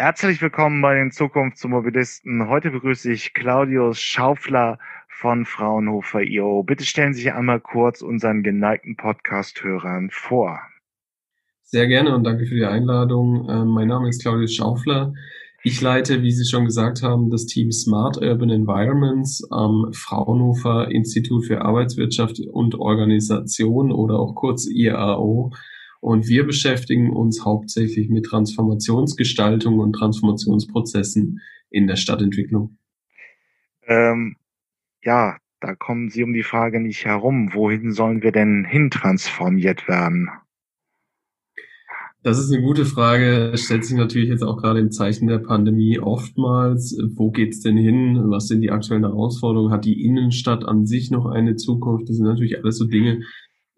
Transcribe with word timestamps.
Herzlich 0.00 0.40
willkommen 0.40 0.80
bei 0.80 0.94
den 0.94 1.10
Zukunftsmobilisten. 1.10 2.48
Heute 2.48 2.70
begrüße 2.70 3.12
ich 3.12 3.34
Claudius 3.34 4.00
Schaufler 4.00 4.78
von 5.10 5.44
Fraunhofer 5.44 6.22
IO. 6.22 6.62
Bitte 6.62 6.86
stellen 6.86 7.12
Sie 7.12 7.20
sich 7.20 7.34
einmal 7.34 7.60
kurz 7.60 8.00
unseren 8.00 8.42
geneigten 8.42 8.96
Podcast-Hörern 8.96 10.08
vor. 10.10 10.58
Sehr 11.64 11.86
gerne 11.86 12.14
und 12.14 12.24
danke 12.24 12.46
für 12.46 12.54
die 12.54 12.64
Einladung. 12.64 13.46
Ähm, 13.50 13.68
mein 13.68 13.88
Name 13.88 14.08
ist 14.08 14.22
Claudius 14.22 14.54
Schaufler. 14.54 15.12
Ich 15.64 15.82
leite, 15.82 16.22
wie 16.22 16.32
Sie 16.32 16.48
schon 16.48 16.64
gesagt 16.64 17.02
haben, 17.02 17.28
das 17.28 17.44
Team 17.44 17.70
Smart 17.70 18.16
Urban 18.22 18.48
Environments 18.48 19.46
am 19.50 19.92
Fraunhofer 19.92 20.90
Institut 20.90 21.44
für 21.44 21.60
Arbeitswirtschaft 21.60 22.40
und 22.40 22.74
Organisation 22.74 23.92
oder 23.92 24.18
auch 24.18 24.34
kurz 24.34 24.66
IAO 24.66 25.52
und 26.00 26.26
wir 26.26 26.44
beschäftigen 26.44 27.10
uns 27.10 27.44
hauptsächlich 27.44 28.08
mit 28.08 28.26
Transformationsgestaltung 28.26 29.78
und 29.78 29.92
Transformationsprozessen 29.92 31.40
in 31.70 31.86
der 31.86 31.96
Stadtentwicklung. 31.96 32.78
Ähm, 33.86 34.36
ja, 35.02 35.36
da 35.60 35.74
kommen 35.74 36.08
Sie 36.08 36.24
um 36.24 36.32
die 36.32 36.42
Frage 36.42 36.80
nicht 36.80 37.04
herum. 37.04 37.50
Wohin 37.52 37.92
sollen 37.92 38.22
wir 38.22 38.32
denn 38.32 38.64
hin 38.64 38.90
transformiert 38.90 39.88
werden? 39.88 40.30
Das 42.22 42.38
ist 42.38 42.52
eine 42.52 42.62
gute 42.62 42.84
Frage. 42.84 43.52
Stellt 43.56 43.84
sich 43.84 43.96
natürlich 43.96 44.28
jetzt 44.28 44.42
auch 44.42 44.58
gerade 44.58 44.80
im 44.80 44.90
Zeichen 44.90 45.26
der 45.26 45.38
Pandemie 45.38 45.98
oftmals. 45.98 46.98
Wo 47.14 47.30
geht's 47.30 47.60
denn 47.60 47.78
hin? 47.78 48.30
Was 48.30 48.46
sind 48.46 48.60
die 48.60 48.70
aktuellen 48.70 49.04
Herausforderungen? 49.04 49.72
Hat 49.72 49.86
die 49.86 50.04
Innenstadt 50.04 50.66
an 50.66 50.86
sich 50.86 51.10
noch 51.10 51.26
eine 51.26 51.56
Zukunft? 51.56 52.08
Das 52.08 52.16
sind 52.16 52.26
natürlich 52.26 52.58
alles 52.58 52.76
so 52.76 52.84
Dinge, 52.84 53.22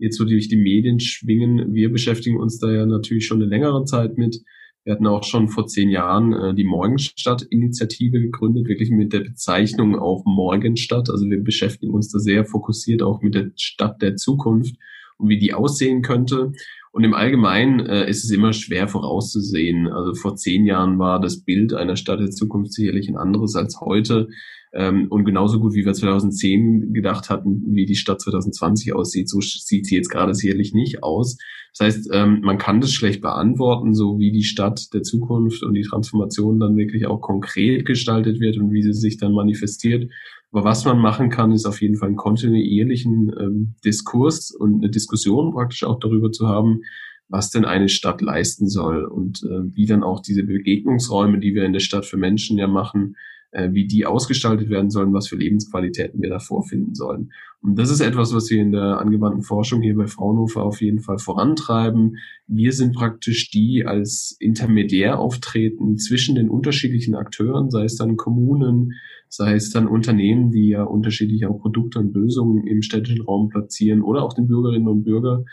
jetzt 0.02 0.18
so 0.18 0.24
durch 0.24 0.48
die 0.48 0.56
Medien 0.56 1.00
schwingen. 1.00 1.72
Wir 1.72 1.90
beschäftigen 1.90 2.38
uns 2.38 2.58
da 2.58 2.70
ja 2.70 2.84
natürlich 2.84 3.26
schon 3.26 3.40
eine 3.40 3.48
längere 3.48 3.84
Zeit 3.84 4.18
mit. 4.18 4.42
Wir 4.84 4.94
hatten 4.94 5.06
auch 5.06 5.22
schon 5.22 5.48
vor 5.48 5.68
zehn 5.68 5.90
Jahren 5.90 6.32
äh, 6.32 6.54
die 6.54 6.64
Morgenstadt-Initiative 6.64 8.20
gegründet, 8.20 8.66
wirklich 8.66 8.90
mit 8.90 9.12
der 9.12 9.20
Bezeichnung 9.20 9.96
auch 9.96 10.24
Morgenstadt. 10.24 11.08
Also 11.08 11.30
wir 11.30 11.42
beschäftigen 11.42 11.94
uns 11.94 12.10
da 12.10 12.18
sehr 12.18 12.44
fokussiert 12.44 13.00
auch 13.00 13.22
mit 13.22 13.36
der 13.36 13.52
Stadt 13.54 14.02
der 14.02 14.16
Zukunft 14.16 14.74
und 15.18 15.28
wie 15.28 15.38
die 15.38 15.54
aussehen 15.54 16.02
könnte. 16.02 16.50
Und 16.90 17.04
im 17.04 17.14
Allgemeinen 17.14 17.86
äh, 17.86 18.10
ist 18.10 18.24
es 18.24 18.30
immer 18.32 18.52
schwer 18.52 18.88
vorauszusehen. 18.88 19.86
Also 19.86 20.14
vor 20.14 20.34
zehn 20.34 20.66
Jahren 20.66 20.98
war 20.98 21.20
das 21.20 21.44
Bild 21.44 21.72
einer 21.74 21.96
Stadt 21.96 22.18
der 22.18 22.30
Zukunft 22.30 22.72
sicherlich 22.72 23.08
ein 23.08 23.16
anderes 23.16 23.54
als 23.54 23.80
heute. 23.80 24.28
Ähm, 24.74 25.08
und 25.10 25.24
genauso 25.24 25.60
gut, 25.60 25.74
wie 25.74 25.84
wir 25.84 25.92
2010 25.92 26.92
gedacht 26.92 27.28
hatten, 27.28 27.62
wie 27.74 27.84
die 27.84 27.94
Stadt 27.94 28.20
2020 28.20 28.94
aussieht, 28.94 29.28
so 29.28 29.40
sieht 29.40 29.86
sie 29.86 29.96
jetzt 29.96 30.08
gerade 30.08 30.34
sicherlich 30.34 30.72
nicht 30.72 31.02
aus. 31.02 31.36
Das 31.76 31.86
heißt, 31.86 32.10
ähm, 32.12 32.40
man 32.42 32.58
kann 32.58 32.80
das 32.80 32.92
schlecht 32.92 33.20
beantworten, 33.20 33.94
so 33.94 34.18
wie 34.18 34.32
die 34.32 34.44
Stadt 34.44 34.92
der 34.94 35.02
Zukunft 35.02 35.62
und 35.62 35.74
die 35.74 35.82
Transformation 35.82 36.58
dann 36.58 36.76
wirklich 36.76 37.06
auch 37.06 37.20
konkret 37.20 37.84
gestaltet 37.84 38.40
wird 38.40 38.58
und 38.58 38.72
wie 38.72 38.82
sie 38.82 38.92
sich 38.92 39.18
dann 39.18 39.32
manifestiert. 39.32 40.10
Aber 40.52 40.64
was 40.64 40.84
man 40.84 40.98
machen 40.98 41.30
kann, 41.30 41.52
ist 41.52 41.66
auf 41.66 41.80
jeden 41.80 41.96
Fall 41.96 42.08
einen 42.08 42.16
kontinuierlichen 42.16 43.32
ähm, 43.38 43.74
Diskurs 43.84 44.50
und 44.50 44.82
eine 44.82 44.90
Diskussion 44.90 45.52
praktisch 45.52 45.84
auch 45.84 45.98
darüber 45.98 46.30
zu 46.30 46.46
haben, 46.46 46.82
was 47.28 47.50
denn 47.50 47.64
eine 47.64 47.88
Stadt 47.88 48.20
leisten 48.20 48.68
soll 48.68 49.04
und 49.04 49.42
äh, 49.42 49.74
wie 49.74 49.86
dann 49.86 50.02
auch 50.02 50.20
diese 50.20 50.44
Begegnungsräume, 50.44 51.40
die 51.40 51.54
wir 51.54 51.64
in 51.64 51.72
der 51.72 51.80
Stadt 51.80 52.04
für 52.04 52.18
Menschen 52.18 52.58
ja 52.58 52.66
machen, 52.66 53.16
wie 53.52 53.86
die 53.86 54.06
ausgestaltet 54.06 54.70
werden 54.70 54.90
sollen, 54.90 55.12
was 55.12 55.28
für 55.28 55.36
Lebensqualitäten 55.36 56.22
wir 56.22 56.30
da 56.30 56.38
vorfinden 56.38 56.94
sollen. 56.94 57.32
Und 57.60 57.78
das 57.78 57.90
ist 57.90 58.00
etwas, 58.00 58.34
was 58.34 58.50
wir 58.50 58.60
in 58.60 58.72
der 58.72 58.98
angewandten 58.98 59.42
Forschung 59.42 59.82
hier 59.82 59.94
bei 59.94 60.06
Fraunhofer 60.06 60.62
auf 60.62 60.80
jeden 60.80 61.00
Fall 61.00 61.18
vorantreiben. 61.18 62.16
Wir 62.46 62.72
sind 62.72 62.94
praktisch 62.94 63.50
die 63.50 63.84
als 63.84 64.36
Intermediär 64.40 65.18
auftreten 65.18 65.98
zwischen 65.98 66.34
den 66.34 66.48
unterschiedlichen 66.48 67.14
Akteuren, 67.14 67.70
sei 67.70 67.84
es 67.84 67.96
dann 67.96 68.16
Kommunen, 68.16 68.94
sei 69.28 69.54
es 69.54 69.70
dann 69.70 69.86
Unternehmen, 69.86 70.50
die 70.50 70.68
ja 70.68 70.82
unterschiedliche 70.82 71.48
Produkte 71.48 72.00
und 72.00 72.14
Lösungen 72.14 72.66
im 72.66 72.82
städtischen 72.82 73.22
Raum 73.22 73.48
platzieren 73.48 74.02
oder 74.02 74.22
auch 74.22 74.32
den 74.32 74.48
Bürgerinnen 74.48 74.88
und 74.88 75.04
Bürger, 75.04 75.44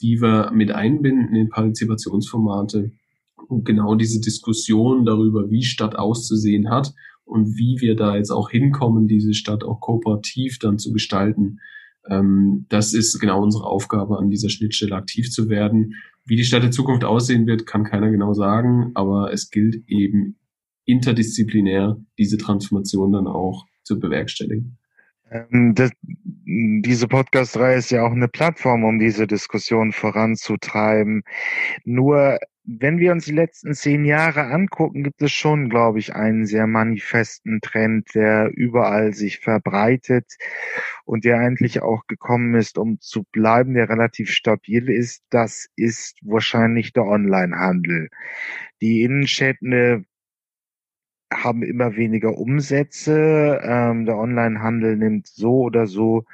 die 0.00 0.22
wir 0.22 0.52
mit 0.52 0.70
einbinden 0.70 1.34
in 1.34 1.48
Partizipationsformate 1.48 2.92
und 3.48 3.64
genau 3.64 3.96
diese 3.96 4.20
Diskussion 4.20 5.04
darüber, 5.04 5.50
wie 5.50 5.62
Stadt 5.62 5.96
auszusehen 5.96 6.70
hat 6.70 6.94
und 7.30 7.56
wie 7.56 7.80
wir 7.80 7.94
da 7.96 8.16
jetzt 8.16 8.30
auch 8.30 8.50
hinkommen, 8.50 9.06
diese 9.06 9.34
Stadt 9.34 9.64
auch 9.64 9.80
kooperativ 9.80 10.58
dann 10.58 10.78
zu 10.78 10.92
gestalten. 10.92 11.60
Ähm, 12.08 12.66
das 12.68 12.92
ist 12.92 13.18
genau 13.20 13.42
unsere 13.42 13.64
Aufgabe, 13.64 14.18
an 14.18 14.30
dieser 14.30 14.50
Schnittstelle 14.50 14.96
aktiv 14.96 15.30
zu 15.30 15.48
werden. 15.48 15.94
Wie 16.26 16.36
die 16.36 16.44
Stadt 16.44 16.62
der 16.62 16.70
Zukunft 16.70 17.04
aussehen 17.04 17.46
wird, 17.46 17.66
kann 17.66 17.84
keiner 17.84 18.10
genau 18.10 18.34
sagen, 18.34 18.90
aber 18.94 19.32
es 19.32 19.50
gilt 19.50 19.88
eben 19.88 20.36
interdisziplinär 20.84 22.00
diese 22.18 22.36
Transformation 22.36 23.12
dann 23.12 23.26
auch 23.26 23.64
zu 23.84 23.98
bewerkstelligen. 23.98 24.78
Ähm, 25.30 25.74
das, 25.74 25.92
diese 26.02 27.06
Podcast-Reihe 27.06 27.78
ist 27.78 27.90
ja 27.90 28.04
auch 28.04 28.12
eine 28.12 28.28
Plattform, 28.28 28.84
um 28.84 28.98
diese 28.98 29.26
Diskussion 29.26 29.92
voranzutreiben. 29.92 31.22
Nur 31.84 32.38
wenn 32.64 32.98
wir 32.98 33.12
uns 33.12 33.24
die 33.24 33.32
letzten 33.32 33.74
zehn 33.74 34.04
Jahre 34.04 34.44
angucken, 34.44 35.02
gibt 35.02 35.22
es 35.22 35.32
schon, 35.32 35.70
glaube 35.70 35.98
ich, 35.98 36.14
einen 36.14 36.46
sehr 36.46 36.66
manifesten 36.66 37.60
Trend, 37.60 38.14
der 38.14 38.50
überall 38.54 39.12
sich 39.12 39.40
verbreitet 39.40 40.36
und 41.04 41.24
der 41.24 41.38
eigentlich 41.38 41.82
auch 41.82 42.06
gekommen 42.06 42.54
ist, 42.54 42.78
um 42.78 43.00
zu 43.00 43.24
bleiben, 43.32 43.74
der 43.74 43.88
relativ 43.88 44.30
stabil 44.30 44.90
ist. 44.90 45.24
Das 45.30 45.68
ist 45.76 46.18
wahrscheinlich 46.22 46.92
der 46.92 47.04
Onlinehandel. 47.04 48.10
Die 48.80 49.02
Innenstädte 49.02 50.04
haben 51.32 51.62
immer 51.62 51.96
weniger 51.96 52.36
Umsätze. 52.36 53.60
Ähm, 53.62 54.04
der 54.06 54.16
Onlinehandel 54.16 54.96
nimmt 54.96 55.26
so 55.26 55.60
oder 55.62 55.86
so 55.86 56.24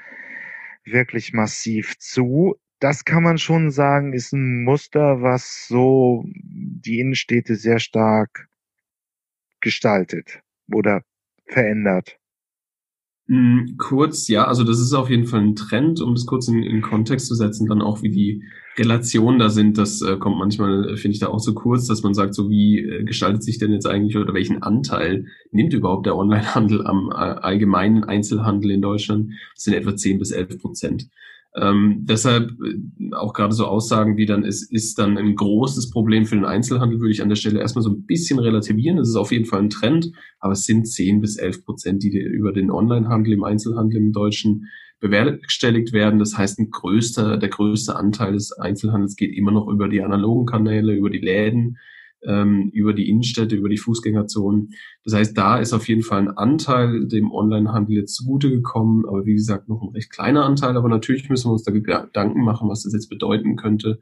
wirklich 0.85 1.33
massiv 1.33 1.99
zu. 1.99 2.57
Das 2.79 3.05
kann 3.05 3.23
man 3.23 3.39
schon 3.39 3.71
sagen, 3.71 4.13
ist 4.13 4.33
ein 4.33 4.65
Muster, 4.65 5.23
was 5.23 5.67
so 5.67 6.25
die 6.27 7.01
Innenstädte 7.01 7.57
sehr 7.57 7.79
stark 7.79 8.49
gestaltet 9.61 10.41
oder 10.71 11.03
verändert. 11.47 12.19
Mm, 13.29 13.77
kurz, 13.77 14.29
ja, 14.29 14.45
also 14.45 14.63
das 14.63 14.79
ist 14.79 14.93
auf 14.93 15.11
jeden 15.11 15.27
Fall 15.27 15.41
ein 15.41 15.57
Trend, 15.57 16.01
um 16.01 16.15
das 16.15 16.27
kurz 16.27 16.47
in, 16.47 16.63
in 16.63 16.81
Kontext 16.81 17.27
zu 17.27 17.35
setzen, 17.35 17.67
dann 17.67 17.83
auch 17.83 18.03
wie 18.03 18.11
die 18.11 18.45
Relationen 18.79 19.41
da 19.41 19.49
sind, 19.49 19.79
das 19.79 20.01
äh, 20.03 20.17
kommt 20.17 20.39
manchmal, 20.39 20.91
äh, 20.91 20.97
finde 20.97 21.15
ich, 21.15 21.21
da 21.21 21.29
auch 21.29 21.41
so 21.41 21.55
kurz, 21.55 21.87
dass 21.87 22.03
man 22.03 22.15
sagt, 22.15 22.35
so 22.35 22.49
wie 22.49 22.81
äh, 22.81 23.05
gestaltet 23.05 23.43
sich 23.43 23.59
denn 23.59 23.73
jetzt 23.73 23.87
eigentlich 23.87 24.17
oder 24.17 24.33
welchen 24.33 24.63
Anteil 24.63 25.27
nimmt 25.51 25.73
überhaupt 25.73 26.07
der 26.07 26.15
Onlinehandel 26.17 26.87
am 26.87 27.11
äh, 27.11 27.15
allgemeinen 27.15 28.05
Einzelhandel 28.05 28.71
in 28.71 28.83
Deutschland? 28.83 29.33
Das 29.55 29.65
sind 29.65 29.75
etwa 29.75 29.97
10 29.97 30.19
bis 30.19 30.31
11 30.31 30.59
Prozent. 30.59 31.09
Ähm, 31.59 32.01
deshalb 32.05 32.51
äh, 32.51 33.15
auch 33.15 33.33
gerade 33.33 33.55
so 33.55 33.67
Aussagen 33.67 34.17
wie 34.17 34.27
dann, 34.27 34.45
es 34.45 34.63
ist 34.71 34.99
dann 34.99 35.17
ein 35.17 35.35
großes 35.35 35.91
Problem 35.91 36.27
für 36.27 36.35
den 36.35 36.45
Einzelhandel, 36.45 37.01
würde 37.01 37.13
ich 37.13 37.23
an 37.23 37.31
der 37.31 37.37
Stelle 37.37 37.61
erstmal 37.61 37.83
so 37.83 37.91
ein 37.91 38.05
bisschen 38.05 38.39
relativieren. 38.39 38.99
Das 38.99 39.09
ist 39.09 39.17
auf 39.17 39.33
jeden 39.33 39.47
Fall 39.47 39.61
ein 39.61 39.71
Trend, 39.71 40.13
aber 40.39 40.53
es 40.53 40.65
sind 40.65 40.87
10 40.87 41.21
bis 41.21 41.37
11 41.37 41.65
Prozent, 41.65 42.03
die 42.03 42.19
über 42.19 42.53
den 42.53 42.71
Onlinehandel 42.71 43.33
im 43.33 43.45
Einzelhandel 43.45 43.97
im 43.97 44.13
Deutschen 44.13 44.67
bewerkstelligt 45.01 45.93
werden. 45.93 46.19
Das 46.19 46.37
heißt, 46.37 46.59
ein 46.59 46.71
größter, 46.71 47.39
der 47.39 47.49
größte 47.49 47.97
Anteil 47.97 48.33
des 48.33 48.53
Einzelhandels 48.53 49.17
geht 49.17 49.35
immer 49.35 49.51
noch 49.51 49.69
über 49.69 49.89
die 49.89 50.03
analogen 50.03 50.47
Kanäle, 50.47 50.95
über 50.95 51.11
die 51.11 51.19
Läden, 51.19 51.79
ähm, 52.25 52.71
über 52.73 52.93
die 52.93 53.09
Innenstädte, 53.09 53.57
über 53.57 53.69
die 53.69 53.79
Fußgängerzonen. 53.79 54.71
Das 55.05 55.15
heißt, 55.15 55.37
da 55.37 55.59
ist 55.59 55.73
auf 55.73 55.89
jeden 55.89 56.03
Fall 56.03 56.21
ein 56.21 56.37
Anteil 56.37 57.07
dem 57.07 57.31
Onlinehandel 57.31 57.97
jetzt 57.97 58.15
zugute 58.15 58.51
gekommen, 58.51 59.05
aber 59.07 59.27
wie 59.27 59.35
gesagt, 59.35 59.69
noch 59.69 59.83
ein 59.83 59.95
recht 59.95 60.11
kleiner 60.11 60.45
Anteil. 60.45 60.77
Aber 60.77 60.89
natürlich 60.89 61.29
müssen 61.29 61.49
wir 61.49 61.53
uns 61.53 61.65
da 61.65 61.73
Gedanken 61.73 62.43
machen, 62.43 62.69
was 62.69 62.83
das 62.83 62.93
jetzt 62.93 63.09
bedeuten 63.09 63.57
könnte 63.57 64.01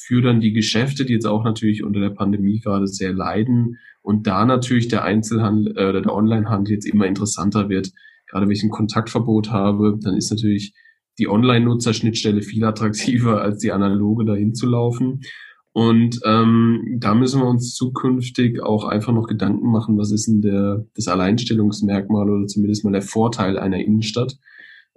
für 0.00 0.22
dann 0.22 0.40
die 0.40 0.52
Geschäfte, 0.52 1.04
die 1.04 1.12
jetzt 1.12 1.26
auch 1.26 1.42
natürlich 1.42 1.82
unter 1.82 1.98
der 1.98 2.10
Pandemie 2.10 2.60
gerade 2.60 2.86
sehr 2.86 3.12
leiden 3.12 3.78
und 4.00 4.28
da 4.28 4.44
natürlich 4.44 4.86
der 4.86 5.02
Einzelhandel 5.02 5.76
äh, 5.76 5.88
oder 5.88 6.00
der 6.00 6.14
Onlinehandel 6.14 6.74
jetzt 6.74 6.86
immer 6.86 7.06
interessanter 7.06 7.68
wird. 7.68 7.90
Gerade 8.28 8.46
wenn 8.46 8.52
ich 8.52 8.62
ein 8.62 8.70
Kontaktverbot 8.70 9.50
habe, 9.50 9.98
dann 10.00 10.16
ist 10.16 10.30
natürlich 10.30 10.72
die 11.18 11.28
Online-Nutzerschnittstelle 11.28 12.42
viel 12.42 12.64
attraktiver 12.64 13.42
als 13.42 13.58
die 13.58 13.72
analoge 13.72 14.24
dahin 14.24 14.54
zu 14.54 14.68
laufen. 14.68 15.22
Und 15.78 16.18
ähm, 16.24 16.96
da 16.98 17.14
müssen 17.14 17.40
wir 17.40 17.46
uns 17.46 17.72
zukünftig 17.72 18.60
auch 18.60 18.82
einfach 18.82 19.12
noch 19.12 19.28
Gedanken 19.28 19.70
machen, 19.70 19.96
was 19.96 20.10
ist 20.10 20.26
denn 20.26 20.42
der, 20.42 20.84
das 20.96 21.06
Alleinstellungsmerkmal 21.06 22.28
oder 22.28 22.48
zumindest 22.48 22.82
mal 22.82 22.90
der 22.90 23.02
Vorteil 23.02 23.56
einer 23.56 23.78
Innenstadt. 23.78 24.36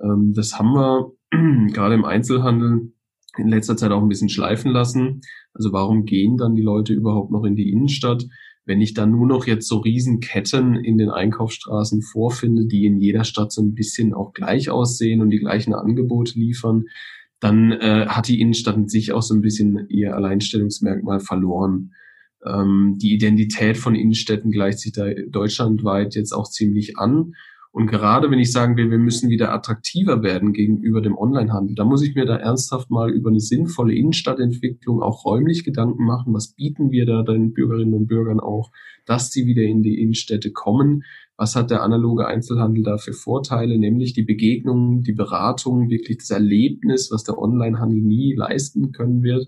Ähm, 0.01 0.33
das 0.35 0.57
haben 0.57 0.73
wir 0.73 1.11
gerade 1.71 1.93
im 1.93 2.03
Einzelhandel 2.03 2.93
in 3.37 3.47
letzter 3.47 3.77
Zeit 3.77 3.91
auch 3.91 4.01
ein 4.01 4.09
bisschen 4.09 4.29
schleifen 4.29 4.71
lassen. 4.71 5.21
Also 5.53 5.71
warum 5.71 6.05
gehen 6.05 6.37
dann 6.37 6.55
die 6.55 6.63
Leute 6.63 6.93
überhaupt 6.93 7.29
noch 7.29 7.43
in 7.43 7.55
die 7.55 7.69
Innenstadt? 7.69 8.25
Wenn 8.65 8.81
ich 8.81 8.95
dann 8.95 9.11
nur 9.11 9.27
noch 9.27 9.45
jetzt 9.45 9.67
so 9.67 9.77
Riesenketten 9.77 10.73
in 10.73 10.97
den 10.97 11.11
Einkaufsstraßen 11.11 12.01
vorfinde, 12.01 12.65
die 12.65 12.87
in 12.87 12.97
jeder 12.97 13.23
Stadt 13.23 13.51
so 13.51 13.61
ein 13.61 13.75
bisschen 13.75 14.15
auch 14.15 14.33
gleich 14.33 14.71
aussehen 14.71 15.21
und 15.21 15.29
die 15.29 15.41
gleichen 15.41 15.75
Angebote 15.75 16.39
liefern, 16.39 16.85
dann 17.41 17.71
äh, 17.71 18.05
hat 18.07 18.27
die 18.27 18.39
Innenstadt 18.39 18.77
in 18.77 18.87
sich 18.87 19.11
auch 19.11 19.23
so 19.23 19.33
ein 19.33 19.41
bisschen 19.41 19.87
ihr 19.89 20.15
Alleinstellungsmerkmal 20.15 21.19
verloren. 21.19 21.91
Ähm, 22.45 22.97
die 23.01 23.13
Identität 23.13 23.77
von 23.77 23.95
Innenstädten 23.95 24.51
gleicht 24.51 24.79
sich 24.79 24.93
da 24.93 25.09
deutschlandweit 25.27 26.15
jetzt 26.15 26.33
auch 26.33 26.49
ziemlich 26.49 26.97
an. 26.97 27.33
Und 27.71 27.87
gerade 27.87 28.29
wenn 28.29 28.39
ich 28.39 28.51
sagen 28.51 28.77
will, 28.77 28.91
wir 28.91 28.99
müssen 28.99 29.29
wieder 29.29 29.53
attraktiver 29.53 30.21
werden 30.23 30.53
gegenüber 30.53 31.01
dem 31.01 31.17
Onlinehandel, 31.17 31.73
da 31.73 31.85
muss 31.85 32.03
ich 32.03 32.15
mir 32.15 32.25
da 32.25 32.35
ernsthaft 32.35 32.91
mal 32.91 33.09
über 33.09 33.29
eine 33.29 33.39
sinnvolle 33.39 33.95
Innenstadtentwicklung 33.95 35.01
auch 35.01 35.25
räumlich 35.25 35.63
Gedanken 35.63 36.03
machen. 36.03 36.33
Was 36.33 36.49
bieten 36.53 36.91
wir 36.91 37.05
da 37.05 37.23
den 37.23 37.53
Bürgerinnen 37.53 37.93
und 37.93 38.07
Bürgern 38.07 38.39
auch, 38.39 38.71
dass 39.05 39.31
sie 39.31 39.47
wieder 39.47 39.63
in 39.63 39.83
die 39.83 40.01
Innenstädte 40.01 40.51
kommen? 40.51 41.03
Was 41.41 41.55
hat 41.55 41.71
der 41.71 41.81
analoge 41.81 42.27
Einzelhandel 42.27 42.83
da 42.83 42.97
für 42.97 43.13
Vorteile? 43.13 43.79
Nämlich 43.79 44.13
die 44.13 44.21
Begegnung, 44.21 45.01
die 45.01 45.13
Beratung, 45.13 45.89
wirklich 45.89 46.19
das 46.19 46.29
Erlebnis, 46.29 47.09
was 47.11 47.23
der 47.23 47.39
Onlinehandel 47.39 47.99
nie 47.99 48.35
leisten 48.35 48.91
können 48.91 49.23
wird. 49.23 49.47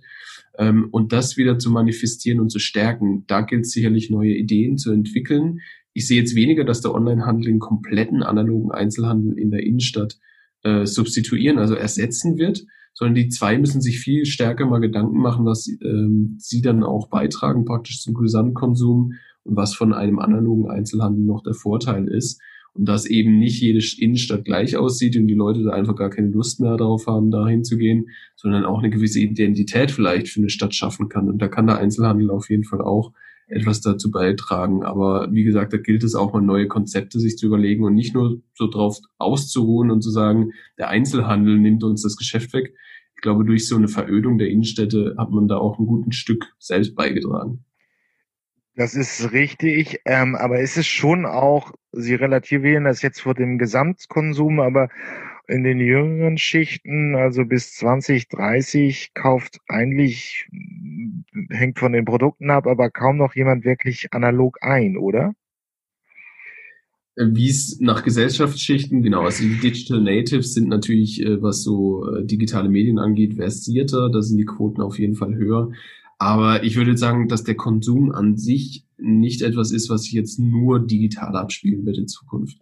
Ähm, 0.57 0.87
und 0.89 1.13
das 1.13 1.37
wieder 1.37 1.59
zu 1.59 1.69
manifestieren 1.69 2.39
und 2.39 2.49
zu 2.49 2.57
stärken. 2.57 3.25
Da 3.27 3.41
gilt 3.41 3.67
sicherlich 3.67 4.09
neue 4.09 4.33
Ideen 4.33 4.77
zu 4.79 4.91
entwickeln 4.91 5.59
ich 5.93 6.07
sehe 6.07 6.19
jetzt 6.19 6.35
weniger, 6.35 6.63
dass 6.63 6.81
der 6.81 6.93
Onlinehandel 6.93 7.51
den 7.51 7.59
kompletten 7.59 8.23
analogen 8.23 8.71
Einzelhandel 8.71 9.37
in 9.37 9.51
der 9.51 9.63
Innenstadt 9.63 10.17
äh, 10.63 10.85
substituieren, 10.85 11.59
also 11.59 11.75
ersetzen 11.75 12.37
wird, 12.37 12.65
sondern 12.93 13.15
die 13.15 13.29
zwei 13.29 13.57
müssen 13.57 13.81
sich 13.81 13.99
viel 13.99 14.25
stärker 14.25 14.65
mal 14.65 14.79
Gedanken 14.79 15.19
machen, 15.19 15.45
was 15.45 15.67
ähm, 15.81 16.35
sie 16.39 16.61
dann 16.61 16.83
auch 16.83 17.09
beitragen 17.09 17.65
praktisch 17.65 18.01
zum 18.01 18.13
Gesamtkonsum 18.13 19.13
was 19.45 19.75
von 19.75 19.93
einem 19.93 20.19
analogen 20.19 20.69
Einzelhandel 20.69 21.23
noch 21.23 21.43
der 21.43 21.53
Vorteil 21.53 22.07
ist. 22.07 22.41
Und 22.75 22.85
dass 22.89 23.05
eben 23.05 23.37
nicht 23.37 23.61
jede 23.61 23.79
Innenstadt 23.99 24.45
gleich 24.45 24.77
aussieht 24.77 25.15
und 25.15 25.27
die 25.27 25.35
Leute 25.35 25.61
da 25.61 25.71
einfach 25.71 25.95
gar 25.95 26.09
keine 26.09 26.29
Lust 26.29 26.59
mehr 26.59 26.75
darauf 26.75 27.05
haben, 27.05 27.29
da 27.29 27.47
hinzugehen, 27.47 28.07
sondern 28.35 28.65
auch 28.65 28.79
eine 28.79 28.89
gewisse 28.89 29.19
Identität 29.19 29.91
vielleicht 29.91 30.27
für 30.27 30.39
eine 30.39 30.49
Stadt 30.49 30.73
schaffen 30.73 31.07
kann. 31.07 31.29
Und 31.29 31.39
da 31.39 31.47
kann 31.47 31.67
der 31.67 31.77
Einzelhandel 31.77 32.31
auf 32.31 32.49
jeden 32.49 32.63
Fall 32.63 32.81
auch 32.81 33.13
etwas 33.47 33.81
dazu 33.81 34.11
beitragen. 34.11 34.83
Aber 34.83 35.31
wie 35.31 35.43
gesagt, 35.43 35.73
da 35.73 35.77
gilt 35.77 36.03
es 36.03 36.15
auch 36.15 36.33
mal 36.33 36.41
neue 36.41 36.67
Konzepte 36.67 37.19
sich 37.19 37.37
zu 37.37 37.45
überlegen 37.45 37.83
und 37.83 37.93
nicht 37.93 38.13
nur 38.13 38.41
so 38.53 38.67
drauf 38.67 38.99
auszuruhen 39.17 39.91
und 39.91 40.01
zu 40.01 40.09
sagen, 40.09 40.51
der 40.77 40.89
Einzelhandel 40.89 41.59
nimmt 41.59 41.83
uns 41.83 42.01
das 42.01 42.17
Geschäft 42.17 42.53
weg. 42.53 42.73
Ich 43.15 43.21
glaube, 43.21 43.45
durch 43.45 43.67
so 43.67 43.75
eine 43.75 43.87
Verödung 43.87 44.37
der 44.37 44.49
Innenstädte 44.49 45.15
hat 45.17 45.31
man 45.31 45.47
da 45.47 45.57
auch 45.57 45.79
ein 45.79 45.85
gutes 45.85 46.15
Stück 46.15 46.45
selbst 46.59 46.95
beigetragen. 46.95 47.63
Das 48.75 48.95
ist 48.95 49.31
richtig, 49.31 49.99
ähm, 50.05 50.35
aber 50.35 50.59
ist 50.59 50.77
es 50.77 50.87
schon 50.87 51.25
auch, 51.25 51.73
Sie 51.91 52.15
relativieren 52.15 52.85
das 52.85 53.03
jetzt 53.03 53.21
vor 53.21 53.35
dem 53.35 53.59
Gesamtkonsum, 53.59 54.59
aber 54.59 54.89
in 55.47 55.63
den 55.63 55.79
jüngeren 55.79 56.39
Schichten, 56.39 57.15
also 57.15 57.45
bis 57.45 57.75
20, 57.75 58.29
30, 58.29 59.11
kauft 59.13 59.59
eigentlich, 59.67 60.47
hängt 61.49 61.77
von 61.77 61.91
den 61.91 62.05
Produkten 62.05 62.49
ab, 62.49 62.65
aber 62.65 62.89
kaum 62.89 63.17
noch 63.17 63.35
jemand 63.35 63.63
wirklich 63.63 64.11
analog 64.11 64.57
ein, 64.61 64.97
oder? 64.97 65.33
Wie 67.15 67.49
es 67.49 67.79
nach 67.79 68.03
Gesellschaftsschichten, 68.03 69.03
genau, 69.03 69.21
also 69.21 69.43
die 69.43 69.59
Digital 69.59 70.01
Natives 70.01 70.55
sind 70.55 70.67
natürlich, 70.67 71.21
äh, 71.21 71.39
was 71.43 71.61
so 71.61 72.11
äh, 72.11 72.25
digitale 72.25 72.69
Medien 72.69 72.97
angeht, 72.97 73.35
versierter, 73.35 74.09
da 74.09 74.23
sind 74.23 74.39
die 74.39 74.45
Quoten 74.45 74.81
auf 74.81 74.97
jeden 74.97 75.13
Fall 75.13 75.35
höher. 75.35 75.69
Aber 76.23 76.63
ich 76.63 76.77
würde 76.77 76.95
sagen, 76.95 77.27
dass 77.27 77.43
der 77.43 77.55
Konsum 77.55 78.13
an 78.13 78.37
sich 78.37 78.85
nicht 78.97 79.41
etwas 79.41 79.73
ist, 79.73 79.89
was 79.89 80.03
sich 80.03 80.13
jetzt 80.13 80.39
nur 80.39 80.79
digital 80.79 81.35
abspielen 81.35 81.85
wird 81.85 81.97
in 81.97 82.07
Zukunft. 82.07 82.59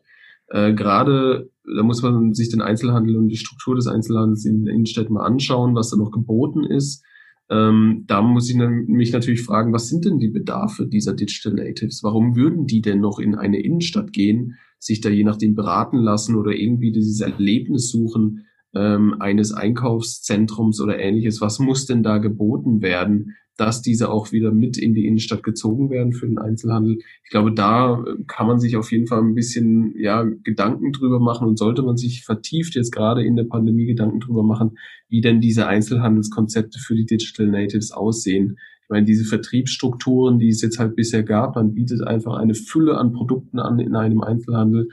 Äh, 0.47 0.73
Gerade, 0.73 1.51
da 1.63 1.83
muss 1.83 2.01
man 2.01 2.33
sich 2.33 2.49
den 2.49 2.63
Einzelhandel 2.63 3.17
und 3.17 3.27
die 3.27 3.37
Struktur 3.37 3.75
des 3.75 3.85
Einzelhandels 3.85 4.45
in 4.45 4.65
den 4.65 4.73
Innenstädten 4.73 5.13
mal 5.13 5.27
anschauen, 5.27 5.75
was 5.75 5.91
da 5.91 5.97
noch 5.97 6.09
geboten 6.09 6.63
ist. 6.63 7.05
Ähm, 7.51 8.05
da 8.07 8.23
muss 8.23 8.49
ich 8.49 8.55
mich 8.55 9.13
natürlich 9.13 9.43
fragen, 9.43 9.73
was 9.73 9.89
sind 9.89 10.05
denn 10.05 10.17
die 10.17 10.29
Bedarfe 10.29 10.87
dieser 10.87 11.13
Digital 11.13 11.53
Natives? 11.53 12.01
Warum 12.01 12.35
würden 12.35 12.65
die 12.65 12.81
denn 12.81 12.99
noch 12.99 13.19
in 13.19 13.35
eine 13.35 13.61
Innenstadt 13.61 14.11
gehen, 14.11 14.55
sich 14.79 15.01
da 15.01 15.09
je 15.09 15.23
nachdem 15.23 15.53
beraten 15.53 15.97
lassen 15.97 16.33
oder 16.33 16.51
irgendwie 16.51 16.91
dieses 16.91 17.21
Erlebnis 17.21 17.91
suchen 17.91 18.47
ähm, 18.75 19.15
eines 19.19 19.51
Einkaufszentrums 19.51 20.81
oder 20.81 21.00
ähnliches? 21.00 21.41
Was 21.41 21.59
muss 21.59 21.85
denn 21.85 22.03
da 22.03 22.18
geboten 22.18 22.81
werden, 22.81 23.35
dass 23.62 23.83
diese 23.83 24.09
auch 24.09 24.31
wieder 24.31 24.51
mit 24.51 24.77
in 24.77 24.95
die 24.95 25.06
Innenstadt 25.06 25.44
gezogen 25.44 25.91
werden 25.91 26.13
für 26.13 26.27
den 26.27 26.39
Einzelhandel. 26.39 26.97
Ich 27.23 27.29
glaube, 27.29 27.53
da 27.53 28.03
äh, 28.03 28.23
kann 28.25 28.47
man 28.47 28.59
sich 28.59 28.75
auf 28.75 28.91
jeden 28.91 29.06
Fall 29.06 29.21
ein 29.21 29.35
bisschen 29.35 29.94
ja, 29.97 30.23
Gedanken 30.44 30.91
drüber 30.91 31.19
machen 31.19 31.47
und 31.47 31.59
sollte 31.59 31.83
man 31.83 31.95
sich 31.95 32.23
vertieft 32.23 32.73
jetzt 32.73 32.91
gerade 32.91 33.23
in 33.23 33.35
der 33.35 33.44
Pandemie 33.44 33.85
Gedanken 33.85 34.19
drüber 34.19 34.41
machen, 34.41 34.77
wie 35.09 35.21
denn 35.21 35.41
diese 35.41 35.68
Einzelhandelskonzepte 35.68 36.79
für 36.79 36.95
die 36.95 37.06
Digital 37.06 37.47
Natives 37.47 37.91
aussehen. 37.91 38.57
Ich 38.81 38.89
meine, 38.89 39.06
diese 39.06 39.25
Vertriebsstrukturen, 39.25 40.39
die 40.39 40.50
es 40.50 40.62
jetzt 40.62 40.79
halt 40.79 40.95
bisher 40.95 41.23
gab, 41.23 41.56
man 41.56 41.75
bietet 41.75 42.01
einfach 42.01 42.38
eine 42.38 42.56
Fülle 42.56 42.97
an 42.97 43.13
Produkten 43.13 43.59
an 43.59 43.79
in 43.79 43.95
einem 43.95 44.21
Einzelhandel 44.21 44.89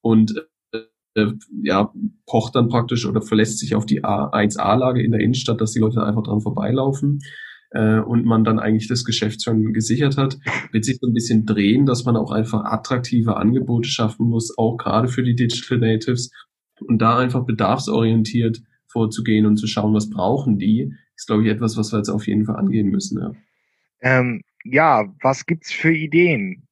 und 0.00 0.46
äh, 1.14 1.26
ja, 1.62 1.92
pocht 2.26 2.54
dann 2.54 2.68
praktisch 2.68 3.06
oder 3.06 3.22
verlässt 3.22 3.58
sich 3.58 3.74
auf 3.74 3.86
die 3.86 4.04
A1A-Lage 4.04 5.02
in 5.02 5.12
der 5.12 5.20
Innenstadt, 5.20 5.60
dass 5.60 5.72
die 5.72 5.80
Leute 5.80 6.04
einfach 6.04 6.22
dran 6.22 6.40
vorbeilaufen 6.40 7.20
äh, 7.72 7.98
und 7.98 8.24
man 8.24 8.44
dann 8.44 8.58
eigentlich 8.58 8.88
das 8.88 9.04
Geschäft 9.04 9.42
schon 9.42 9.72
gesichert 9.72 10.16
hat, 10.16 10.38
wird 10.72 10.84
sich 10.84 10.98
so 11.00 11.08
ein 11.08 11.14
bisschen 11.14 11.46
drehen, 11.46 11.86
dass 11.86 12.04
man 12.04 12.16
auch 12.16 12.30
einfach 12.30 12.64
attraktive 12.64 13.36
Angebote 13.36 13.88
schaffen 13.88 14.26
muss, 14.26 14.56
auch 14.56 14.76
gerade 14.76 15.08
für 15.08 15.22
die 15.22 15.34
Digital 15.34 15.78
Natives 15.78 16.30
und 16.80 17.00
da 17.00 17.18
einfach 17.18 17.44
bedarfsorientiert 17.44 18.62
vorzugehen 18.86 19.46
und 19.46 19.56
zu 19.56 19.66
schauen, 19.66 19.94
was 19.94 20.10
brauchen 20.10 20.58
die, 20.58 20.92
ist, 21.16 21.26
glaube 21.26 21.44
ich, 21.44 21.48
etwas, 21.48 21.76
was 21.76 21.92
wir 21.92 21.98
jetzt 21.98 22.10
auf 22.10 22.26
jeden 22.26 22.44
Fall 22.44 22.56
angehen 22.56 22.88
müssen. 22.88 23.20
Ja, 23.20 23.32
ähm, 24.02 24.42
ja 24.64 25.04
was 25.22 25.46
gibt's 25.46 25.72
für 25.72 25.92
Ideen? 25.92 26.66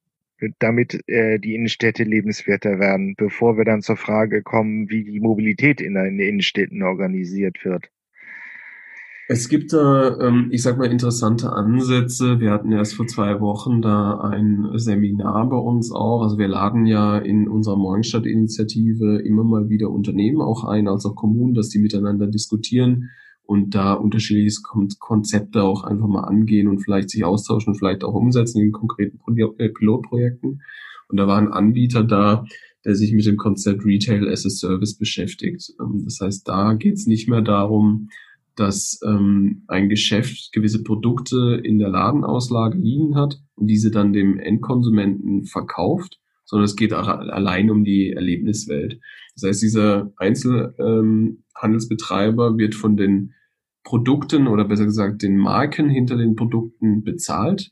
Damit 0.59 1.01
äh, 1.07 1.39
die 1.39 1.55
Innenstädte 1.55 2.03
lebenswerter 2.03 2.79
werden, 2.79 3.15
bevor 3.17 3.57
wir 3.57 3.65
dann 3.65 3.81
zur 3.81 3.97
Frage 3.97 4.41
kommen, 4.41 4.89
wie 4.89 5.03
die 5.03 5.19
Mobilität 5.19 5.81
in 5.81 5.93
den 5.93 6.19
Innenstädten 6.19 6.83
organisiert 6.83 7.63
wird. 7.63 7.89
Es 9.33 9.47
gibt 9.47 9.71
da, 9.71 10.19
ähm, 10.19 10.49
ich 10.51 10.61
sag 10.61 10.77
mal, 10.77 10.91
interessante 10.91 11.53
Ansätze. 11.53 12.41
Wir 12.41 12.51
hatten 12.51 12.73
erst 12.73 12.95
vor 12.95 13.07
zwei 13.07 13.39
Wochen 13.39 13.81
da 13.81 14.19
ein 14.19 14.67
Seminar 14.73 15.47
bei 15.49 15.55
uns 15.55 15.89
auch. 15.89 16.21
Also 16.21 16.37
wir 16.37 16.49
laden 16.49 16.85
ja 16.85 17.17
in 17.17 17.47
unserer 17.47 17.77
Morgenstadt-Initiative 17.77 19.21
immer 19.21 19.45
mal 19.45 19.69
wieder 19.69 19.89
Unternehmen 19.89 20.41
auch 20.41 20.65
ein, 20.65 20.89
als 20.89 21.05
auch 21.05 21.15
Kommunen, 21.15 21.53
dass 21.53 21.69
die 21.69 21.79
miteinander 21.79 22.27
diskutieren 22.27 23.09
und 23.51 23.75
da 23.75 23.91
unterschiedliche 23.91 24.61
Konzepte 24.97 25.61
auch 25.61 25.83
einfach 25.83 26.07
mal 26.07 26.23
angehen 26.23 26.69
und 26.69 26.79
vielleicht 26.79 27.09
sich 27.09 27.25
austauschen 27.25 27.73
und 27.73 27.77
vielleicht 27.77 28.05
auch 28.05 28.13
umsetzen 28.13 28.61
in 28.61 28.71
konkreten 28.71 29.19
äh, 29.57 29.67
Pilotprojekten. 29.67 30.61
Und 31.09 31.17
da 31.17 31.27
war 31.27 31.37
ein 31.37 31.51
Anbieter 31.51 32.05
da, 32.05 32.45
der 32.85 32.95
sich 32.95 33.11
mit 33.11 33.25
dem 33.25 33.35
Konzept 33.35 33.83
Retail 33.83 34.29
as 34.29 34.45
a 34.45 34.49
Service 34.49 34.97
beschäftigt. 34.97 35.73
Ähm, 35.81 36.03
das 36.05 36.21
heißt, 36.21 36.47
da 36.47 36.75
geht 36.75 36.93
es 36.93 37.07
nicht 37.07 37.27
mehr 37.27 37.41
darum, 37.41 38.07
dass 38.55 39.01
ähm, 39.05 39.63
ein 39.67 39.89
Geschäft 39.89 40.53
gewisse 40.53 40.81
Produkte 40.81 41.59
in 41.61 41.77
der 41.77 41.89
Ladenauslage 41.89 42.77
liegen 42.77 43.17
hat 43.17 43.41
und 43.55 43.67
diese 43.67 43.91
dann 43.91 44.13
dem 44.13 44.39
Endkonsumenten 44.39 45.43
verkauft, 45.43 46.21
sondern 46.45 46.63
es 46.63 46.77
geht 46.77 46.93
allein 46.93 47.69
um 47.69 47.83
die 47.83 48.13
Erlebniswelt. 48.13 49.01
Das 49.35 49.43
heißt, 49.43 49.61
dieser 49.61 50.13
Einzelhandelsbetreiber 50.15 52.47
ähm, 52.47 52.57
wird 52.57 52.75
von 52.75 52.95
den 52.95 53.33
Produkten 53.83 54.47
oder 54.47 54.65
besser 54.65 54.85
gesagt 54.85 55.21
den 55.23 55.37
Marken 55.37 55.89
hinter 55.89 56.15
den 56.15 56.35
Produkten 56.35 57.03
bezahlt 57.03 57.71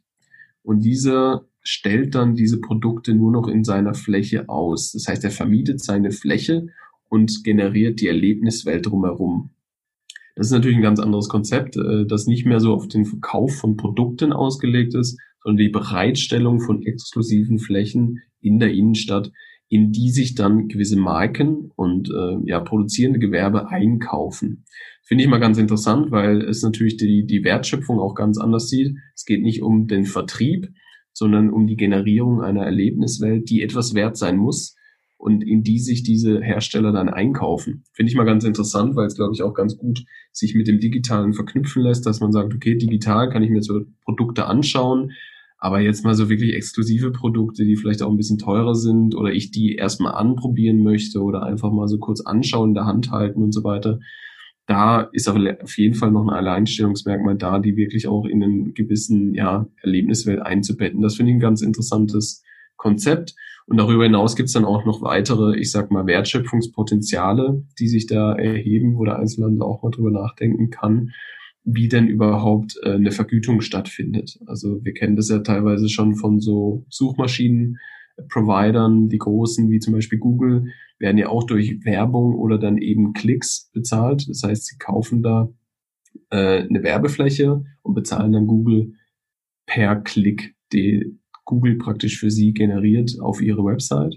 und 0.63 0.81
dieser 0.83 1.45
stellt 1.61 2.15
dann 2.15 2.35
diese 2.35 2.59
Produkte 2.59 3.13
nur 3.13 3.31
noch 3.31 3.47
in 3.47 3.63
seiner 3.63 3.93
Fläche 3.93 4.49
aus. 4.49 4.91
Das 4.93 5.07
heißt, 5.07 5.23
er 5.23 5.31
vermietet 5.31 5.83
seine 5.83 6.11
Fläche 6.11 6.67
und 7.09 7.43
generiert 7.43 8.01
die 8.01 8.07
Erlebniswelt 8.07 8.85
drumherum. 8.85 9.51
Das 10.35 10.47
ist 10.47 10.53
natürlich 10.53 10.77
ein 10.77 10.83
ganz 10.83 10.99
anderes 10.99 11.27
Konzept, 11.27 11.75
äh, 11.75 12.05
das 12.05 12.27
nicht 12.27 12.45
mehr 12.45 12.59
so 12.59 12.73
auf 12.73 12.87
den 12.87 13.05
Verkauf 13.05 13.55
von 13.55 13.75
Produkten 13.75 14.31
ausgelegt 14.31 14.93
ist, 14.95 15.19
sondern 15.43 15.57
die 15.57 15.69
Bereitstellung 15.69 16.61
von 16.61 16.81
exklusiven 16.83 17.59
Flächen 17.59 18.21
in 18.41 18.59
der 18.59 18.71
Innenstadt, 18.71 19.31
in 19.69 19.91
die 19.91 20.09
sich 20.09 20.35
dann 20.35 20.67
gewisse 20.67 20.97
Marken 20.97 21.71
und 21.75 22.09
äh, 22.09 22.37
ja, 22.45 22.59
produzierende 22.59 23.19
Gewerbe 23.19 23.69
einkaufen. 23.69 24.65
Finde 25.03 25.23
ich 25.23 25.29
mal 25.29 25.39
ganz 25.39 25.57
interessant, 25.57 26.11
weil 26.11 26.41
es 26.41 26.63
natürlich 26.63 26.97
die, 26.97 27.25
die 27.25 27.43
Wertschöpfung 27.43 27.99
auch 27.99 28.15
ganz 28.15 28.37
anders 28.37 28.69
sieht. 28.69 28.95
Es 29.15 29.25
geht 29.25 29.41
nicht 29.43 29.61
um 29.61 29.87
den 29.87 30.05
Vertrieb, 30.05 30.69
sondern 31.13 31.51
um 31.51 31.67
die 31.67 31.77
Generierung 31.77 32.41
einer 32.41 32.63
Erlebniswelt, 32.63 33.49
die 33.49 33.61
etwas 33.61 33.93
wert 33.93 34.17
sein 34.17 34.37
muss, 34.37 34.75
und 35.19 35.43
in 35.43 35.63
die 35.63 35.79
sich 35.79 36.01
diese 36.01 36.41
Hersteller 36.41 36.93
dann 36.93 37.09
einkaufen. 37.09 37.83
Finde 37.91 38.09
ich 38.09 38.15
mal 38.15 38.23
ganz 38.23 38.45
interessant, 38.45 38.95
weil 38.95 39.05
es, 39.05 39.15
glaube 39.15 39.33
ich, 39.33 39.43
auch 39.43 39.53
ganz 39.53 39.77
gut 39.77 40.05
sich 40.31 40.55
mit 40.55 40.67
dem 40.67 40.79
Digitalen 40.79 41.33
verknüpfen 41.33 41.83
lässt, 41.83 42.05
dass 42.05 42.21
man 42.21 42.31
sagt, 42.31 42.55
okay, 42.55 42.75
digital 42.75 43.29
kann 43.29 43.43
ich 43.43 43.49
mir 43.49 43.61
so 43.61 43.81
Produkte 44.05 44.45
anschauen, 44.45 45.11
aber 45.59 45.81
jetzt 45.81 46.05
mal 46.05 46.15
so 46.15 46.29
wirklich 46.29 46.53
exklusive 46.53 47.11
Produkte, 47.11 47.65
die 47.65 47.75
vielleicht 47.75 48.01
auch 48.01 48.09
ein 48.09 48.17
bisschen 48.17 48.37
teurer 48.37 48.75
sind 48.75 49.13
oder 49.13 49.31
ich 49.31 49.51
die 49.51 49.75
erstmal 49.75 50.13
anprobieren 50.13 50.83
möchte 50.83 51.21
oder 51.21 51.43
einfach 51.43 51.71
mal 51.71 51.87
so 51.87 51.99
kurz 51.99 52.21
anschauen, 52.21 52.69
in 52.69 52.75
der 52.75 52.85
Hand 52.85 53.11
halten 53.11 53.43
und 53.43 53.51
so 53.51 53.63
weiter. 53.63 53.99
da 54.67 55.01
ist 55.13 55.27
auf 55.27 55.77
jeden 55.77 55.95
Fall 55.95 56.11
noch 56.11 56.21
ein 56.23 56.29
Alleinstellungsmerkmal 56.29 57.35
da, 57.35 57.57
die 57.59 57.75
wirklich 57.75 58.07
auch 58.07 58.25
in 58.25 58.43
einen 58.43 58.73
gewissen 58.75 59.33
ja, 59.33 59.67
Erlebniswelt 59.81 60.41
einzubetten. 60.41 61.01
Das 61.01 61.15
finde 61.15 61.31
ich 61.31 61.37
ein 61.37 61.41
ganz 61.41 61.61
interessantes 61.61 62.43
Konzept. 62.77 63.35
Und 63.65 63.77
darüber 63.77 64.03
hinaus 64.03 64.35
gibt 64.35 64.47
es 64.47 64.53
dann 64.53 64.65
auch 64.65 64.85
noch 64.85 65.01
weitere, 65.01 65.57
ich 65.57 65.71
sag 65.71 65.91
mal, 65.91 66.05
Wertschöpfungspotenziale, 66.05 67.63
die 67.79 67.87
sich 67.87 68.05
da 68.05 68.33
erheben, 68.33 68.95
wo 68.95 69.05
der 69.05 69.17
Einzelhandel 69.17 69.63
auch 69.63 69.81
mal 69.83 69.91
drüber 69.91 70.11
nachdenken 70.11 70.69
kann, 70.69 71.11
wie 71.73 71.87
denn 71.87 72.07
überhaupt 72.07 72.77
äh, 72.83 72.91
eine 72.93 73.11
Vergütung 73.11 73.61
stattfindet. 73.61 74.39
Also 74.45 74.83
wir 74.83 74.93
kennen 74.93 75.15
das 75.15 75.29
ja 75.29 75.39
teilweise 75.39 75.89
schon 75.89 76.15
von 76.15 76.39
so 76.39 76.85
Suchmaschinen, 76.89 77.77
Providern, 78.27 79.07
die 79.09 79.17
großen, 79.17 79.69
wie 79.69 79.79
zum 79.79 79.93
Beispiel 79.93 80.19
Google, 80.19 80.65
werden 80.97 81.17
ja 81.17 81.29
auch 81.29 81.45
durch 81.45 81.85
Werbung 81.85 82.35
oder 82.35 82.57
dann 82.57 82.77
eben 82.77 83.13
Klicks 83.13 83.69
bezahlt. 83.73 84.27
Das 84.27 84.43
heißt, 84.43 84.65
sie 84.65 84.77
kaufen 84.77 85.23
da 85.23 85.49
äh, 86.29 86.63
eine 86.63 86.83
Werbefläche 86.83 87.63
und 87.81 87.93
bezahlen 87.93 88.33
dann 88.33 88.47
Google 88.47 88.93
per 89.65 89.95
Klick, 89.97 90.55
die 90.73 91.17
Google 91.45 91.77
praktisch 91.77 92.19
für 92.19 92.29
sie 92.29 92.53
generiert 92.53 93.17
auf 93.21 93.41
ihre 93.41 93.63
Website. 93.63 94.15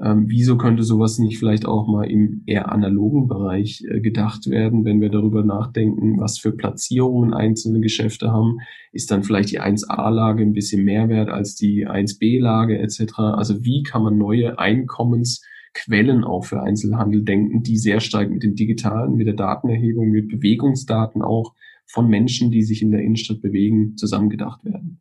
Ähm, 0.00 0.26
wieso 0.28 0.56
könnte 0.56 0.84
sowas 0.84 1.18
nicht 1.18 1.38
vielleicht 1.38 1.66
auch 1.66 1.88
mal 1.88 2.08
im 2.08 2.42
eher 2.46 2.70
analogen 2.70 3.26
Bereich 3.26 3.84
äh, 3.90 4.00
gedacht 4.00 4.48
werden, 4.48 4.84
wenn 4.84 5.00
wir 5.00 5.08
darüber 5.08 5.42
nachdenken, 5.42 6.20
was 6.20 6.38
für 6.38 6.52
Platzierungen 6.52 7.34
einzelne 7.34 7.80
Geschäfte 7.80 8.30
haben? 8.30 8.58
Ist 8.92 9.10
dann 9.10 9.24
vielleicht 9.24 9.50
die 9.50 9.60
1a-Lage 9.60 10.42
ein 10.42 10.52
bisschen 10.52 10.84
mehr 10.84 11.08
wert 11.08 11.30
als 11.30 11.56
die 11.56 11.88
1b-Lage 11.88 12.78
etc.? 12.78 13.18
Also 13.18 13.64
wie 13.64 13.82
kann 13.82 14.04
man 14.04 14.18
neue 14.18 14.56
Einkommensquellen 14.60 16.22
auch 16.22 16.44
für 16.44 16.62
Einzelhandel 16.62 17.24
denken, 17.24 17.64
die 17.64 17.76
sehr 17.76 17.98
stark 17.98 18.30
mit 18.30 18.44
den 18.44 18.54
digitalen, 18.54 19.16
mit 19.16 19.26
der 19.26 19.34
Datenerhebung, 19.34 20.10
mit 20.10 20.28
Bewegungsdaten 20.28 21.22
auch 21.22 21.54
von 21.86 22.08
Menschen, 22.08 22.52
die 22.52 22.62
sich 22.62 22.82
in 22.82 22.92
der 22.92 23.00
Innenstadt 23.00 23.42
bewegen, 23.42 23.96
zusammengedacht 23.96 24.64
werden? 24.64 25.00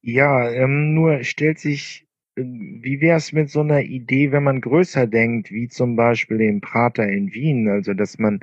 Ja, 0.00 0.48
ähm, 0.48 0.94
nur 0.94 1.22
stellt 1.22 1.58
sich 1.58 2.06
wie 2.36 3.00
wäre 3.00 3.16
es 3.16 3.32
mit 3.32 3.50
so 3.50 3.60
einer 3.60 3.82
Idee, 3.82 4.32
wenn 4.32 4.44
man 4.44 4.60
größer 4.60 5.06
denkt, 5.06 5.50
wie 5.50 5.68
zum 5.68 5.96
Beispiel 5.96 6.38
den 6.38 6.60
Prater 6.60 7.08
in 7.08 7.32
Wien, 7.34 7.68
also 7.68 7.92
dass 7.92 8.18
man 8.18 8.40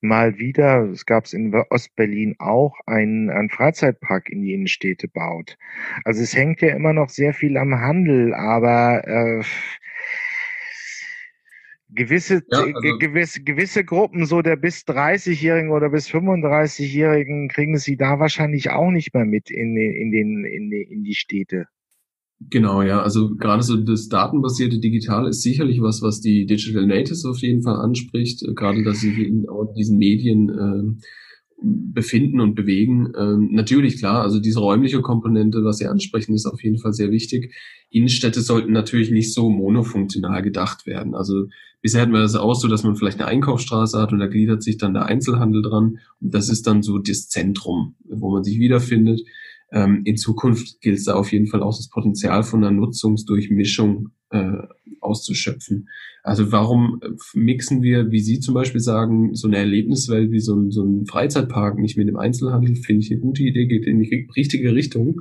mal 0.00 0.38
wieder, 0.38 0.90
es 0.90 1.06
gab 1.06 1.24
es 1.24 1.32
in 1.32 1.54
Ostberlin 1.54 2.36
auch, 2.38 2.74
einen, 2.86 3.30
einen 3.30 3.50
Freizeitpark 3.50 4.28
in 4.28 4.42
die 4.42 4.52
Innenstädte 4.52 5.08
baut. 5.08 5.56
Also 6.04 6.22
es 6.22 6.36
hängt 6.36 6.60
ja 6.60 6.74
immer 6.74 6.92
noch 6.92 7.08
sehr 7.08 7.32
viel 7.32 7.56
am 7.56 7.74
Handel, 7.74 8.34
aber 8.34 9.06
äh, 9.06 9.42
gewisse, 11.88 12.42
ja, 12.50 12.58
also, 12.58 12.98
gewisse, 12.98 13.42
gewisse 13.42 13.84
Gruppen, 13.84 14.26
so 14.26 14.42
der 14.42 14.56
bis 14.56 14.82
30-Jährigen 14.82 15.70
oder 15.70 15.90
bis 15.90 16.08
35-Jährigen, 16.08 17.48
kriegen 17.48 17.78
sie 17.78 17.96
da 17.96 18.18
wahrscheinlich 18.18 18.70
auch 18.70 18.90
nicht 18.90 19.14
mehr 19.14 19.24
mit 19.24 19.50
in, 19.50 19.76
in, 19.76 20.10
den, 20.10 20.44
in, 20.44 20.72
in 20.72 21.04
die 21.04 21.14
Städte. 21.14 21.66
Genau, 22.50 22.82
ja. 22.82 23.02
Also 23.02 23.34
gerade 23.36 23.62
so 23.62 23.76
das 23.76 24.08
datenbasierte 24.08 24.78
Digital 24.78 25.28
ist 25.28 25.42
sicherlich 25.42 25.80
was, 25.80 26.02
was 26.02 26.20
die 26.20 26.46
Digital 26.46 26.86
Natives 26.86 27.24
auf 27.24 27.38
jeden 27.38 27.62
Fall 27.62 27.76
anspricht. 27.76 28.42
Äh, 28.42 28.54
gerade, 28.54 28.82
dass 28.82 29.00
sie 29.00 29.10
in 29.22 29.46
diesen 29.76 29.98
Medien 29.98 30.48
äh, 30.48 31.02
befinden 31.62 32.40
und 32.40 32.54
bewegen. 32.54 33.12
Ähm, 33.16 33.50
natürlich, 33.52 33.98
klar, 33.98 34.22
also 34.22 34.40
diese 34.40 34.60
räumliche 34.60 35.00
Komponente, 35.00 35.64
was 35.64 35.78
Sie 35.78 35.86
ansprechen, 35.86 36.34
ist 36.34 36.46
auf 36.46 36.62
jeden 36.62 36.78
Fall 36.78 36.92
sehr 36.92 37.10
wichtig. 37.10 37.54
Innenstädte 37.90 38.40
sollten 38.40 38.72
natürlich 38.72 39.10
nicht 39.10 39.32
so 39.32 39.48
monofunktional 39.48 40.42
gedacht 40.42 40.86
werden. 40.86 41.14
Also 41.14 41.46
bisher 41.80 42.02
hatten 42.02 42.12
wir 42.12 42.20
das 42.20 42.34
auch 42.34 42.54
so, 42.54 42.68
dass 42.68 42.82
man 42.82 42.96
vielleicht 42.96 43.20
eine 43.20 43.28
Einkaufsstraße 43.28 44.00
hat 44.00 44.12
und 44.12 44.18
da 44.18 44.26
gliedert 44.26 44.62
sich 44.62 44.78
dann 44.78 44.94
der 44.94 45.06
Einzelhandel 45.06 45.62
dran. 45.62 45.98
Und 46.20 46.34
das 46.34 46.48
ist 46.48 46.66
dann 46.66 46.82
so 46.82 46.98
das 46.98 47.28
Zentrum, 47.28 47.94
wo 48.04 48.30
man 48.30 48.44
sich 48.44 48.58
wiederfindet. 48.58 49.20
Ähm, 49.72 50.02
in 50.04 50.16
Zukunft 50.16 50.80
gilt 50.80 50.98
es 50.98 51.04
da 51.04 51.14
auf 51.14 51.32
jeden 51.32 51.46
Fall 51.46 51.62
auch 51.62 51.76
das 51.76 51.88
Potenzial 51.88 52.42
von 52.42 52.62
einer 52.62 52.76
Nutzungsdurchmischung 52.76 54.10
äh, 54.30 54.58
auszuschöpfen. 55.00 55.88
Also 56.22 56.52
warum 56.52 57.00
äh, 57.02 57.08
mixen 57.34 57.82
wir, 57.82 58.10
wie 58.10 58.20
Sie 58.20 58.38
zum 58.38 58.54
Beispiel 58.54 58.80
sagen, 58.80 59.34
so 59.34 59.48
eine 59.48 59.56
Erlebniswelt 59.56 60.30
wie 60.30 60.40
so 60.40 60.54
ein, 60.54 60.70
so 60.70 60.84
ein 60.84 61.06
Freizeitpark 61.06 61.78
nicht 61.78 61.96
mit 61.96 62.08
dem 62.08 62.16
Einzelhandel, 62.16 62.76
finde 62.76 63.02
ich 63.02 63.10
eine 63.10 63.20
gute 63.20 63.42
Idee, 63.42 63.66
geht 63.66 63.86
in 63.86 64.00
die 64.00 64.28
richtige 64.36 64.74
Richtung 64.74 65.20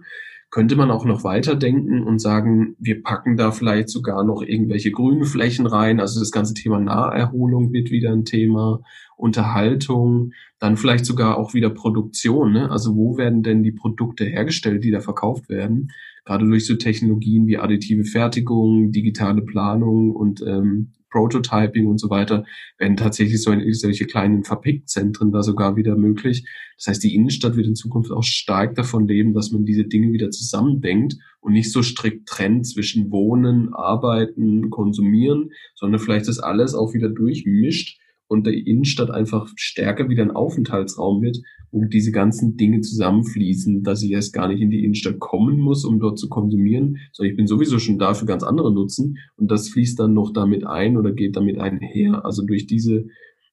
könnte 0.51 0.75
man 0.75 0.91
auch 0.91 1.05
noch 1.05 1.23
weiter 1.23 1.55
denken 1.55 2.03
und 2.03 2.19
sagen, 2.19 2.75
wir 2.77 3.01
packen 3.01 3.37
da 3.37 3.51
vielleicht 3.51 3.89
sogar 3.89 4.25
noch 4.25 4.43
irgendwelche 4.43 4.91
grünen 4.91 5.23
Flächen 5.23 5.65
rein. 5.65 6.01
Also 6.01 6.19
das 6.19 6.31
ganze 6.31 6.53
Thema 6.53 6.79
Naherholung 6.79 7.71
wird 7.71 7.89
wieder 7.89 8.11
ein 8.11 8.25
Thema, 8.25 8.81
Unterhaltung, 9.15 10.33
dann 10.59 10.75
vielleicht 10.75 11.05
sogar 11.05 11.37
auch 11.37 11.53
wieder 11.53 11.69
Produktion. 11.69 12.51
Ne? 12.51 12.69
Also 12.69 12.95
wo 12.95 13.17
werden 13.17 13.43
denn 13.43 13.63
die 13.63 13.71
Produkte 13.71 14.25
hergestellt, 14.25 14.83
die 14.83 14.91
da 14.91 14.99
verkauft 14.99 15.47
werden? 15.47 15.91
Gerade 16.25 16.45
durch 16.45 16.65
so 16.65 16.75
Technologien 16.75 17.47
wie 17.47 17.57
additive 17.57 18.03
Fertigung, 18.03 18.91
digitale 18.91 19.43
Planung 19.43 20.11
und 20.11 20.43
ähm, 20.45 20.91
Prototyping 21.11 21.85
und 21.85 21.99
so 21.99 22.09
weiter, 22.09 22.45
werden 22.77 22.97
tatsächlich 22.97 23.43
so 23.43 23.51
in, 23.51 23.73
solche 23.73 24.05
kleinen 24.05 24.43
Fabrikzentren 24.43 25.31
da 25.31 25.43
sogar 25.43 25.75
wieder 25.75 25.95
möglich. 25.95 26.47
Das 26.77 26.87
heißt, 26.87 27.03
die 27.03 27.13
Innenstadt 27.13 27.55
wird 27.55 27.67
in 27.67 27.75
Zukunft 27.75 28.11
auch 28.11 28.23
stark 28.23 28.75
davon 28.75 29.07
leben, 29.07 29.33
dass 29.33 29.51
man 29.51 29.65
diese 29.65 29.85
Dinge 29.85 30.11
wieder 30.13 30.31
zusammendenkt 30.31 31.15
und 31.39 31.53
nicht 31.53 31.71
so 31.71 31.83
strikt 31.83 32.27
trennt 32.27 32.65
zwischen 32.65 33.11
Wohnen, 33.11 33.73
Arbeiten, 33.73 34.69
Konsumieren, 34.71 35.51
sondern 35.75 35.99
vielleicht 35.99 36.27
das 36.27 36.39
alles 36.39 36.73
auch 36.73 36.93
wieder 36.93 37.09
durchmischt 37.09 37.99
und 38.31 38.47
der 38.47 38.53
Innenstadt 38.53 39.11
einfach 39.11 39.51
stärker 39.57 40.07
wieder 40.07 40.23
ein 40.23 40.31
Aufenthaltsraum 40.31 41.21
wird, 41.21 41.39
wo 41.69 41.83
diese 41.83 42.13
ganzen 42.13 42.55
Dinge 42.55 42.79
zusammenfließen, 42.79 43.83
dass 43.83 44.03
ich 44.03 44.11
erst 44.11 44.31
gar 44.31 44.47
nicht 44.47 44.61
in 44.61 44.69
die 44.69 44.85
Innenstadt 44.85 45.19
kommen 45.19 45.59
muss, 45.59 45.83
um 45.83 45.99
dort 45.99 46.17
zu 46.17 46.29
konsumieren, 46.29 46.95
sondern 47.11 47.31
ich 47.31 47.35
bin 47.35 47.45
sowieso 47.45 47.77
schon 47.77 47.99
da 47.99 48.13
für 48.13 48.25
ganz 48.25 48.43
andere 48.43 48.73
Nutzen 48.73 49.17
und 49.35 49.51
das 49.51 49.67
fließt 49.67 49.99
dann 49.99 50.13
noch 50.13 50.31
damit 50.31 50.65
ein 50.65 50.95
oder 50.95 51.11
geht 51.11 51.35
damit 51.35 51.59
einher. 51.59 52.23
Also 52.23 52.45
durch 52.45 52.67
diese 52.67 53.05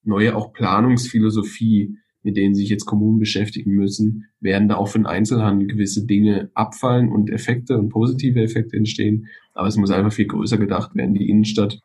neue 0.04 0.36
auch 0.36 0.52
Planungsphilosophie, 0.52 1.96
mit 2.22 2.36
denen 2.36 2.54
sich 2.54 2.68
jetzt 2.68 2.84
Kommunen 2.84 3.18
beschäftigen 3.18 3.72
müssen, 3.72 4.26
werden 4.38 4.68
da 4.68 4.76
auch 4.76 4.86
für 4.86 5.00
den 5.00 5.06
Einzelhandel 5.06 5.66
gewisse 5.66 6.06
Dinge 6.06 6.52
abfallen 6.54 7.08
und 7.08 7.30
Effekte 7.30 7.76
und 7.76 7.88
positive 7.88 8.40
Effekte 8.40 8.76
entstehen. 8.76 9.26
Aber 9.54 9.66
es 9.66 9.76
muss 9.76 9.90
einfach 9.90 10.12
viel 10.12 10.28
größer 10.28 10.56
gedacht 10.56 10.94
werden. 10.94 11.14
Die 11.14 11.28
Innenstadt 11.28 11.80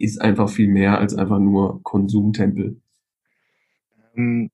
ist 0.00 0.20
einfach 0.20 0.48
viel 0.48 0.68
mehr 0.68 0.98
als 0.98 1.14
einfach 1.14 1.38
nur 1.38 1.82
Konsumtempel. 1.82 2.80
Ähm, 4.16 4.50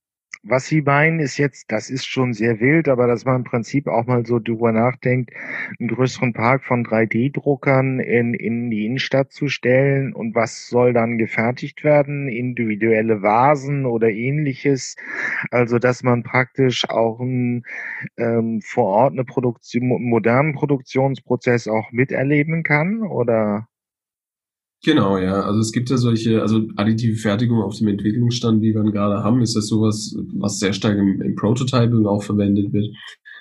was 0.48 0.66
Sie 0.66 0.80
meinen, 0.80 1.18
ist 1.18 1.38
jetzt, 1.38 1.72
das 1.72 1.90
ist 1.90 2.06
schon 2.06 2.32
sehr 2.32 2.60
wild, 2.60 2.88
aber 2.88 3.08
dass 3.08 3.24
man 3.24 3.36
im 3.36 3.44
Prinzip 3.44 3.88
auch 3.88 4.06
mal 4.06 4.24
so 4.24 4.38
drüber 4.38 4.70
nachdenkt, 4.70 5.32
einen 5.80 5.88
größeren 5.88 6.32
Park 6.34 6.62
von 6.64 6.84
3D-Druckern 6.84 7.98
in, 7.98 8.32
in 8.32 8.70
die 8.70 8.86
Innenstadt 8.86 9.32
zu 9.32 9.48
stellen 9.48 10.12
und 10.12 10.36
was 10.36 10.68
soll 10.68 10.92
dann 10.92 11.18
gefertigt 11.18 11.82
werden? 11.82 12.28
Individuelle 12.28 13.22
Vasen 13.22 13.86
oder 13.86 14.10
ähnliches. 14.10 14.94
Also, 15.50 15.80
dass 15.80 16.04
man 16.04 16.22
praktisch 16.22 16.88
auch 16.88 17.18
ein, 17.18 17.64
ähm, 18.16 18.60
vor 18.62 18.84
Ort 18.84 19.12
eine 19.14 19.24
Produktion, 19.24 19.88
modernen 20.02 20.54
Produktionsprozess 20.54 21.66
auch 21.66 21.90
miterleben 21.90 22.62
kann 22.62 23.02
oder? 23.02 23.68
Genau, 24.84 25.18
ja. 25.18 25.40
Also 25.42 25.60
es 25.60 25.72
gibt 25.72 25.90
ja 25.90 25.96
solche, 25.96 26.42
also 26.42 26.62
additive 26.76 27.16
Fertigung 27.16 27.62
auf 27.62 27.76
dem 27.78 27.88
Entwicklungsstand, 27.88 28.62
wie 28.62 28.74
wir 28.74 28.82
gerade 28.84 29.22
haben, 29.24 29.40
ist 29.42 29.56
das 29.56 29.66
sowas, 29.68 30.16
was 30.34 30.58
sehr 30.58 30.72
stark 30.72 30.96
im, 30.98 31.20
im 31.22 31.34
Prototyping 31.34 32.06
auch 32.06 32.22
verwendet 32.22 32.72
wird. 32.72 32.94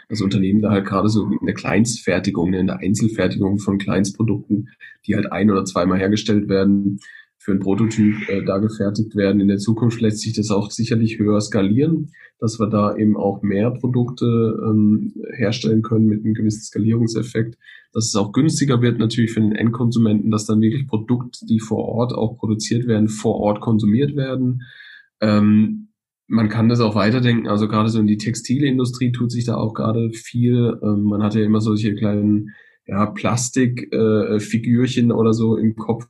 Das 0.09 0.21
Unternehmen 0.21 0.61
da 0.61 0.71
halt 0.71 0.85
gerade 0.85 1.09
so 1.09 1.25
in 1.25 1.45
der 1.45 1.55
Kleinstfertigung, 1.55 2.53
in 2.53 2.67
der 2.67 2.77
Einzelfertigung 2.77 3.59
von 3.59 3.77
Kleinstprodukten, 3.77 4.69
die 5.05 5.15
halt 5.15 5.31
ein- 5.31 5.51
oder 5.51 5.65
zweimal 5.65 5.99
hergestellt 5.99 6.47
werden, 6.47 6.99
für 7.45 7.51
einen 7.51 7.59
Prototyp 7.59 8.27
äh, 8.27 8.43
da 8.43 8.57
gefertigt 8.57 9.15
werden. 9.15 9.39
In 9.39 9.47
der 9.47 9.59
Zukunft 9.59 10.01
lässt 10.01 10.21
sich 10.21 10.33
das 10.33 10.49
auch 10.49 10.71
sicherlich 10.71 11.19
höher 11.19 11.39
skalieren, 11.39 12.09
dass 12.39 12.59
wir 12.59 12.65
da 12.67 12.97
eben 12.97 13.15
auch 13.15 13.43
mehr 13.43 13.69
Produkte 13.69 14.59
ähm, 14.65 15.13
herstellen 15.35 15.83
können 15.83 16.07
mit 16.07 16.25
einem 16.25 16.33
gewissen 16.33 16.63
Skalierungseffekt, 16.63 17.55
dass 17.93 18.07
es 18.07 18.15
auch 18.15 18.31
günstiger 18.31 18.81
wird 18.81 18.97
natürlich 18.97 19.31
für 19.31 19.41
den 19.41 19.51
Endkonsumenten, 19.51 20.31
dass 20.31 20.47
dann 20.47 20.59
wirklich 20.59 20.87
Produkte, 20.87 21.45
die 21.45 21.59
vor 21.59 21.85
Ort 21.85 22.13
auch 22.13 22.35
produziert 22.35 22.87
werden, 22.87 23.09
vor 23.09 23.35
Ort 23.35 23.61
konsumiert 23.61 24.15
werden. 24.15 24.63
Ähm, 25.21 25.89
man 26.25 26.49
kann 26.49 26.67
das 26.67 26.79
auch 26.79 26.95
weiterdenken, 26.95 27.47
also 27.47 27.67
gerade 27.67 27.89
so 27.89 27.99
in 27.99 28.07
die 28.07 28.17
Textilindustrie 28.17 29.11
tut 29.11 29.31
sich 29.31 29.45
da 29.45 29.57
auch 29.57 29.75
gerade 29.75 30.09
viel. 30.13 30.79
Ähm, 30.81 31.03
man 31.03 31.21
hat 31.21 31.35
ja 31.35 31.43
immer 31.43 31.61
solche 31.61 31.93
kleinen 31.93 32.55
ja, 32.87 33.05
Plastikfigürchen 33.05 35.11
äh, 35.11 35.13
oder 35.13 35.33
so 35.33 35.57
im 35.57 35.75
Kopf, 35.75 36.07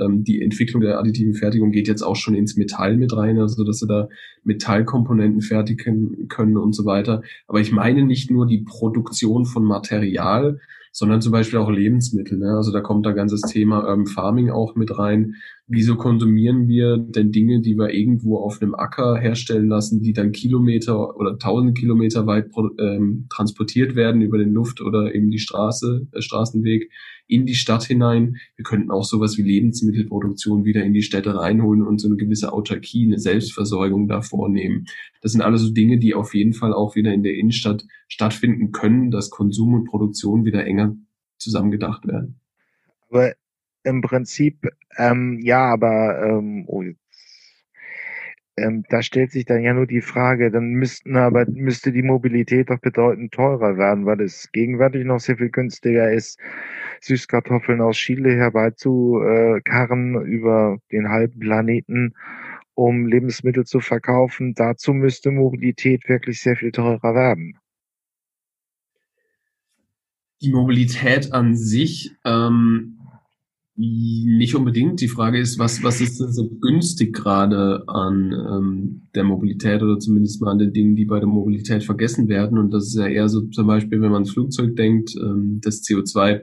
ähm, 0.00 0.24
die 0.24 0.42
Entwicklung 0.42 0.82
der 0.82 0.98
additiven 0.98 1.34
Fertigung 1.34 1.70
geht 1.70 1.88
jetzt 1.88 2.02
auch 2.02 2.16
schon 2.16 2.34
ins 2.34 2.56
Metall 2.56 2.96
mit 2.96 3.16
rein, 3.16 3.38
also 3.38 3.64
dass 3.64 3.78
sie 3.78 3.86
da 3.86 4.08
Metallkomponenten 4.44 5.40
fertigen 5.40 6.28
können 6.28 6.56
und 6.56 6.74
so 6.74 6.84
weiter. 6.84 7.22
Aber 7.46 7.60
ich 7.60 7.72
meine 7.72 8.04
nicht 8.04 8.30
nur 8.30 8.46
die 8.46 8.62
Produktion 8.62 9.46
von 9.46 9.64
Material, 9.64 10.60
sondern 10.92 11.20
zum 11.20 11.32
Beispiel 11.32 11.58
auch 11.58 11.70
Lebensmittel. 11.70 12.38
Ne? 12.38 12.56
Also 12.56 12.70
da 12.72 12.80
kommt 12.80 13.04
da 13.04 13.10
ganzes 13.10 13.40
Thema 13.42 13.80
Urban 13.80 14.06
Farming 14.06 14.50
auch 14.50 14.76
mit 14.76 14.96
rein, 14.96 15.34
wieso 15.66 15.96
konsumieren 15.96 16.68
wir 16.68 16.98
denn 16.98 17.32
Dinge, 17.32 17.60
die 17.60 17.76
wir 17.76 17.90
irgendwo 17.90 18.36
auf 18.38 18.60
einem 18.60 18.74
Acker 18.74 19.16
herstellen 19.16 19.68
lassen, 19.68 20.02
die 20.02 20.12
dann 20.12 20.32
Kilometer 20.32 21.16
oder 21.16 21.38
tausend 21.38 21.78
Kilometer 21.78 22.26
weit 22.26 22.50
ähm, 22.78 23.26
transportiert 23.30 23.96
werden 23.96 24.20
über 24.20 24.36
den 24.36 24.52
Luft 24.52 24.82
oder 24.82 25.14
eben 25.14 25.30
die 25.30 25.38
Straße, 25.38 26.06
äh, 26.12 26.20
Straßenweg 26.20 26.90
in 27.26 27.46
die 27.46 27.54
Stadt 27.54 27.84
hinein. 27.84 28.36
Wir 28.56 28.64
könnten 28.64 28.90
auch 28.90 29.04
sowas 29.04 29.38
wie 29.38 29.42
Lebensmittelproduktion 29.42 30.66
wieder 30.66 30.84
in 30.84 30.92
die 30.92 31.02
Städte 31.02 31.34
reinholen 31.34 31.82
und 31.82 31.98
so 31.98 32.08
eine 32.08 32.16
gewisse 32.16 32.52
Autarkie, 32.52 33.06
eine 33.06 33.18
Selbstversorgung 33.18 34.06
da 34.06 34.20
vornehmen. 34.20 34.86
Das 35.22 35.32
sind 35.32 35.40
alles 35.40 35.62
so 35.62 35.70
Dinge, 35.70 35.98
die 35.98 36.14
auf 36.14 36.34
jeden 36.34 36.52
Fall 36.52 36.74
auch 36.74 36.94
wieder 36.94 37.14
in 37.14 37.22
der 37.22 37.34
Innenstadt 37.34 37.86
stattfinden 38.08 38.72
können, 38.72 39.10
dass 39.10 39.30
Konsum 39.30 39.72
und 39.72 39.84
Produktion 39.86 40.44
wieder 40.44 40.66
enger 40.66 40.94
zusammengedacht 41.38 42.06
werden. 42.06 42.40
Aber 43.08 43.32
im 43.84 44.00
Prinzip, 44.00 44.68
ähm, 44.96 45.38
ja, 45.42 45.72
aber 45.72 46.22
ähm, 46.22 46.64
oh, 46.66 46.82
ähm, 48.56 48.84
da 48.88 49.02
stellt 49.02 49.32
sich 49.32 49.44
dann 49.46 49.62
ja 49.62 49.74
nur 49.74 49.86
die 49.86 50.00
Frage, 50.00 50.50
dann 50.50 50.70
müssten 50.74 51.16
aber 51.16 51.44
müsste 51.50 51.92
die 51.92 52.02
Mobilität 52.02 52.70
doch 52.70 52.78
bedeutend 52.78 53.32
teurer 53.32 53.76
werden, 53.76 54.06
weil 54.06 54.20
es 54.20 54.50
gegenwärtig 54.52 55.04
noch 55.04 55.18
sehr 55.18 55.36
viel 55.36 55.50
günstiger 55.50 56.12
ist, 56.12 56.38
Süßkartoffeln 57.00 57.80
aus 57.80 57.96
Chile 57.96 58.36
herbeizukarren 58.36 60.24
über 60.24 60.78
den 60.92 61.08
halben 61.08 61.40
Planeten, 61.40 62.14
um 62.74 63.06
Lebensmittel 63.06 63.64
zu 63.64 63.80
verkaufen. 63.80 64.54
Dazu 64.54 64.92
müsste 64.92 65.32
Mobilität 65.32 66.08
wirklich 66.08 66.40
sehr 66.40 66.56
viel 66.56 66.70
teurer 66.70 67.14
werden. 67.14 67.58
Die 70.42 70.52
Mobilität 70.52 71.32
an 71.32 71.56
sich 71.56 72.12
ähm, 72.24 72.93
nicht 73.76 74.54
unbedingt. 74.54 75.00
Die 75.00 75.08
Frage 75.08 75.38
ist, 75.38 75.58
was, 75.58 75.82
was 75.82 76.00
ist 76.00 76.20
denn 76.20 76.32
so 76.32 76.48
günstig 76.48 77.12
gerade 77.12 77.82
an 77.88 78.32
ähm, 78.32 79.08
der 79.14 79.24
Mobilität 79.24 79.82
oder 79.82 79.98
zumindest 79.98 80.40
mal 80.40 80.52
an 80.52 80.58
den 80.58 80.72
Dingen, 80.72 80.94
die 80.94 81.04
bei 81.04 81.18
der 81.18 81.28
Mobilität 81.28 81.82
vergessen 81.82 82.28
werden? 82.28 82.58
Und 82.58 82.70
das 82.70 82.86
ist 82.86 82.94
ja 82.94 83.06
eher 83.06 83.28
so 83.28 83.42
zum 83.48 83.66
Beispiel, 83.66 84.00
wenn 84.00 84.10
man 84.10 84.22
ans 84.22 84.32
Flugzeug 84.32 84.76
denkt, 84.76 85.14
ähm, 85.20 85.60
das 85.62 85.82
CO2, 85.82 86.42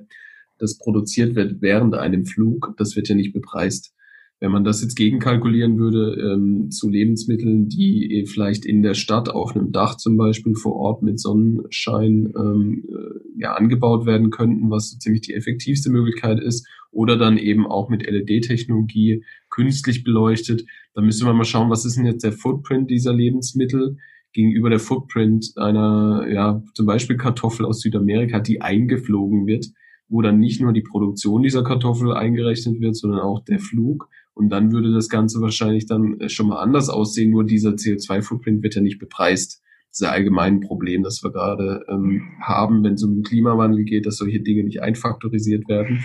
das 0.58 0.78
produziert 0.78 1.36
wird 1.36 1.62
während 1.62 1.96
einem 1.96 2.26
Flug, 2.26 2.74
das 2.78 2.96
wird 2.96 3.08
ja 3.08 3.16
nicht 3.16 3.34
bepreist. 3.34 3.94
Wenn 4.42 4.52
man 4.52 4.64
das 4.64 4.82
jetzt 4.82 4.96
gegenkalkulieren 4.96 5.78
würde 5.78 6.16
ähm, 6.20 6.72
zu 6.72 6.90
Lebensmitteln, 6.90 7.70
die 7.70 8.26
vielleicht 8.28 8.66
in 8.66 8.82
der 8.82 8.96
Stadt 8.96 9.30
auf 9.30 9.56
einem 9.56 9.72
Dach 9.72 9.98
zum 9.98 10.18
Beispiel 10.18 10.56
vor 10.56 10.76
Ort 10.76 11.04
mit 11.04 11.20
Sonnenschein 11.20 12.34
ähm, 12.36 12.84
äh, 12.90 13.40
ja, 13.40 13.54
angebaut 13.54 14.08
werden 14.08 14.32
könnten, 14.32 14.72
was 14.72 14.90
so 14.90 14.98
ziemlich 14.98 15.22
die 15.22 15.36
effektivste 15.36 15.92
Möglichkeit 15.92 16.40
ist, 16.40 16.68
oder 16.90 17.18
dann 17.18 17.38
eben 17.38 17.68
auch 17.68 17.88
mit 17.90 18.10
LED-Technologie 18.10 19.24
künstlich 19.52 20.04
beleuchtet, 20.04 20.66
dann 20.96 21.06
müsste 21.06 21.26
man 21.26 21.38
mal 21.38 21.46
schauen, 21.46 21.70
was 21.70 21.86
ist 21.86 21.98
denn 21.98 22.08
jetzt 22.08 22.24
der 22.24 22.34
Footprint 22.34 22.90
dieser 22.90 23.14
Lebensmittel 23.14 23.98
gegenüber 24.34 24.72
der 24.72 24.80
Footprint 24.80 25.54
einer, 25.56 26.28
ja, 26.30 26.64
zum 26.74 26.88
Beispiel 26.88 27.16
Kartoffel 27.16 27.66
aus 27.66 27.82
Südamerika, 27.82 28.40
die 28.40 28.62
eingeflogen 28.62 29.46
wird, 29.46 29.68
wo 30.10 30.22
dann 30.22 30.40
nicht 30.40 30.62
nur 30.62 30.74
die 30.74 30.82
Produktion 30.82 31.44
dieser 31.44 31.64
Kartoffel 31.64 32.12
eingerechnet 32.14 32.82
wird, 32.82 32.96
sondern 32.96 33.20
auch 33.22 33.44
der 33.44 33.60
Flug 33.60 34.10
und 34.42 34.50
dann 34.50 34.72
würde 34.72 34.92
das 34.92 35.08
Ganze 35.08 35.40
wahrscheinlich 35.40 35.86
dann 35.86 36.20
äh, 36.20 36.28
schon 36.28 36.48
mal 36.48 36.60
anders 36.60 36.90
aussehen, 36.90 37.30
nur 37.30 37.46
dieser 37.46 37.74
CO2-Footprint 37.74 38.64
wird 38.64 38.74
ja 38.74 38.82
nicht 38.82 38.98
bepreist. 38.98 39.62
Das 39.90 40.00
ist 40.00 40.02
ja 40.02 40.12
allgemein 40.12 40.56
ein 40.56 40.60
Problem, 40.62 41.04
das 41.04 41.24
wir 41.24 41.32
gerade 41.32 41.86
ähm, 41.88 42.24
haben, 42.42 42.84
wenn 42.84 42.94
es 42.94 43.04
um 43.04 43.14
den 43.14 43.24
Klimawandel 43.24 43.84
geht, 43.84 44.08
dass 44.08 44.18
solche 44.18 44.40
Dinge 44.40 44.64
nicht 44.64 44.82
einfaktorisiert 44.82 45.68
werden. 45.68 46.04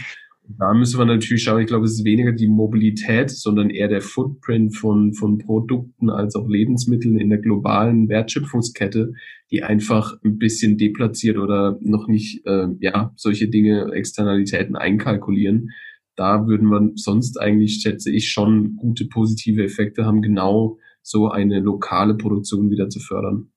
Da 0.48 0.74
müssen 0.74 0.98
wir 0.98 1.06
natürlich 1.06 1.42
schauen, 1.42 1.62
ich 1.62 1.66
glaube, 1.66 1.86
es 1.86 1.92
ist 1.92 2.04
weniger 2.04 2.32
die 2.32 2.46
Mobilität, 2.46 3.30
sondern 3.30 3.70
eher 3.70 3.88
der 3.88 4.02
Footprint 4.02 4.76
von, 4.76 5.14
von 5.14 5.38
Produkten 5.38 6.10
als 6.10 6.36
auch 6.36 6.46
Lebensmitteln 6.46 7.18
in 7.18 7.30
der 7.30 7.38
globalen 7.38 8.10
Wertschöpfungskette, 8.10 9.14
die 9.50 9.62
einfach 9.62 10.14
ein 10.24 10.36
bisschen 10.36 10.76
deplatziert 10.76 11.38
oder 11.38 11.78
noch 11.80 12.06
nicht 12.06 12.46
äh, 12.46 12.68
ja 12.80 13.12
solche 13.16 13.48
Dinge, 13.48 13.90
Externalitäten 13.92 14.76
einkalkulieren 14.76 15.70
da 16.16 16.46
würden 16.46 16.68
wir 16.68 16.92
sonst 16.94 17.38
eigentlich, 17.38 17.80
schätze 17.82 18.10
ich, 18.10 18.30
schon 18.30 18.76
gute 18.76 19.06
positive 19.06 19.62
Effekte 19.62 20.04
haben, 20.04 20.22
genau 20.22 20.78
so 21.02 21.30
eine 21.30 21.60
lokale 21.60 22.14
Produktion 22.14 22.70
wieder 22.70 22.88
zu 22.88 23.00
fördern. 23.00 23.52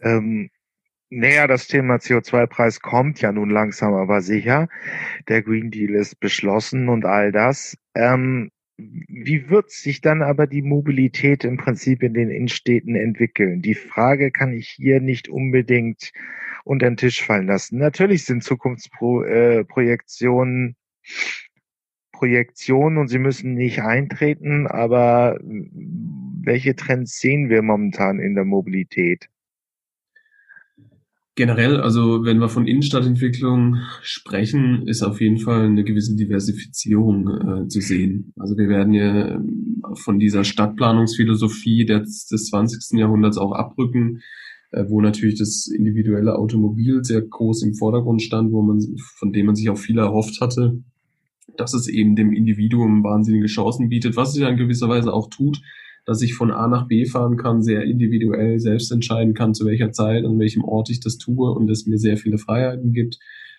Ähm, 0.00 0.50
naja, 1.08 1.46
das 1.46 1.66
Thema 1.66 1.96
CO2-Preis 1.96 2.80
kommt 2.80 3.20
ja 3.20 3.32
nun 3.32 3.50
langsam 3.50 3.94
aber 3.94 4.20
sicher. 4.20 4.68
Der 5.28 5.42
Green 5.42 5.70
Deal 5.70 5.94
ist 5.94 6.20
beschlossen 6.20 6.88
und 6.88 7.04
all 7.04 7.32
das. 7.32 7.76
Ähm, 7.94 8.50
wie 8.76 9.50
wird 9.50 9.70
sich 9.70 10.00
dann 10.00 10.22
aber 10.22 10.46
die 10.46 10.62
Mobilität 10.62 11.44
im 11.44 11.56
Prinzip 11.56 12.02
in 12.02 12.14
den 12.14 12.30
Innenstädten 12.30 12.94
entwickeln? 12.94 13.60
Die 13.60 13.74
Frage 13.74 14.30
kann 14.30 14.52
ich 14.52 14.68
hier 14.68 15.00
nicht 15.00 15.28
unbedingt 15.28 16.12
unter 16.64 16.86
den 16.86 16.96
Tisch 16.96 17.22
fallen 17.22 17.46
lassen. 17.46 17.78
Natürlich 17.78 18.24
sind 18.24 18.44
Zukunftsprojektionen 18.44 20.76
Projektion 22.20 22.98
und 22.98 23.08
sie 23.08 23.18
müssen 23.18 23.54
nicht 23.54 23.80
eintreten, 23.80 24.66
aber 24.66 25.40
welche 25.40 26.76
Trends 26.76 27.18
sehen 27.18 27.48
wir 27.48 27.62
momentan 27.62 28.20
in 28.20 28.34
der 28.34 28.44
Mobilität? 28.44 29.30
Generell, 31.34 31.80
also 31.80 32.22
wenn 32.22 32.38
wir 32.38 32.50
von 32.50 32.66
Innenstadtentwicklung 32.66 33.76
sprechen, 34.02 34.86
ist 34.86 35.02
auf 35.02 35.22
jeden 35.22 35.38
Fall 35.38 35.64
eine 35.64 35.82
gewisse 35.82 36.14
Diversifizierung 36.14 37.28
äh, 37.28 37.68
zu 37.68 37.80
sehen. 37.80 38.34
Also 38.38 38.58
wir 38.58 38.68
werden 38.68 38.92
ja 38.92 39.28
ähm, 39.28 39.82
von 39.94 40.18
dieser 40.18 40.44
Stadtplanungsphilosophie 40.44 41.86
des, 41.86 42.26
des 42.26 42.48
20. 42.50 42.98
Jahrhunderts 42.98 43.38
auch 43.38 43.52
abrücken, 43.52 44.20
äh, 44.72 44.84
wo 44.88 45.00
natürlich 45.00 45.38
das 45.38 45.68
individuelle 45.74 46.36
Automobil 46.36 47.02
sehr 47.02 47.22
groß 47.22 47.62
im 47.62 47.72
Vordergrund 47.72 48.20
stand, 48.20 48.52
wo 48.52 48.60
man, 48.60 48.78
von 49.16 49.32
dem 49.32 49.46
man 49.46 49.54
sich 49.54 49.70
auch 49.70 49.78
viel 49.78 49.96
erhofft 49.96 50.42
hatte 50.42 50.82
dass 51.56 51.74
es 51.74 51.88
eben 51.88 52.16
dem 52.16 52.32
Individuum 52.32 53.02
wahnsinnige 53.04 53.46
Chancen 53.46 53.88
bietet, 53.88 54.16
was 54.16 54.30
es 54.30 54.38
ja 54.38 54.48
in 54.48 54.56
gewisser 54.56 54.88
Weise 54.88 55.12
auch 55.12 55.28
tut, 55.28 55.60
dass 56.06 56.22
ich 56.22 56.34
von 56.34 56.50
A 56.50 56.66
nach 56.66 56.88
B 56.88 57.04
fahren 57.04 57.36
kann, 57.36 57.62
sehr 57.62 57.84
individuell 57.84 58.58
selbst 58.58 58.90
entscheiden 58.90 59.34
kann, 59.34 59.54
zu 59.54 59.66
welcher 59.66 59.92
Zeit, 59.92 60.24
an 60.24 60.38
welchem 60.38 60.64
Ort 60.64 60.90
ich 60.90 61.00
das 61.00 61.18
tue 61.18 61.50
und 61.52 61.70
es 61.70 61.86
mir 61.86 61.98
sehr 61.98 62.16
viele 62.16 62.38
Freiheiten 62.38 62.92
gibt. 62.92 63.18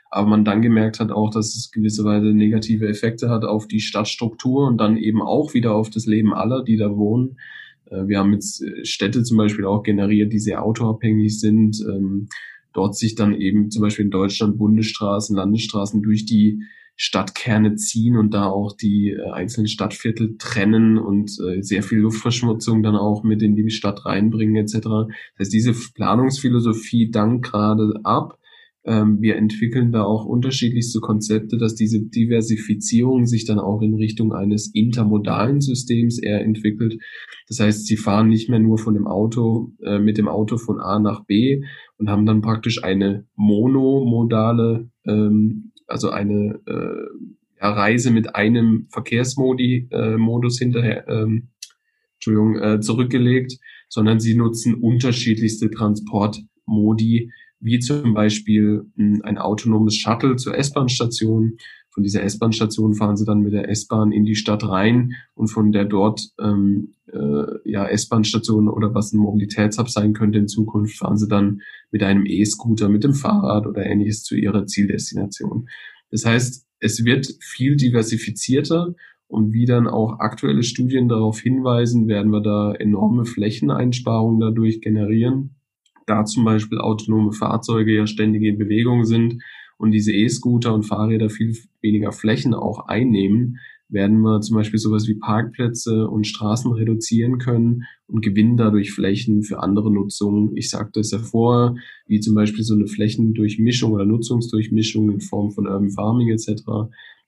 Aber 0.10 0.28
man 0.28 0.44
dann 0.44 0.62
gemerkt 0.62 1.00
hat 1.00 1.12
auch, 1.12 1.30
dass 1.30 1.56
es 1.56 1.72
gewisserweise 1.72 2.28
negative 2.34 2.88
Effekte 2.88 3.30
hat 3.30 3.46
auf 3.46 3.68
die 3.68 3.80
Stadtstruktur 3.80 4.68
und 4.68 4.78
dann 4.78 4.98
eben 4.98 5.22
auch 5.22 5.54
wieder 5.54 5.74
auf 5.74 5.90
das 5.90 6.06
Leben 6.06 6.34
aller, 6.34 6.64
die 6.64 6.76
da 6.76 6.98
wohnen. 6.98 7.38
Äh, 7.86 8.08
wir 8.08 8.20
haben 8.20 8.34
jetzt 8.34 8.62
äh, 8.62 8.84
Städte 8.84 9.24
zum 9.24 9.38
Beispiel 9.38 9.66
auch 9.66 9.84
generiert, 9.84 10.34
die 10.34 10.40
sehr 10.40 10.64
autoabhängig 10.64 11.40
sind. 11.40 11.80
Ähm, 11.88 12.28
dort 12.74 12.98
sich 12.98 13.16
dann 13.16 13.34
eben 13.34 13.72
zum 13.72 13.82
Beispiel 13.82 14.06
in 14.06 14.12
Deutschland 14.12 14.58
Bundesstraßen, 14.58 15.36
Landesstraßen 15.36 16.02
durch 16.02 16.26
die 16.26 16.64
Stadtkerne 17.04 17.74
ziehen 17.78 18.16
und 18.16 18.32
da 18.36 18.46
auch 18.46 18.78
die 18.78 19.10
äh, 19.10 19.32
einzelnen 19.32 19.68
Stadtviertel 19.68 20.36
trennen 20.38 21.00
und 21.00 21.32
äh, 21.44 21.64
sehr 21.64 21.82
viel 21.82 21.98
Luftverschmutzung 21.98 22.84
dann 22.84 22.96
auch 22.96 23.24
mit 23.24 23.42
in 23.42 23.56
die 23.56 23.72
Stadt 23.72 24.06
reinbringen 24.06 24.56
etc. 24.56 24.78
Das 24.84 25.10
heißt, 25.40 25.54
diese 25.54 25.74
Planungsphilosophie 25.96 27.10
dankt 27.10 27.46
gerade 27.46 27.96
ab. 28.04 28.38
Ähm, 28.86 29.20
wir 29.20 29.36
entwickeln 29.36 29.92
da 29.92 30.04
auch 30.04 30.26
unterschiedlichste 30.26 31.00
Konzepte, 31.00 31.58
dass 31.58 31.74
diese 31.74 32.00
Diversifizierung 32.00 33.26
sich 33.26 33.46
dann 33.46 33.58
auch 33.58 33.82
in 33.82 33.96
Richtung 33.96 34.32
eines 34.32 34.72
intermodalen 34.72 35.60
Systems 35.60 36.20
eher 36.22 36.42
entwickelt. 36.42 37.02
Das 37.48 37.60
heißt, 37.60 37.88
sie 37.88 37.98
fahren 37.98 38.30
nicht 38.30 38.48
mehr 38.48 38.60
nur 38.60 38.78
von 38.78 38.94
dem 38.94 39.08
Auto, 39.08 39.74
äh, 39.84 39.98
mit 39.98 40.20
dem 40.20 40.28
Auto 40.28 40.58
von 40.58 40.80
A 40.80 41.00
nach 41.00 41.26
B 41.26 41.64
und 41.98 42.12
haben 42.12 42.28
dann 42.28 42.42
praktisch 42.42 42.84
eine 42.84 43.26
monomodale 43.36 44.92
ähm, 45.08 45.71
also 45.92 46.10
eine 46.10 46.60
äh, 46.66 47.30
ja, 47.60 47.72
Reise 47.72 48.12
mit 48.12 48.36
einem 48.36 48.88
Verkehrsmodi 48.90 49.88
äh, 49.92 50.18
Modus 50.18 50.58
hinterher, 50.60 51.08
ähm, 51.08 51.50
Entschuldigung, 52.16 52.60
äh, 52.60 52.80
zurückgelegt, 52.80 53.58
sondern 53.90 54.20
sie 54.20 54.36
nutzen 54.36 54.76
unterschiedlichste 54.76 55.70
Transportmodi, 55.70 57.32
wie 57.60 57.80
zum 57.80 58.14
Beispiel 58.14 58.86
hm, 58.96 59.22
ein 59.24 59.38
autonomes 59.38 59.96
Shuttle 59.96 60.36
zur 60.36 60.58
S-Bahn-Station. 60.58 61.58
Von 61.92 62.04
dieser 62.04 62.24
S-Bahn-Station 62.24 62.96
fahren 62.96 63.18
sie 63.18 63.26
dann 63.26 63.42
mit 63.42 63.52
der 63.52 63.70
S-Bahn 63.70 64.14
in 64.14 64.24
die 64.24 64.36
Stadt 64.36 64.68
rein 64.68 65.14
und 65.36 65.48
von 65.48 65.74
der 65.74 65.84
dort 65.84 66.30
ähm, 66.40 66.96
äh, 67.12 67.70
ja 67.70 67.86
S-Bahn-Station 67.86 68.70
oder 68.70 68.94
was 68.94 69.12
ein 69.12 69.20
Mobilitätshub 69.20 69.90
sein 69.90 70.14
könnte 70.14 70.40
in 70.40 70.48
Zukunft, 70.48 70.98
fahren 70.98 71.18
sie 71.18 71.28
dann 71.28 71.62
mit 71.92 72.02
einem 72.02 72.26
E-Scooter, 72.26 72.88
mit 72.88 73.04
dem 73.04 73.14
Fahrrad 73.14 73.68
oder 73.68 73.86
ähnliches 73.86 74.24
zu 74.24 74.36
ihrer 74.36 74.66
Zieldestination. 74.66 75.68
Das 76.12 76.26
heißt, 76.26 76.66
es 76.80 77.04
wird 77.04 77.28
viel 77.42 77.76
diversifizierter 77.76 78.96
und 79.28 79.52
wie 79.52 79.66
dann 79.66 79.88
auch 79.88 80.20
aktuelle 80.20 80.64
Studien 80.64 81.10
darauf 81.10 81.40
hinweisen, 81.42 82.08
werden 82.08 82.32
wir 82.32 82.42
da 82.42 82.74
enorme 82.74 83.26
Flächeneinsparungen 83.26 84.40
dadurch 84.40 84.82
generieren. 84.82 85.56
Da 86.06 86.24
zum 86.26 86.46
Beispiel 86.46 86.80
autonome 86.80 87.34
Fahrzeuge 87.34 87.96
ja 87.96 88.08
ständig 88.08 88.44
in 88.44 88.58
Bewegung 88.58 89.04
sind 89.04 89.42
und 89.82 89.92
diese 89.92 90.14
E-Scooter 90.14 90.76
und 90.76 90.84
Fahrräder 90.84 91.32
viel 91.32 91.58
weniger 91.82 92.12
Flächen 92.12 92.54
auch 92.54 92.88
einnehmen, 92.88 93.58
werden 93.90 94.22
wir 94.22 94.40
zum 94.42 94.56
Beispiel 94.56 94.78
sowas 94.78 95.08
wie 95.08 95.16
Parkplätze 95.16 96.08
und 96.08 96.28
Straßen 96.28 96.72
reduzieren 96.72 97.40
können 97.40 97.84
und 98.06 98.22
gewinnen 98.24 98.58
dadurch 98.58 98.92
Flächen 98.92 99.42
für 99.42 99.60
andere 99.60 99.92
Nutzungen. 99.92 100.56
Ich 100.56 100.70
sagte 100.70 101.00
es 101.00 101.10
ja 101.10 101.18
vorher, 101.18 101.76
wie 102.06 102.20
zum 102.20 102.36
Beispiel 102.36 102.64
so 102.64 102.76
eine 102.76 102.86
Flächendurchmischung 102.86 103.92
oder 103.92 104.06
Nutzungsdurchmischung 104.06 105.10
in 105.10 105.20
Form 105.20 105.50
von 105.50 105.66
Urban 105.66 105.90
Farming 105.90 106.30
etc. 106.30 106.62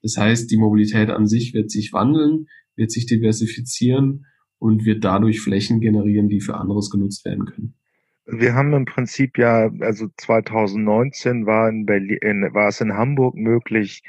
Das 0.00 0.16
heißt, 0.16 0.48
die 0.48 0.56
Mobilität 0.56 1.10
an 1.10 1.26
sich 1.26 1.54
wird 1.54 1.72
sich 1.72 1.92
wandeln, 1.92 2.46
wird 2.76 2.92
sich 2.92 3.06
diversifizieren 3.06 4.26
und 4.58 4.84
wird 4.84 5.02
dadurch 5.02 5.40
Flächen 5.40 5.80
generieren, 5.80 6.28
die 6.28 6.40
für 6.40 6.54
anderes 6.54 6.88
genutzt 6.88 7.24
werden 7.24 7.46
können. 7.46 7.74
Wir 8.26 8.54
haben 8.54 8.72
im 8.72 8.84
Prinzip 8.86 9.38
ja, 9.38 9.70
also 9.80 10.08
2019 10.16 11.46
war 11.46 11.68
in 11.68 11.84
Berlin, 11.86 12.48
war 12.54 12.68
es 12.68 12.80
in 12.80 12.94
Hamburg 12.94 13.34
möglich, 13.34 14.02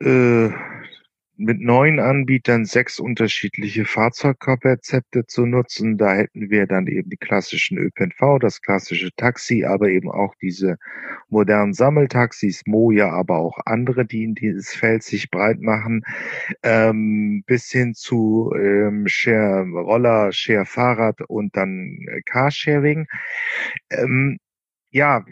äh, 0.00 0.50
mit 1.36 1.60
neun 1.60 1.98
Anbietern 1.98 2.64
sechs 2.64 3.00
unterschiedliche 3.00 3.84
Fahrzeugkonzepte 3.84 5.26
zu 5.26 5.46
nutzen. 5.46 5.98
Da 5.98 6.14
hätten 6.14 6.50
wir 6.50 6.66
dann 6.66 6.86
eben 6.86 7.10
die 7.10 7.16
klassischen 7.16 7.76
ÖPNV, 7.78 8.38
das 8.40 8.62
klassische 8.62 9.10
Taxi, 9.16 9.64
aber 9.64 9.88
eben 9.88 10.10
auch 10.10 10.34
diese 10.40 10.76
modernen 11.28 11.72
Sammeltaxis, 11.74 12.62
Moja, 12.66 13.10
aber 13.10 13.38
auch 13.38 13.58
andere, 13.66 14.06
die 14.06 14.24
in 14.24 14.34
dieses 14.34 14.74
Feld 14.74 15.02
sich 15.02 15.30
breit 15.30 15.60
machen, 15.60 16.04
ähm, 16.62 17.42
bis 17.46 17.70
hin 17.70 17.94
zu 17.94 18.52
ähm, 18.56 19.08
Share 19.08 19.66
Roller, 19.68 20.32
Share 20.32 20.66
Fahrrad 20.66 21.20
und 21.22 21.56
dann 21.56 21.98
äh, 22.08 22.22
Carsharing. 22.22 23.06
Ähm, 23.90 24.38
ja, 24.90 25.24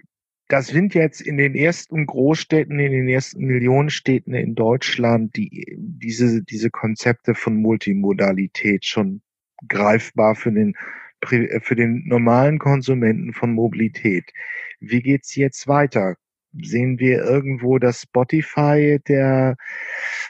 das 0.53 0.67
sind 0.67 0.93
jetzt 0.93 1.23
in 1.23 1.39
den 1.39 1.55
ersten 1.55 2.05
Großstädten, 2.05 2.79
in 2.79 2.93
den 2.93 3.09
ersten 3.09 3.43
Millionenstädten 3.47 4.35
in 4.35 4.55
Deutschland 4.55 5.35
die, 5.35 5.79
diese, 5.79 6.43
diese 6.43 6.69
Konzepte 6.69 7.35
von 7.35 7.57
Multimodalität 7.57 8.85
schon 8.85 9.23
greifbar 9.67 10.35
für 10.35 10.53
den, 10.53 10.75
für 11.25 11.75
den 11.75 12.07
normalen 12.07 12.59
Konsumenten 12.59 13.33
von 13.33 13.55
Mobilität. 13.55 14.31
Wie 14.79 15.01
geht's 15.01 15.35
jetzt 15.37 15.69
weiter? 15.69 16.17
Sehen 16.61 16.99
wir 16.99 17.23
irgendwo 17.23 17.79
das 17.79 18.03
Spotify 18.03 19.01
der 19.09 19.57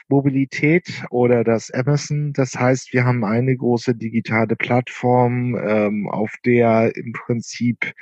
Mobilität 0.07 1.03
oder 1.09 1.43
das 1.43 1.71
Amazon. 1.71 2.33
Das 2.33 2.55
heißt, 2.55 2.93
wir 2.93 3.05
haben 3.05 3.23
eine 3.23 3.55
große 3.55 3.95
digitale 3.95 4.55
Plattform, 4.55 5.55
ähm, 5.55 6.09
auf 6.09 6.33
der 6.45 6.95
im 6.95 7.13
Prinzip 7.13 7.93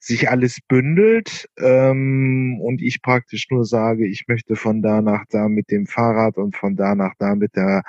sich 0.00 0.30
alles 0.30 0.58
bündelt 0.66 1.48
ähm, 1.58 2.58
und 2.60 2.82
ich 2.82 3.02
praktisch 3.02 3.46
nur 3.50 3.64
sage, 3.64 4.06
ich 4.06 4.26
möchte 4.28 4.56
von 4.56 4.82
da 4.82 5.00
nach 5.00 5.24
da 5.30 5.48
mit 5.48 5.70
dem 5.70 5.86
Fahrrad 5.86 6.36
und 6.36 6.56
von 6.56 6.76
da 6.76 6.94
nach 6.94 7.14
da 7.18 7.34
mit 7.34 7.56
der 7.56 7.82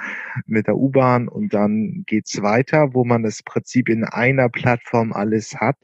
mit 0.45 0.67
der 0.67 0.77
U-Bahn 0.77 1.27
und 1.27 1.53
dann 1.53 2.03
geht's 2.05 2.41
weiter, 2.41 2.93
wo 2.93 3.03
man 3.03 3.23
das 3.23 3.43
Prinzip 3.43 3.89
in 3.89 4.03
einer 4.03 4.49
Plattform 4.49 5.13
alles 5.13 5.55
hat 5.55 5.77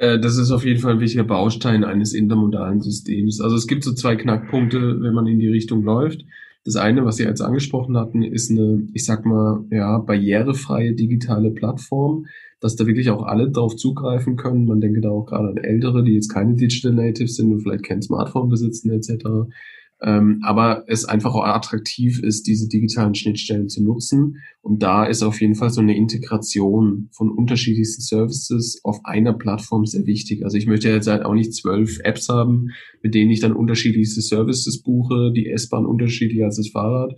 das 0.00 0.38
ist 0.38 0.50
auf 0.50 0.64
jeden 0.64 0.80
Fall 0.80 0.94
ein 0.94 1.00
wichtiger 1.00 1.24
Baustein 1.24 1.84
eines 1.84 2.14
intermodalen 2.14 2.80
Systems. 2.80 3.40
Also 3.40 3.56
es 3.56 3.66
gibt 3.66 3.84
so 3.84 3.92
zwei 3.92 4.16
Knackpunkte, 4.16 5.02
wenn 5.02 5.12
man 5.12 5.26
in 5.26 5.38
die 5.38 5.48
Richtung 5.48 5.82
läuft. 5.82 6.24
Das 6.64 6.76
eine, 6.76 7.04
was 7.04 7.16
Sie 7.16 7.24
jetzt 7.24 7.40
angesprochen 7.40 7.96
hatten, 7.96 8.22
ist 8.22 8.50
eine, 8.50 8.86
ich 8.92 9.04
sag 9.04 9.24
mal, 9.24 9.64
ja, 9.70 9.98
barrierefreie 9.98 10.94
digitale 10.94 11.50
Plattform, 11.50 12.26
dass 12.60 12.76
da 12.76 12.86
wirklich 12.86 13.10
auch 13.10 13.22
alle 13.22 13.50
drauf 13.50 13.76
zugreifen 13.76 14.36
können. 14.36 14.66
Man 14.66 14.80
denke 14.80 15.00
da 15.00 15.10
auch 15.10 15.24
gerade 15.24 15.48
an 15.48 15.56
Ältere, 15.56 16.04
die 16.04 16.12
jetzt 16.12 16.28
keine 16.28 16.54
Digital 16.54 16.92
Natives 16.92 17.36
sind 17.36 17.52
und 17.52 17.60
vielleicht 17.60 17.84
kein 17.84 18.02
Smartphone 18.02 18.50
besitzen 18.50 18.90
etc. 18.90 19.50
Ähm, 20.02 20.40
aber 20.42 20.84
es 20.86 21.04
einfach 21.04 21.34
auch 21.34 21.44
attraktiv 21.44 22.22
ist, 22.22 22.46
diese 22.46 22.68
digitalen 22.68 23.14
Schnittstellen 23.14 23.68
zu 23.68 23.82
nutzen. 23.82 24.38
Und 24.62 24.82
da 24.82 25.04
ist 25.04 25.22
auf 25.22 25.40
jeden 25.40 25.54
Fall 25.54 25.68
so 25.70 25.82
eine 25.82 25.96
Integration 25.96 27.08
von 27.12 27.30
unterschiedlichsten 27.30 28.00
Services 28.00 28.80
auf 28.82 29.04
einer 29.04 29.34
Plattform 29.34 29.84
sehr 29.84 30.06
wichtig. 30.06 30.42
Also 30.44 30.56
ich 30.56 30.66
möchte 30.66 30.88
jetzt 30.88 31.06
halt 31.06 31.24
auch 31.24 31.34
nicht 31.34 31.54
zwölf 31.54 31.98
Apps 32.02 32.30
haben, 32.30 32.70
mit 33.02 33.14
denen 33.14 33.30
ich 33.30 33.40
dann 33.40 33.52
unterschiedlichste 33.52 34.22
Services 34.22 34.82
buche, 34.82 35.32
die 35.34 35.48
S-Bahn 35.50 35.84
unterschiedlicher 35.84 36.46
als 36.46 36.56
das 36.56 36.68
Fahrrad. 36.68 37.16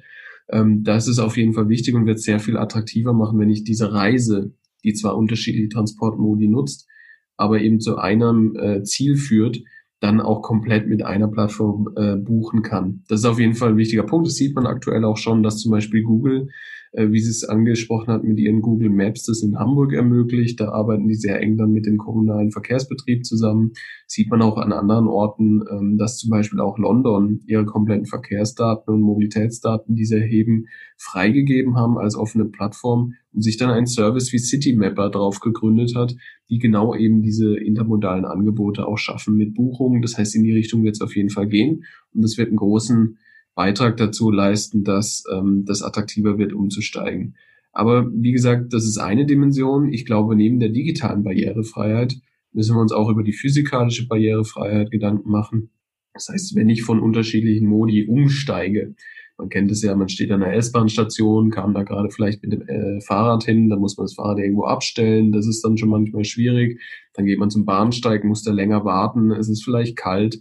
Ähm, 0.49 0.83
das 0.83 1.07
ist 1.07 1.21
auf 1.21 1.37
jeden 1.37 1.53
Fall 1.53 1.69
wichtig 1.69 1.95
und 1.95 2.07
wird 2.07 2.19
sehr 2.19 2.41
viel 2.41 2.57
attraktiver 2.57 3.13
machen, 3.13 3.39
wenn 3.39 3.51
ich 3.51 3.63
diese 3.63 3.93
Reise, 3.93 4.55
die 4.83 4.95
zwar 4.95 5.17
unterschiedliche 5.17 5.69
Transportmodi 5.69 6.49
nutzt, 6.49 6.89
aber 7.37 7.61
eben 7.61 7.79
zu 7.79 7.97
einem 7.97 8.57
äh, 8.57 8.83
Ziel 8.83 9.17
führt, 9.17 9.63
dann 10.03 10.21
auch 10.21 10.43
komplett 10.43 10.89
mit 10.89 11.05
einer 11.05 11.29
Plattform 11.29 11.89
äh, 11.97 12.17
buchen 12.17 12.63
kann. 12.63 13.05
Das 13.09 13.21
ist 13.21 13.27
auf 13.27 13.39
jeden 13.39 13.55
Fall 13.55 13.71
ein 13.71 13.77
wichtiger 13.77 14.03
Punkt. 14.03 14.27
Das 14.27 14.35
sieht 14.35 14.55
man 14.55 14.67
aktuell 14.67 15.05
auch 15.05 15.17
schon, 15.17 15.45
dass 15.45 15.59
zum 15.59 15.71
Beispiel 15.71 16.03
Google 16.03 16.49
wie 16.93 17.21
Sie 17.21 17.31
es 17.31 17.45
angesprochen 17.45 18.13
hat, 18.13 18.23
mit 18.23 18.39
ihren 18.39 18.61
Google 18.61 18.91
Maps 18.91 19.25
das 19.25 19.43
in 19.43 19.59
Hamburg 19.59 19.95
ermöglicht. 19.95 20.61
Da 20.61 20.69
arbeiten 20.69 21.09
die 21.09 21.15
sehr 21.15 21.41
eng 21.41 21.57
dann 21.57 21.73
mit 21.73 21.87
dem 21.87 21.97
kommunalen 21.97 22.51
Verkehrsbetrieb 22.51 23.25
zusammen. 23.25 23.73
Sieht 24.07 24.31
man 24.31 24.43
auch 24.43 24.59
an 24.59 24.73
anderen 24.73 25.07
Orten, 25.07 25.63
ähm, 25.71 25.97
dass 25.97 26.19
zum 26.19 26.31
Beispiel 26.31 26.61
auch 26.61 26.79
London 26.79 27.41
ihre 27.47 27.65
kompletten 27.65 28.05
Verkehrsdaten 28.05 28.93
und 28.93 29.01
Mobilitätsdaten, 29.01 29.97
die 29.97 30.05
sie 30.05 30.17
erheben, 30.17 30.67
freigegeben 30.99 31.77
haben 31.77 31.97
als 31.97 32.15
offene 32.15 32.45
Plattform 32.45 33.15
und 33.33 33.41
sich 33.41 33.57
dann 33.57 33.71
ein 33.71 33.87
Service 33.87 34.33
wie 34.33 34.39
Citymapper 34.39 35.09
drauf 35.09 35.41
gegründet 35.41 35.95
hat, 35.97 36.15
die 36.51 36.59
genau 36.59 36.95
eben 36.95 37.23
diese 37.23 37.57
intermodalen 37.57 38.27
Angebote 38.27 38.87
auch 38.87 38.99
schaffen 38.99 39.37
mit 39.37 39.55
Buchungen. 39.55 40.03
Das 40.03 40.19
heißt, 40.19 40.37
in 40.37 40.45
die 40.45 40.53
Richtung 40.53 40.85
wird 40.85 40.97
es 40.97 41.01
auf 41.01 41.17
jeden 41.17 41.31
Fall 41.31 41.49
gehen 41.49 41.85
und 42.13 42.23
das 42.23 42.37
wird 42.37 42.49
einen 42.49 42.59
großen 42.59 43.17
Beitrag 43.55 43.97
dazu 43.97 44.31
leisten, 44.31 44.85
dass 44.85 45.25
ähm, 45.33 45.65
das 45.67 45.83
attraktiver 45.83 46.39
wird, 46.39 46.53
umzusteigen. 46.53 47.37
Aber 47.73 48.11
wie 48.13 48.33
gesagt, 48.33 48.73
das 48.73 48.85
ist 48.85 48.99
eine 48.99 49.27
Dimension. 49.27 49.93
Ich 49.93 50.05
glaube, 50.05 50.37
neben 50.37 50.61
der 50.61 50.69
digitalen 50.69 51.23
Barrierefreiheit 51.23 52.15
müssen 52.53 52.77
wir 52.77 52.81
uns 52.81 52.93
auch 52.93 53.09
über 53.09 53.23
die 53.23 53.33
physikalische 53.33 54.07
Barrierefreiheit 54.07 54.91
Gedanken 54.91 55.31
machen. 55.31 55.71
Das 56.13 56.29
heißt, 56.29 56.55
wenn 56.55 56.69
ich 56.69 56.83
von 56.83 57.01
unterschiedlichen 57.01 57.67
Modi 57.67 58.07
umsteige, 58.07 58.95
man 59.39 59.49
kennt 59.49 59.71
es 59.71 59.83
ja, 59.83 59.97
man 59.97 60.11
steht 60.11 60.31
an 60.31 60.43
einer 60.43 60.55
S-Bahn-Station, 60.55 61.51
kam 61.51 61.73
da 61.73 61.83
gerade 61.83 62.11
vielleicht 62.11 62.43
mit 62.43 62.53
dem 62.53 62.63
äh, 62.69 63.01
Fahrrad 63.01 63.45
hin, 63.45 63.71
dann 63.71 63.81
muss 63.81 63.97
man 63.97 64.05
das 64.05 64.15
Fahrrad 64.15 64.39
irgendwo 64.39 64.65
abstellen, 64.65 65.33
das 65.33 65.47
ist 65.47 65.65
dann 65.65 65.79
schon 65.79 65.89
manchmal 65.89 66.25
schwierig. 66.25 66.81
Dann 67.15 67.25
geht 67.25 67.39
man 67.39 67.51
zum 67.51 67.65
Bahnsteig, 67.65 68.25
muss 68.25 68.45
da 68.45 68.53
länger 68.53 68.85
warten, 68.85 69.33
es 69.33 69.49
ist 69.49 69.65
vielleicht 69.65 69.97
kalt. 69.97 70.39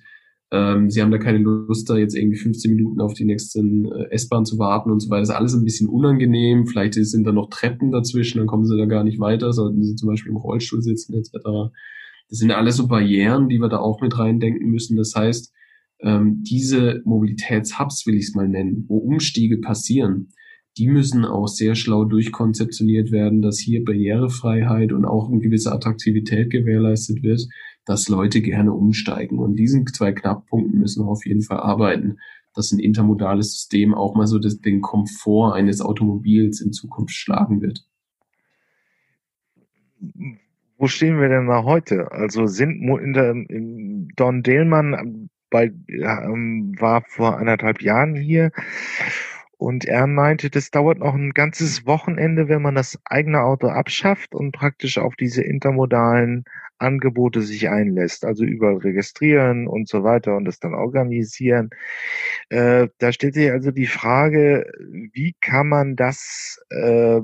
Ähm, 0.51 0.89
sie 0.89 1.01
haben 1.01 1.11
da 1.11 1.17
keine 1.17 1.39
Lust, 1.39 1.89
da 1.89 1.95
jetzt 1.97 2.15
irgendwie 2.15 2.37
15 2.37 2.75
Minuten 2.75 2.99
auf 2.99 3.13
die 3.13 3.23
nächsten 3.23 3.85
äh, 3.85 4.11
S-Bahn 4.11 4.45
zu 4.45 4.59
warten 4.59 4.91
und 4.91 4.99
so 4.99 5.09
weiter. 5.09 5.21
Das 5.21 5.29
ist 5.29 5.35
alles 5.35 5.53
ein 5.53 5.63
bisschen 5.63 5.87
unangenehm. 5.87 6.67
Vielleicht 6.67 6.95
sind 6.95 7.25
da 7.25 7.31
noch 7.31 7.49
Treppen 7.49 7.91
dazwischen, 7.91 8.39
dann 8.39 8.47
kommen 8.47 8.65
sie 8.65 8.77
da 8.77 8.85
gar 8.85 9.03
nicht 9.03 9.19
weiter, 9.19 9.53
sollten 9.53 9.83
sie 9.83 9.95
zum 9.95 10.09
Beispiel 10.09 10.31
im 10.31 10.37
Rollstuhl 10.37 10.81
sitzen 10.81 11.13
etc. 11.13 11.71
Das 12.29 12.39
sind 12.39 12.51
alles 12.51 12.77
so 12.77 12.87
Barrieren, 12.87 13.47
die 13.47 13.59
wir 13.59 13.69
da 13.69 13.79
auch 13.79 14.01
mit 14.01 14.17
reindenken 14.17 14.69
müssen. 14.69 14.97
Das 14.97 15.13
heißt, 15.15 15.53
ähm, 16.01 16.43
diese 16.43 17.01
Mobilitätshubs, 17.05 18.05
will 18.05 18.15
ich 18.15 18.25
es 18.25 18.35
mal 18.35 18.47
nennen, 18.47 18.85
wo 18.87 18.97
Umstiege 18.97 19.59
passieren, 19.59 20.29
die 20.77 20.87
müssen 20.87 21.25
auch 21.25 21.47
sehr 21.47 21.75
schlau 21.75 22.05
durchkonzeptioniert 22.05 23.11
werden, 23.11 23.41
dass 23.41 23.59
hier 23.59 23.83
Barrierefreiheit 23.83 24.93
und 24.93 25.05
auch 25.05 25.29
eine 25.29 25.39
gewisse 25.39 25.71
Attraktivität 25.71 26.49
gewährleistet 26.49 27.23
wird, 27.23 27.45
dass 27.91 28.07
Leute 28.07 28.41
gerne 28.41 28.71
umsteigen. 28.71 29.37
Und 29.37 29.57
diesen 29.57 29.85
zwei 29.85 30.13
Knackpunkten 30.13 30.79
müssen 30.79 31.05
wir 31.05 31.09
auf 31.09 31.25
jeden 31.25 31.41
Fall 31.41 31.59
arbeiten, 31.59 32.19
dass 32.55 32.71
ein 32.71 32.79
intermodales 32.79 33.51
System 33.51 33.93
auch 33.93 34.15
mal 34.15 34.27
so 34.27 34.39
den 34.39 34.79
Komfort 34.79 35.53
eines 35.53 35.81
Automobils 35.81 36.61
in 36.61 36.71
Zukunft 36.71 37.13
schlagen 37.13 37.61
wird. 37.61 37.85
Wo 40.77 40.87
stehen 40.87 41.19
wir 41.19 41.27
denn 41.27 41.47
da 41.47 41.63
heute? 41.65 42.13
Also 42.13 42.47
sind 42.47 42.81
Don 44.15 44.41
Delmann 44.41 45.29
bei, 45.49 45.73
ähm, 45.89 46.73
war 46.79 47.03
vor 47.09 47.37
anderthalb 47.37 47.81
Jahren 47.81 48.15
hier 48.15 48.51
und 49.57 49.83
er 49.83 50.07
meinte, 50.07 50.49
das 50.49 50.71
dauert 50.71 50.99
noch 50.99 51.13
ein 51.13 51.31
ganzes 51.31 51.85
Wochenende, 51.85 52.47
wenn 52.47 52.61
man 52.61 52.73
das 52.73 52.99
eigene 53.03 53.41
Auto 53.41 53.67
abschafft 53.67 54.33
und 54.33 54.53
praktisch 54.53 54.97
auf 54.97 55.15
diese 55.17 55.43
intermodalen 55.43 56.45
Angebote 56.81 57.41
sich 57.41 57.69
einlässt, 57.69 58.25
also 58.25 58.43
überall 58.43 58.77
registrieren 58.77 59.67
und 59.67 59.87
so 59.87 60.03
weiter 60.03 60.35
und 60.35 60.45
das 60.45 60.59
dann 60.59 60.73
organisieren. 60.73 61.69
Äh, 62.49 62.89
da 62.97 63.11
stellt 63.11 63.35
sich 63.35 63.51
also 63.51 63.71
die 63.71 63.87
Frage, 63.87 64.71
wie 65.13 65.35
kann 65.41 65.69
man 65.69 65.95
das 65.95 66.61
äh, 66.69 67.21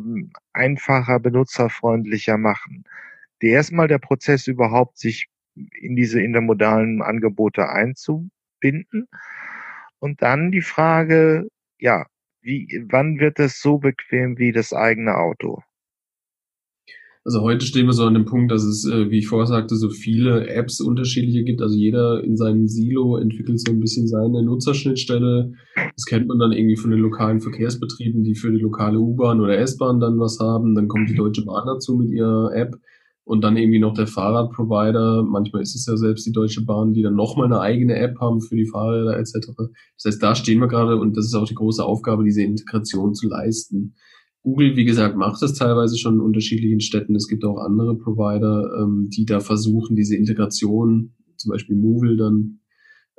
einfacher, 0.53 1.19
benutzerfreundlicher 1.19 2.37
machen? 2.37 2.83
Der 3.41 3.51
erstmal 3.51 3.87
der 3.87 3.99
Prozess 3.99 4.47
überhaupt, 4.47 4.97
sich 4.97 5.27
in 5.55 5.95
diese 5.95 6.21
intermodalen 6.21 7.01
Angebote 7.01 7.69
einzubinden. 7.69 9.07
Und 9.99 10.21
dann 10.21 10.51
die 10.51 10.61
Frage, 10.61 11.47
ja, 11.79 12.05
wie, 12.41 12.85
wann 12.89 13.19
wird 13.19 13.39
es 13.39 13.59
so 13.61 13.79
bequem 13.79 14.37
wie 14.37 14.51
das 14.51 14.73
eigene 14.73 15.15
Auto? 15.17 15.63
Also 17.27 17.41
heute 17.41 17.65
stehen 17.65 17.87
wir 17.87 17.93
so 17.93 18.05
an 18.05 18.13
dem 18.13 18.23
Punkt, 18.23 18.53
dass 18.53 18.63
es, 18.63 18.85
äh, 18.85 19.11
wie 19.11 19.17
ich 19.17 19.27
vorher 19.27 19.47
sagte, 19.47 19.75
so 19.75 19.89
viele 19.89 20.47
Apps 20.47 20.79
unterschiedliche 20.79 21.43
gibt. 21.43 21.61
Also 21.61 21.75
jeder 21.75 22.23
in 22.23 22.37
seinem 22.37 22.69
Silo 22.69 23.17
entwickelt 23.17 23.59
so 23.59 23.69
ein 23.69 23.81
bisschen 23.81 24.07
seine 24.07 24.43
Nutzerschnittstelle. 24.43 25.51
Das 25.75 26.05
kennt 26.05 26.29
man 26.29 26.39
dann 26.39 26.53
irgendwie 26.53 26.77
von 26.77 26.89
den 26.89 27.01
lokalen 27.01 27.41
Verkehrsbetrieben, 27.41 28.23
die 28.23 28.33
für 28.33 28.49
die 28.53 28.61
lokale 28.61 28.97
U-Bahn 28.97 29.41
oder 29.41 29.57
S-Bahn 29.57 29.99
dann 29.99 30.17
was 30.19 30.39
haben. 30.39 30.73
Dann 30.73 30.87
kommt 30.87 31.09
die 31.09 31.15
Deutsche 31.15 31.43
Bahn 31.43 31.65
dazu 31.65 31.97
mit 31.97 32.11
ihrer 32.11 32.55
App 32.55 32.77
und 33.25 33.43
dann 33.43 33.57
irgendwie 33.57 33.79
noch 33.79 33.93
der 33.93 34.07
Fahrradprovider. 34.07 35.23
Manchmal 35.23 35.63
ist 35.63 35.75
es 35.75 35.85
ja 35.85 35.97
selbst 35.97 36.25
die 36.25 36.31
Deutsche 36.31 36.63
Bahn, 36.63 36.93
die 36.93 37.01
dann 37.01 37.15
nochmal 37.15 37.47
eine 37.47 37.59
eigene 37.59 37.97
App 37.97 38.17
haben 38.21 38.39
für 38.39 38.55
die 38.55 38.67
Fahrräder 38.67 39.19
etc. 39.19 39.49
Das 39.57 40.05
heißt, 40.05 40.23
da 40.23 40.33
stehen 40.33 40.61
wir 40.61 40.69
gerade 40.69 40.95
und 40.95 41.17
das 41.17 41.25
ist 41.25 41.35
auch 41.35 41.45
die 41.45 41.55
große 41.55 41.83
Aufgabe, 41.83 42.23
diese 42.23 42.43
Integration 42.43 43.13
zu 43.13 43.27
leisten. 43.27 43.95
Google, 44.47 44.77
wie 44.77 44.85
gesagt, 44.85 45.17
macht 45.17 45.41
das 45.41 45.55
teilweise 45.55 45.97
schon 45.97 46.15
in 46.15 46.21
unterschiedlichen 46.21 46.79
Städten. 46.79 47.15
Es 47.15 47.27
gibt 47.27 47.43
auch 47.43 47.57
andere 47.57 47.97
Provider, 47.97 48.81
ähm, 48.81 49.09
die 49.09 49.25
da 49.25 49.41
versuchen, 49.41 49.97
diese 49.97 50.15
Integration, 50.15 51.13
zum 51.35 51.51
Beispiel 51.51 51.75
Movil 51.75 52.15
dann, 52.15 52.61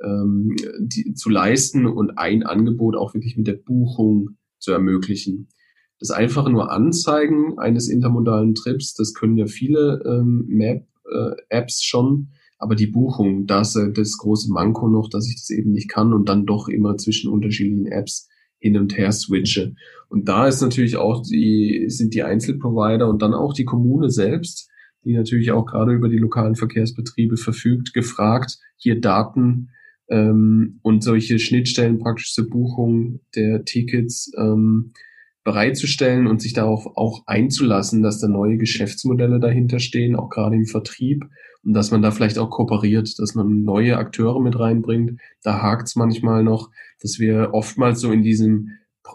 ähm, 0.03 0.55
die, 0.79 1.13
zu 1.13 1.29
leisten 1.29 1.85
und 1.85 2.17
ein 2.17 2.41
Angebot 2.41 2.95
auch 2.95 3.13
wirklich 3.13 3.37
mit 3.37 3.45
der 3.45 3.53
Buchung 3.53 4.37
zu 4.57 4.71
ermöglichen. 4.71 5.49
Das 5.99 6.09
einfache 6.09 6.49
nur 6.49 6.71
Anzeigen 6.71 7.59
eines 7.59 7.89
intermodalen 7.89 8.55
Trips, 8.55 8.95
das 8.95 9.13
können 9.13 9.37
ja 9.37 9.45
viele 9.45 10.01
ähm, 10.07 10.45
Map-Apps 10.47 11.79
äh, 11.83 11.85
schon, 11.85 12.29
aber 12.57 12.73
die 12.73 12.87
Buchung, 12.87 13.45
da 13.45 13.61
ist 13.61 13.79
das 13.93 14.17
große 14.17 14.51
Manko 14.51 14.89
noch, 14.89 15.09
dass 15.09 15.27
ich 15.27 15.35
das 15.35 15.51
eben 15.51 15.73
nicht 15.73 15.89
kann 15.89 16.11
und 16.11 16.27
dann 16.27 16.47
doch 16.47 16.69
immer 16.69 16.97
zwischen 16.97 17.31
unterschiedlichen 17.31 17.85
Apps 17.85 18.27
hin 18.59 18.77
und 18.77 18.97
her 18.97 19.11
switche. 19.11 19.73
Und 20.09 20.27
da 20.27 20.47
ist 20.47 20.61
natürlich 20.61 20.97
auch 20.97 21.23
die, 21.23 21.85
sind 21.87 22.13
die 22.13 22.23
Einzelprovider 22.23 23.07
und 23.07 23.21
dann 23.21 23.33
auch 23.33 23.53
die 23.53 23.65
Kommune 23.65 24.09
selbst, 24.09 24.69
die 25.05 25.13
natürlich 25.13 25.51
auch 25.51 25.65
gerade 25.65 25.93
über 25.93 26.09
die 26.09 26.17
lokalen 26.17 26.55
Verkehrsbetriebe 26.55 27.37
verfügt, 27.37 27.93
gefragt, 27.93 28.57
hier 28.75 28.99
Daten 28.99 29.69
ähm, 30.09 30.79
und 30.81 31.03
solche 31.03 31.39
Schnittstellen 31.39 31.99
praktisch 31.99 32.33
zur 32.33 32.49
Buchung 32.49 33.21
der 33.35 33.63
Tickets 33.63 34.31
ähm, 34.37 34.91
bereitzustellen 35.43 36.27
und 36.27 36.41
sich 36.41 36.53
darauf 36.53 36.85
auch 36.95 37.23
einzulassen, 37.25 38.03
dass 38.03 38.19
da 38.19 38.27
neue 38.27 38.57
Geschäftsmodelle 38.57 39.39
dahinter 39.39 39.79
stehen, 39.79 40.15
auch 40.15 40.29
gerade 40.29 40.55
im 40.55 40.65
Vertrieb 40.65 41.25
und 41.63 41.73
dass 41.73 41.91
man 41.91 42.01
da 42.01 42.11
vielleicht 42.11 42.37
auch 42.37 42.49
kooperiert, 42.49 43.17
dass 43.19 43.35
man 43.35 43.63
neue 43.63 43.97
Akteure 43.97 44.41
mit 44.41 44.59
reinbringt. 44.59 45.19
Da 45.43 45.61
hakt 45.61 45.87
es 45.87 45.95
manchmal 45.95 46.43
noch, 46.43 46.69
dass 47.01 47.19
wir 47.19 47.49
oftmals 47.53 48.01
so 48.01 48.11
in 48.11 48.23
diesem 48.23 48.71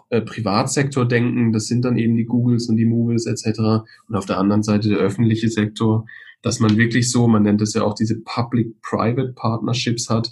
äh, 0.09 0.21
Privatsektor 0.21 1.07
denken, 1.07 1.51
das 1.51 1.67
sind 1.67 1.85
dann 1.85 1.97
eben 1.97 2.15
die 2.15 2.25
Googles 2.25 2.67
und 2.69 2.77
die 2.77 2.85
Movies 2.85 3.25
etc. 3.25 3.85
Und 4.07 4.15
auf 4.15 4.25
der 4.25 4.37
anderen 4.37 4.63
Seite 4.63 4.89
der 4.89 4.97
öffentliche 4.97 5.49
Sektor, 5.49 6.05
dass 6.41 6.59
man 6.59 6.77
wirklich 6.77 7.11
so, 7.11 7.27
man 7.27 7.43
nennt 7.43 7.61
es 7.61 7.73
ja 7.73 7.83
auch 7.83 7.95
diese 7.95 8.21
Public-Private 8.21 9.33
Partnerships 9.33 10.09
hat, 10.09 10.31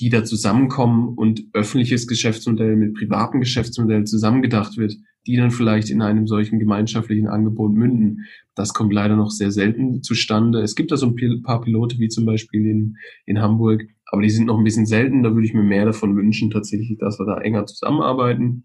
die 0.00 0.08
da 0.08 0.24
zusammenkommen 0.24 1.14
und 1.16 1.44
öffentliches 1.52 2.06
Geschäftsmodell 2.06 2.76
mit 2.76 2.94
privatem 2.94 3.40
Geschäftsmodell 3.40 4.04
zusammengedacht 4.04 4.76
wird, 4.76 4.96
die 5.26 5.36
dann 5.36 5.50
vielleicht 5.50 5.90
in 5.90 6.02
einem 6.02 6.26
solchen 6.26 6.58
gemeinschaftlichen 6.58 7.28
Angebot 7.28 7.72
münden. 7.72 8.26
Das 8.54 8.74
kommt 8.74 8.92
leider 8.92 9.16
noch 9.16 9.30
sehr 9.30 9.52
selten 9.52 10.02
zustande. 10.02 10.60
Es 10.62 10.74
gibt 10.74 10.90
da 10.90 10.96
so 10.96 11.06
ein 11.06 11.42
paar 11.42 11.60
Pilote, 11.60 11.98
wie 11.98 12.08
zum 12.08 12.24
Beispiel 12.24 12.66
in, 12.66 12.96
in 13.26 13.40
Hamburg, 13.40 13.86
aber 14.12 14.20
die 14.22 14.30
sind 14.30 14.46
noch 14.46 14.58
ein 14.58 14.64
bisschen 14.64 14.84
selten. 14.84 15.22
Da 15.22 15.34
würde 15.34 15.46
ich 15.46 15.54
mir 15.54 15.62
mehr 15.62 15.86
davon 15.86 16.14
wünschen, 16.16 16.50
tatsächlich, 16.50 16.98
dass 16.98 17.18
wir 17.18 17.24
da 17.24 17.38
enger 17.38 17.64
zusammenarbeiten. 17.64 18.64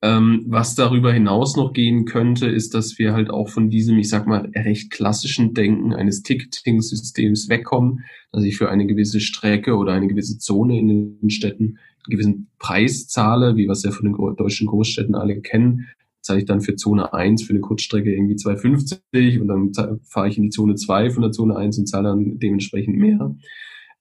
Ähm, 0.00 0.44
was 0.46 0.76
darüber 0.76 1.12
hinaus 1.12 1.56
noch 1.56 1.72
gehen 1.72 2.04
könnte, 2.04 2.46
ist, 2.46 2.72
dass 2.72 3.00
wir 3.00 3.14
halt 3.14 3.30
auch 3.30 3.48
von 3.48 3.68
diesem, 3.68 3.98
ich 3.98 4.08
sag 4.08 4.28
mal, 4.28 4.48
recht 4.54 4.92
klassischen 4.92 5.54
Denken 5.54 5.92
eines 5.92 6.22
Ticketing-Systems 6.22 7.48
wegkommen, 7.48 8.04
dass 8.30 8.44
ich 8.44 8.56
für 8.56 8.70
eine 8.70 8.86
gewisse 8.86 9.18
Strecke 9.18 9.74
oder 9.74 9.92
eine 9.92 10.06
gewisse 10.06 10.38
Zone 10.38 10.78
in 10.78 11.18
den 11.18 11.30
Städten 11.30 11.64
einen 11.64 12.10
gewissen 12.10 12.48
Preis 12.60 13.08
zahle, 13.08 13.56
wie 13.56 13.64
wir 13.64 13.72
es 13.72 13.82
ja 13.82 13.90
von 13.90 14.04
den 14.04 14.36
deutschen 14.36 14.68
Großstädten 14.68 15.16
alle 15.16 15.40
kennen, 15.40 15.88
zahle 16.20 16.38
ich 16.38 16.46
dann 16.46 16.60
für 16.60 16.76
Zone 16.76 17.12
1 17.12 17.42
für 17.42 17.54
eine 17.54 17.60
Kurzstrecke 17.60 18.14
irgendwie 18.14 18.36
2,50 18.36 19.40
und 19.40 19.48
dann 19.48 20.00
fahre 20.04 20.28
ich 20.28 20.36
in 20.36 20.44
die 20.44 20.50
Zone 20.50 20.76
2 20.76 21.10
von 21.10 21.22
der 21.22 21.32
Zone 21.32 21.56
1 21.56 21.76
und 21.78 21.86
zahle 21.88 22.10
dann 22.10 22.38
dementsprechend 22.38 22.96
mehr. 22.96 23.34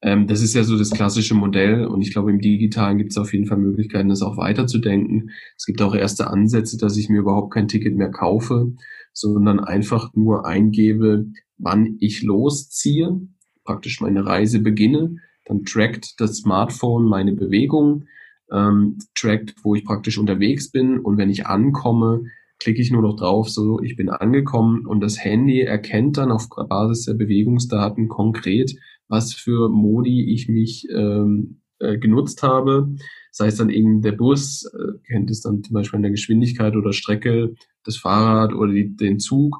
Ähm, 0.01 0.27
das 0.27 0.41
ist 0.41 0.53
ja 0.53 0.63
so 0.63 0.77
das 0.77 0.91
klassische 0.91 1.33
Modell 1.33 1.85
und 1.85 2.01
ich 2.01 2.11
glaube, 2.11 2.31
im 2.31 2.39
Digitalen 2.39 2.97
gibt 2.97 3.11
es 3.11 3.17
auf 3.17 3.33
jeden 3.33 3.47
Fall 3.47 3.57
Möglichkeiten, 3.57 4.09
das 4.09 4.21
auch 4.21 4.37
weiterzudenken. 4.37 5.31
Es 5.57 5.65
gibt 5.65 5.81
auch 5.81 5.95
erste 5.95 6.27
Ansätze, 6.27 6.77
dass 6.77 6.97
ich 6.97 7.09
mir 7.09 7.19
überhaupt 7.19 7.53
kein 7.53 7.67
Ticket 7.67 7.95
mehr 7.95 8.11
kaufe, 8.11 8.73
sondern 9.13 9.59
einfach 9.59 10.13
nur 10.13 10.45
eingebe, 10.45 11.25
wann 11.57 11.97
ich 11.99 12.21
losziehe, 12.21 13.19
praktisch 13.63 13.99
meine 13.99 14.25
Reise 14.25 14.59
beginne. 14.59 15.15
Dann 15.45 15.63
trackt 15.63 16.19
das 16.19 16.37
Smartphone 16.37 17.05
meine 17.05 17.33
Bewegung, 17.33 18.05
ähm, 18.51 18.99
trackt, 19.15 19.55
wo 19.63 19.73
ich 19.73 19.83
praktisch 19.83 20.19
unterwegs 20.19 20.69
bin 20.69 20.99
und 20.99 21.17
wenn 21.17 21.31
ich 21.31 21.47
ankomme, 21.47 22.23
klicke 22.59 22.81
ich 22.81 22.91
nur 22.91 23.01
noch 23.01 23.15
drauf, 23.15 23.49
so 23.49 23.81
ich 23.81 23.95
bin 23.95 24.09
angekommen 24.09 24.85
und 24.85 24.99
das 25.01 25.23
Handy 25.23 25.61
erkennt 25.61 26.17
dann 26.17 26.31
auf 26.31 26.47
Basis 26.49 27.05
der 27.05 27.13
Bewegungsdaten 27.13 28.07
konkret, 28.07 28.75
was 29.07 29.33
für 29.33 29.69
Modi 29.69 30.33
ich 30.33 30.47
mich 30.47 30.87
ähm, 30.89 31.61
äh, 31.79 31.97
genutzt 31.97 32.43
habe. 32.43 32.95
Sei 33.31 33.47
es 33.47 33.55
dann 33.57 33.69
eben 33.69 34.01
der 34.01 34.13
Bus, 34.13 34.65
äh, 34.73 34.97
kennt 35.07 35.29
es 35.29 35.41
dann 35.41 35.63
zum 35.63 35.73
Beispiel 35.73 35.97
an 35.97 36.03
der 36.03 36.11
Geschwindigkeit 36.11 36.75
oder 36.75 36.91
Strecke, 36.93 37.53
das 37.83 37.97
Fahrrad 37.97 38.53
oder 38.53 38.73
die, 38.73 38.95
den 38.95 39.19
Zug. 39.19 39.59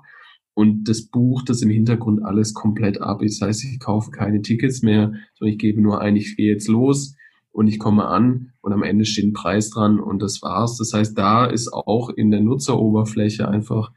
Und 0.54 0.86
das 0.86 1.04
bucht 1.04 1.50
das 1.50 1.62
im 1.62 1.70
Hintergrund 1.70 2.24
alles 2.24 2.56
komplett 2.56 3.00
ab. 3.00 3.20
Das 3.22 3.40
heißt, 3.40 3.64
ich 3.64 3.80
kaufe 3.80 4.10
keine 4.10 4.42
Tickets 4.42 4.82
mehr, 4.82 5.14
sondern 5.36 5.54
ich 5.54 5.60
gebe 5.60 5.82
nur 5.82 6.02
ein, 6.02 6.16
ich 6.16 6.36
gehe 6.36 6.52
jetzt 6.52 6.68
los 6.68 7.16
und 7.52 7.68
ich 7.68 7.78
komme 7.78 8.08
an 8.08 8.54
und 8.62 8.74
am 8.74 8.82
Ende 8.82 9.06
steht 9.06 9.26
ein 9.26 9.34
Preis 9.34 9.70
dran 9.70 10.00
und 10.00 10.20
das 10.22 10.42
war's. 10.42 10.78
Das 10.78 10.94
heißt, 10.94 11.16
da 11.18 11.46
ist 11.46 11.72
auch 11.72 12.10
in 12.10 12.32
der 12.32 12.42
Nutzeroberfläche 12.42 13.48
einfach 13.48 13.92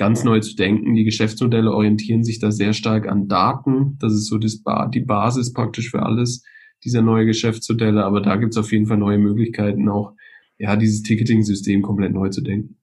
ganz 0.00 0.24
neu 0.24 0.40
zu 0.40 0.56
denken. 0.56 0.94
Die 0.94 1.04
Geschäftsmodelle 1.04 1.70
orientieren 1.70 2.24
sich 2.24 2.38
da 2.38 2.50
sehr 2.50 2.72
stark 2.72 3.06
an 3.06 3.28
Daten. 3.28 3.98
Das 3.98 4.14
ist 4.14 4.28
so 4.28 4.38
das 4.38 4.62
ba 4.62 4.88
die 4.88 5.00
Basis 5.00 5.52
praktisch 5.52 5.90
für 5.90 6.00
alles 6.02 6.42
dieser 6.82 7.02
neue 7.02 7.26
Geschäftsmodelle. 7.26 8.02
Aber 8.02 8.22
da 8.22 8.36
gibt 8.36 8.54
es 8.54 8.56
auf 8.56 8.72
jeden 8.72 8.86
Fall 8.86 8.96
neue 8.96 9.18
Möglichkeiten, 9.18 9.90
auch 9.90 10.14
ja 10.56 10.76
dieses 10.76 11.02
Ticketing-System 11.02 11.82
komplett 11.82 12.14
neu 12.14 12.30
zu 12.30 12.40
denken. 12.40 12.78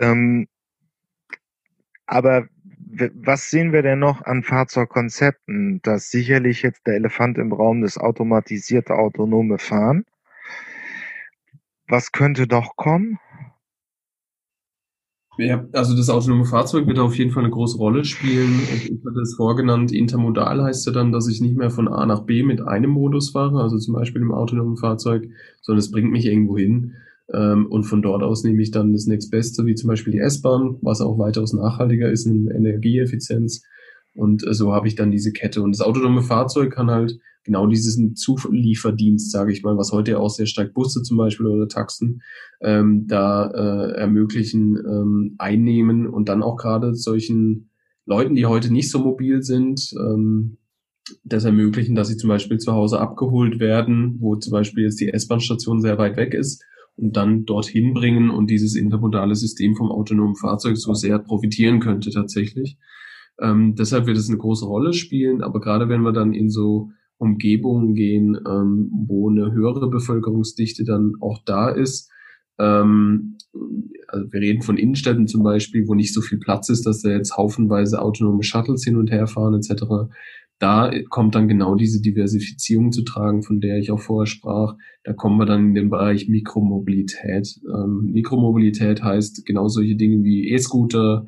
Ähm, 0.00 0.48
aber 2.04 2.46
was 3.14 3.48
sehen 3.48 3.72
wir 3.72 3.80
denn 3.80 4.00
noch 4.00 4.20
an 4.20 4.42
Fahrzeugkonzepten? 4.42 5.80
Das 5.82 6.10
sicherlich 6.10 6.60
jetzt 6.60 6.86
der 6.86 6.96
Elefant 6.96 7.38
im 7.38 7.54
Raum, 7.54 7.80
das 7.80 7.96
automatisierte 7.96 8.96
autonome 8.96 9.56
Fahren. 9.56 10.04
Was 11.88 12.12
könnte 12.12 12.46
doch 12.46 12.76
kommen? 12.76 13.18
Ja, 15.38 15.66
also 15.72 15.96
das 15.96 16.10
autonome 16.10 16.44
Fahrzeug 16.44 16.86
wird 16.86 16.98
auf 16.98 17.16
jeden 17.16 17.30
Fall 17.30 17.42
eine 17.42 17.52
große 17.52 17.78
Rolle 17.78 18.04
spielen. 18.04 18.60
Ich 18.74 18.92
hatte 19.04 19.20
es 19.22 19.34
vorgenannt, 19.34 19.90
intermodal 19.90 20.62
heißt 20.62 20.86
ja 20.86 20.92
dann, 20.92 21.10
dass 21.10 21.26
ich 21.26 21.40
nicht 21.40 21.56
mehr 21.56 21.70
von 21.70 21.88
A 21.88 22.04
nach 22.04 22.24
B 22.24 22.42
mit 22.42 22.60
einem 22.60 22.90
Modus 22.90 23.30
fahre, 23.30 23.62
also 23.62 23.78
zum 23.78 23.94
Beispiel 23.94 24.20
im 24.20 24.32
autonomen 24.32 24.76
Fahrzeug, 24.76 25.28
sondern 25.62 25.78
es 25.78 25.90
bringt 25.90 26.12
mich 26.12 26.26
irgendwo 26.26 26.58
hin. 26.58 26.92
Ähm, 27.32 27.66
und 27.66 27.84
von 27.84 28.02
dort 28.02 28.22
aus 28.22 28.44
nehme 28.44 28.60
ich 28.60 28.72
dann 28.72 28.92
das 28.92 29.06
nächstbeste, 29.06 29.64
wie 29.64 29.74
zum 29.74 29.88
Beispiel 29.88 30.12
die 30.12 30.18
S-Bahn, 30.18 30.76
was 30.82 31.00
auch 31.00 31.18
weitaus 31.18 31.54
nachhaltiger 31.54 32.10
ist 32.10 32.26
in 32.26 32.48
Energieeffizienz. 32.48 33.62
Und 34.14 34.46
äh, 34.46 34.52
so 34.52 34.74
habe 34.74 34.86
ich 34.86 34.96
dann 34.96 35.10
diese 35.10 35.32
Kette. 35.32 35.62
Und 35.62 35.72
das 35.72 35.80
autonome 35.80 36.20
Fahrzeug 36.20 36.72
kann 36.72 36.90
halt 36.90 37.18
genau 37.44 37.66
diesen 37.66 38.14
Zulieferdienst, 38.14 39.30
sage 39.30 39.52
ich 39.52 39.62
mal, 39.62 39.76
was 39.76 39.92
heute 39.92 40.18
auch 40.20 40.30
sehr 40.30 40.46
stark 40.46 40.74
Busse 40.74 41.02
zum 41.02 41.16
Beispiel 41.16 41.46
oder 41.46 41.68
Taxen 41.68 42.22
ähm, 42.60 43.06
da 43.06 43.50
äh, 43.50 43.92
ermöglichen, 43.96 44.76
ähm, 44.76 45.34
einnehmen 45.38 46.06
und 46.06 46.28
dann 46.28 46.42
auch 46.42 46.56
gerade 46.56 46.94
solchen 46.94 47.70
Leuten, 48.06 48.34
die 48.34 48.46
heute 48.46 48.72
nicht 48.72 48.90
so 48.90 48.98
mobil 48.98 49.42
sind, 49.42 49.92
ähm, 49.98 50.58
das 51.24 51.44
ermöglichen, 51.44 51.94
dass 51.94 52.08
sie 52.08 52.16
zum 52.16 52.28
Beispiel 52.28 52.58
zu 52.58 52.72
Hause 52.72 53.00
abgeholt 53.00 53.58
werden, 53.58 54.16
wo 54.20 54.36
zum 54.36 54.52
Beispiel 54.52 54.84
jetzt 54.84 55.00
die 55.00 55.08
S-Bahn-Station 55.08 55.80
sehr 55.80 55.98
weit 55.98 56.16
weg 56.16 56.34
ist 56.34 56.62
und 56.96 57.16
dann 57.16 57.44
dorthin 57.44 57.94
bringen 57.94 58.30
und 58.30 58.50
dieses 58.50 58.76
intermodale 58.76 59.34
System 59.34 59.74
vom 59.74 59.90
autonomen 59.90 60.36
Fahrzeug 60.36 60.76
so 60.76 60.94
sehr 60.94 61.18
profitieren 61.18 61.80
könnte 61.80 62.10
tatsächlich. 62.10 62.78
Ähm, 63.40 63.74
deshalb 63.74 64.06
wird 64.06 64.18
es 64.18 64.28
eine 64.28 64.38
große 64.38 64.66
Rolle 64.66 64.92
spielen, 64.92 65.42
aber 65.42 65.60
gerade 65.60 65.88
wenn 65.88 66.02
wir 66.02 66.12
dann 66.12 66.32
in 66.32 66.50
so 66.50 66.90
Umgebungen 67.22 67.94
gehen, 67.94 68.36
ähm, 68.46 68.90
wo 69.06 69.30
eine 69.30 69.52
höhere 69.52 69.88
Bevölkerungsdichte 69.88 70.84
dann 70.84 71.14
auch 71.20 71.40
da 71.44 71.68
ist. 71.68 72.10
Ähm, 72.58 73.38
also 74.08 74.32
wir 74.32 74.40
reden 74.40 74.62
von 74.62 74.76
Innenstädten 74.76 75.26
zum 75.26 75.42
Beispiel, 75.42 75.86
wo 75.88 75.94
nicht 75.94 76.12
so 76.12 76.20
viel 76.20 76.38
Platz 76.38 76.68
ist, 76.68 76.84
dass 76.84 77.02
da 77.02 77.10
jetzt 77.10 77.36
haufenweise 77.36 78.02
autonome 78.02 78.42
Shuttles 78.42 78.84
hin 78.84 78.96
und 78.96 79.10
her 79.10 79.26
fahren 79.26 79.54
etc. 79.54 79.84
Da 80.58 80.90
kommt 81.08 81.34
dann 81.34 81.48
genau 81.48 81.74
diese 81.74 82.00
Diversifizierung 82.00 82.92
zu 82.92 83.02
tragen, 83.02 83.42
von 83.42 83.60
der 83.60 83.78
ich 83.78 83.90
auch 83.90 84.00
vorher 84.00 84.26
sprach. 84.26 84.76
Da 85.02 85.12
kommen 85.12 85.38
wir 85.38 85.46
dann 85.46 85.68
in 85.68 85.74
den 85.74 85.90
Bereich 85.90 86.28
Mikromobilität. 86.28 87.60
Ähm, 87.66 88.10
Mikromobilität 88.12 89.02
heißt 89.02 89.44
genau 89.44 89.68
solche 89.68 89.96
Dinge 89.96 90.22
wie 90.22 90.50
E-Scooter, 90.50 91.26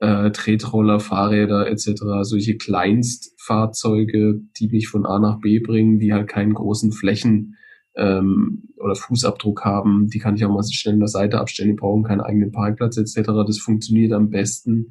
äh, 0.00 0.30
Tretroller, 0.30 0.98
Fahrräder 0.98 1.70
etc., 1.70 2.02
solche 2.22 2.56
Kleinstfahrzeuge, 2.56 4.40
die 4.58 4.68
mich 4.68 4.88
von 4.88 5.06
A 5.06 5.18
nach 5.18 5.40
B 5.40 5.60
bringen, 5.60 5.98
die 5.98 6.12
halt 6.12 6.28
keinen 6.28 6.54
großen 6.54 6.92
Flächen 6.92 7.56
ähm, 7.96 8.64
oder 8.78 8.94
Fußabdruck 8.94 9.64
haben, 9.64 10.08
die 10.08 10.18
kann 10.18 10.36
ich 10.36 10.44
auch 10.44 10.52
mal 10.52 10.64
schnell 10.64 10.94
in 10.94 11.00
der 11.00 11.08
Seite 11.08 11.38
abstellen, 11.38 11.70
die 11.70 11.76
brauchen 11.76 12.04
keinen 12.04 12.22
eigenen 12.22 12.50
Parkplatz 12.50 12.96
etc. 12.96 13.30
Das 13.46 13.58
funktioniert 13.58 14.12
am 14.12 14.30
besten 14.30 14.88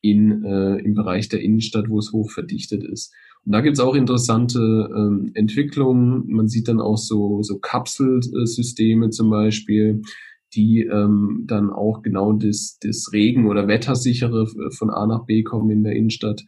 in, 0.00 0.44
äh, 0.44 0.76
im 0.78 0.94
Bereich 0.94 1.28
der 1.28 1.40
Innenstadt, 1.40 1.88
wo 1.88 1.98
es 1.98 2.12
hoch 2.12 2.30
verdichtet 2.30 2.84
ist. 2.84 3.12
Und 3.44 3.52
da 3.52 3.60
gibt's 3.60 3.80
auch 3.80 3.94
interessante 3.94 4.60
ähm, 4.94 5.32
Entwicklungen. 5.34 6.24
Man 6.28 6.48
sieht 6.48 6.68
dann 6.68 6.80
auch 6.80 6.98
so, 6.98 7.42
so 7.42 7.58
Kapselsysteme 7.58 9.10
zum 9.10 9.30
Beispiel, 9.30 10.02
die 10.54 10.82
ähm, 10.82 11.44
dann 11.46 11.70
auch 11.70 12.02
genau 12.02 12.32
das, 12.32 12.78
das 12.80 13.10
Regen- 13.12 13.46
oder 13.46 13.68
Wettersichere 13.68 14.46
von 14.76 14.90
A 14.90 15.06
nach 15.06 15.24
B 15.24 15.42
kommen 15.42 15.70
in 15.70 15.82
der 15.82 15.94
Innenstadt 15.94 16.42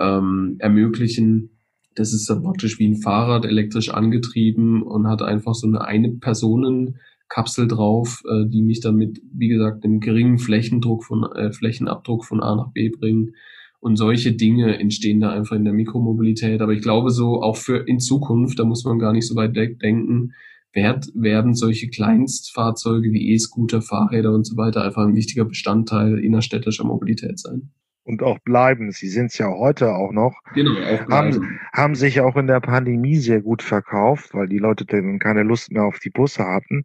ähm, 0.00 0.56
ermöglichen. 0.58 1.58
Das 1.94 2.12
ist 2.12 2.28
dann 2.28 2.42
praktisch 2.42 2.78
wie 2.78 2.88
ein 2.88 2.96
Fahrrad 2.96 3.44
elektrisch 3.44 3.90
angetrieben 3.90 4.82
und 4.82 5.06
hat 5.06 5.22
einfach 5.22 5.54
so 5.54 5.68
eine 5.68 5.82
eine 5.82 6.10
Personenkapsel 6.10 7.68
drauf, 7.68 8.22
äh, 8.28 8.48
die 8.48 8.62
mich 8.62 8.80
dann 8.80 8.96
mit, 8.96 9.20
wie 9.32 9.48
gesagt, 9.48 9.84
einem 9.84 10.00
geringen 10.00 10.38
Flächendruck 10.38 11.04
von 11.04 11.24
äh, 11.24 11.52
Flächenabdruck 11.52 12.24
von 12.24 12.42
A 12.42 12.56
nach 12.56 12.72
B 12.72 12.88
bringen. 12.88 13.34
Und 13.78 13.96
solche 13.96 14.32
Dinge 14.32 14.78
entstehen 14.78 15.20
da 15.20 15.30
einfach 15.30 15.56
in 15.56 15.64
der 15.64 15.74
Mikromobilität. 15.74 16.62
Aber 16.62 16.72
ich 16.72 16.80
glaube 16.80 17.10
so 17.10 17.42
auch 17.42 17.56
für 17.56 17.86
in 17.86 18.00
Zukunft, 18.00 18.58
da 18.58 18.64
muss 18.64 18.84
man 18.84 18.98
gar 18.98 19.12
nicht 19.12 19.28
so 19.28 19.36
weit 19.36 19.54
denken, 19.54 20.32
werd, 20.74 21.08
werden 21.14 21.54
solche 21.54 21.88
Kleinstfahrzeuge 21.88 23.12
wie 23.12 23.32
E-Scooter, 23.32 23.82
Fahrräder 23.82 24.32
und 24.32 24.44
so 24.44 24.56
weiter 24.56 24.82
einfach 24.82 25.06
ein 25.06 25.16
wichtiger 25.16 25.44
Bestandteil 25.44 26.18
innerstädtischer 26.18 26.84
Mobilität 26.84 27.38
sein 27.38 27.70
und 28.04 28.22
auch 28.22 28.38
bleiben. 28.40 28.92
Sie 28.92 29.08
sind 29.08 29.26
es 29.26 29.38
ja 29.38 29.48
heute 29.48 29.94
auch 29.94 30.12
noch. 30.12 30.40
Genau, 30.54 30.72
auch 30.72 31.08
haben, 31.08 31.58
haben 31.72 31.94
sich 31.94 32.20
auch 32.20 32.36
in 32.36 32.46
der 32.46 32.60
Pandemie 32.60 33.16
sehr 33.16 33.40
gut 33.40 33.62
verkauft, 33.62 34.34
weil 34.34 34.46
die 34.46 34.58
Leute 34.58 34.84
dann 34.84 35.18
keine 35.18 35.42
Lust 35.42 35.72
mehr 35.72 35.84
auf 35.84 35.98
die 35.98 36.10
Busse 36.10 36.44
hatten. 36.44 36.82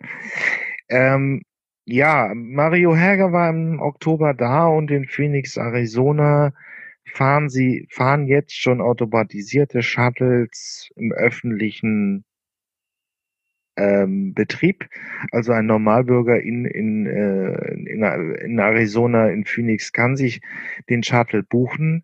Ähm, 0.88 1.42
ja, 1.86 2.32
Mario 2.34 2.96
Herger 2.96 3.32
war 3.32 3.50
im 3.50 3.80
Oktober 3.80 4.34
da 4.34 4.68
und 4.68 4.92
in 4.92 5.08
Phoenix, 5.08 5.58
Arizona 5.58 6.54
fahren 7.12 7.50
sie, 7.50 7.88
fahren 7.90 8.28
jetzt 8.28 8.56
schon 8.56 8.82
automatisierte 8.82 9.82
Shuttles 9.82 10.90
im 10.96 11.12
öffentlichen 11.12 12.24
ähm, 13.80 14.34
Betrieb. 14.34 14.90
Also 15.32 15.54
ein 15.54 15.66
Normalbürger 15.66 16.42
in, 16.42 16.66
in, 16.66 17.08
äh, 17.08 17.74
in, 17.74 18.04
in 18.04 18.60
Arizona, 18.60 19.30
in 19.30 19.46
Phoenix 19.46 19.94
kann 19.94 20.18
sich 20.18 20.42
den 20.90 21.04
Shuttle 21.04 21.44
buchen. 21.44 22.04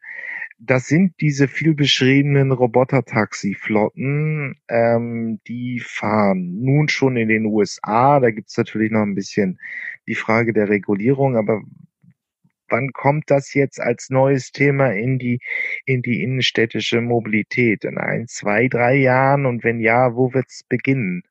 Das 0.57 0.87
sind 0.87 1.15
diese 1.19 1.49
viel 1.49 1.75
beschriebenen 1.75 2.53
Roboter-Taxi-Flotten, 2.53 4.55
ähm, 4.69 5.41
die 5.47 5.81
fahren 5.83 6.61
nun 6.61 6.87
schon 6.87 7.17
in 7.17 7.27
den 7.27 7.45
USA. 7.45 8.21
Da 8.21 8.31
gibt's 8.31 8.57
natürlich 8.57 8.89
noch 8.89 9.01
ein 9.01 9.15
bisschen 9.15 9.59
die 10.07 10.15
Frage 10.15 10.53
der 10.53 10.69
Regulierung, 10.69 11.35
aber 11.35 11.61
wann 12.69 12.93
kommt 12.93 13.29
das 13.29 13.53
jetzt 13.53 13.81
als 13.81 14.09
neues 14.09 14.51
Thema 14.51 14.93
in 14.93 15.19
die, 15.19 15.39
in 15.85 16.01
die 16.01 16.23
innenstädtische 16.23 17.01
Mobilität? 17.01 17.83
In 17.83 17.97
ein, 17.97 18.27
zwei, 18.27 18.69
drei 18.69 18.95
Jahren? 18.95 19.45
Und 19.45 19.65
wenn 19.65 19.81
ja, 19.81 20.15
wo 20.15 20.33
wird's 20.33 20.63
beginnen? 20.63 21.23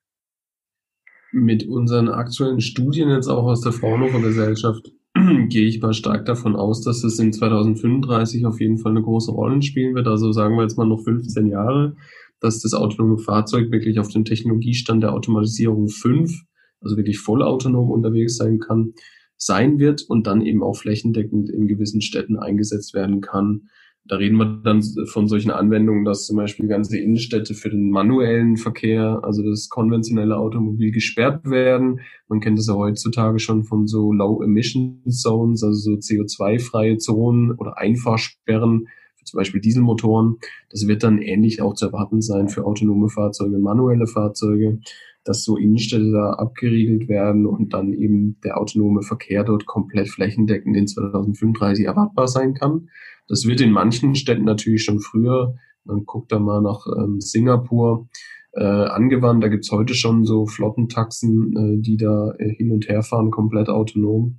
Mit 1.35 1.67
unseren 1.67 2.09
aktuellen 2.09 2.61
Studien 2.61 3.11
jetzt 3.11 3.29
auch 3.29 3.45
aus 3.45 3.61
der 3.61 3.73
Fraunhofer 3.73 4.21
Gesellschaft 4.21 4.93
gehe 5.49 5.67
ich 5.67 5.81
mal 5.81 5.93
stark 5.93 6.27
davon 6.27 6.57
aus, 6.57 6.83
dass 6.83 7.05
es 7.05 7.19
in 7.19 7.33
2035 7.33 8.47
auf 8.47 8.61
jeden 8.61 8.79
Fall 8.79 8.93
eine 8.93 9.03
große 9.03 9.33
Rolle 9.33 9.61
spielen 9.63 9.95
wird. 9.95 10.07
Also 10.07 10.33
sagen 10.33 10.57
wir 10.57 10.63
jetzt 10.63 10.79
mal 10.79 10.87
noch 10.87 11.03
15 11.03 11.47
Jahre, 11.47 11.97
dass 12.41 12.61
das 12.61 12.75
autonome 12.75 13.19
Fahrzeug 13.19 13.71
wirklich 13.71 13.99
auf 13.99 14.09
dem 14.09 14.25
Technologiestand 14.25 15.03
der 15.03 15.13
Automatisierung 15.13 15.89
5, 15.89 16.33
also 16.81 16.97
wirklich 16.97 17.19
vollautonom 17.19 17.91
unterwegs 17.91 18.37
sein 18.37 18.59
kann, 18.59 18.93
sein 19.37 19.79
wird 19.79 20.03
und 20.09 20.27
dann 20.27 20.41
eben 20.41 20.63
auch 20.63 20.77
flächendeckend 20.77 21.51
in 21.51 21.67
gewissen 21.67 22.01
Städten 22.01 22.39
eingesetzt 22.39 22.95
werden 22.95 23.21
kann. 23.21 23.69
Da 24.07 24.17
reden 24.17 24.37
wir 24.37 24.61
dann 24.63 24.83
von 25.07 25.29
solchen 25.29 25.51
Anwendungen, 25.51 26.05
dass 26.05 26.27
zum 26.27 26.37
Beispiel 26.37 26.69
ganze 26.69 26.99
Innenstädte 26.99 27.55
für 27.55 27.71
den 27.71 27.89
manuellen 27.89 28.59
Verkehr, 28.59 29.21
also 29.23 29.43
das 29.43 29.71
konventionelle 29.71 30.37
Automobil 30.37 30.93
gesperrt 30.93 31.49
werden. 31.49 32.01
Man 32.29 32.41
kennt 32.41 32.59
es 32.59 32.67
ja 32.67 32.75
heutzutage 32.75 33.39
schon 33.39 33.65
von 33.65 33.87
so 33.87 34.13
Low 34.13 34.43
Emission 34.43 35.03
Zones, 35.09 35.65
also 35.65 35.93
so 35.93 35.99
CO2-freie 35.99 36.99
Zonen 36.99 37.53
oder 37.53 37.79
Einfahrsperren 37.79 38.89
zum 39.25 39.39
Beispiel 39.39 39.61
Dieselmotoren. 39.61 40.37
Das 40.71 40.87
wird 40.87 41.03
dann 41.03 41.19
ähnlich 41.19 41.63
auch 41.63 41.75
zu 41.75 41.87
erwarten 41.87 42.21
sein 42.21 42.49
für 42.49 42.65
autonome 42.65 43.09
Fahrzeuge, 43.09 43.59
manuelle 43.59 44.07
Fahrzeuge, 44.07 44.81
dass 45.25 45.45
so 45.45 45.57
Innenstädte 45.57 46.11
da 46.11 46.35
abgeriegelt 46.35 47.09
werden 47.09 47.47
und 47.47 47.73
dann 47.73 47.93
eben 47.93 48.39
der 48.45 48.59
autonome 48.59 49.03
Verkehr 49.03 49.45
dort 49.45 49.67
komplett 49.67 50.09
flächendeckend 50.09 50.77
in 50.77 50.87
2035 50.87 51.87
erwartbar 51.87 52.29
sein 52.29 52.55
kann. 52.55 52.89
Das 53.29 53.47
wird 53.47 53.61
in 53.61 53.73
manchen 53.73 54.15
Städten 54.15 54.45
natürlich 54.45 54.85
schon 54.85 55.01
früher, 55.01 55.55
man 55.85 56.05
guckt 56.05 56.33
da 56.33 56.39
mal 56.39 56.63
nach 56.63 56.87
ähm, 56.87 57.21
Singapur, 57.21 58.09
äh, 58.57 58.65
angewandt. 58.65 59.43
Da 59.43 59.49
gibt's 59.49 59.71
heute 59.71 59.95
schon 59.95 60.25
so 60.25 60.47
Flottentaxen, 60.47 61.57
äh, 61.57 61.83
die 61.83 61.97
da 61.97 62.33
äh, 62.39 62.51
hin 62.55 62.73
und 62.73 62.89
her 62.89 63.03
fahren, 63.03 63.31
komplett 63.31 63.69
autonom. 63.69 64.39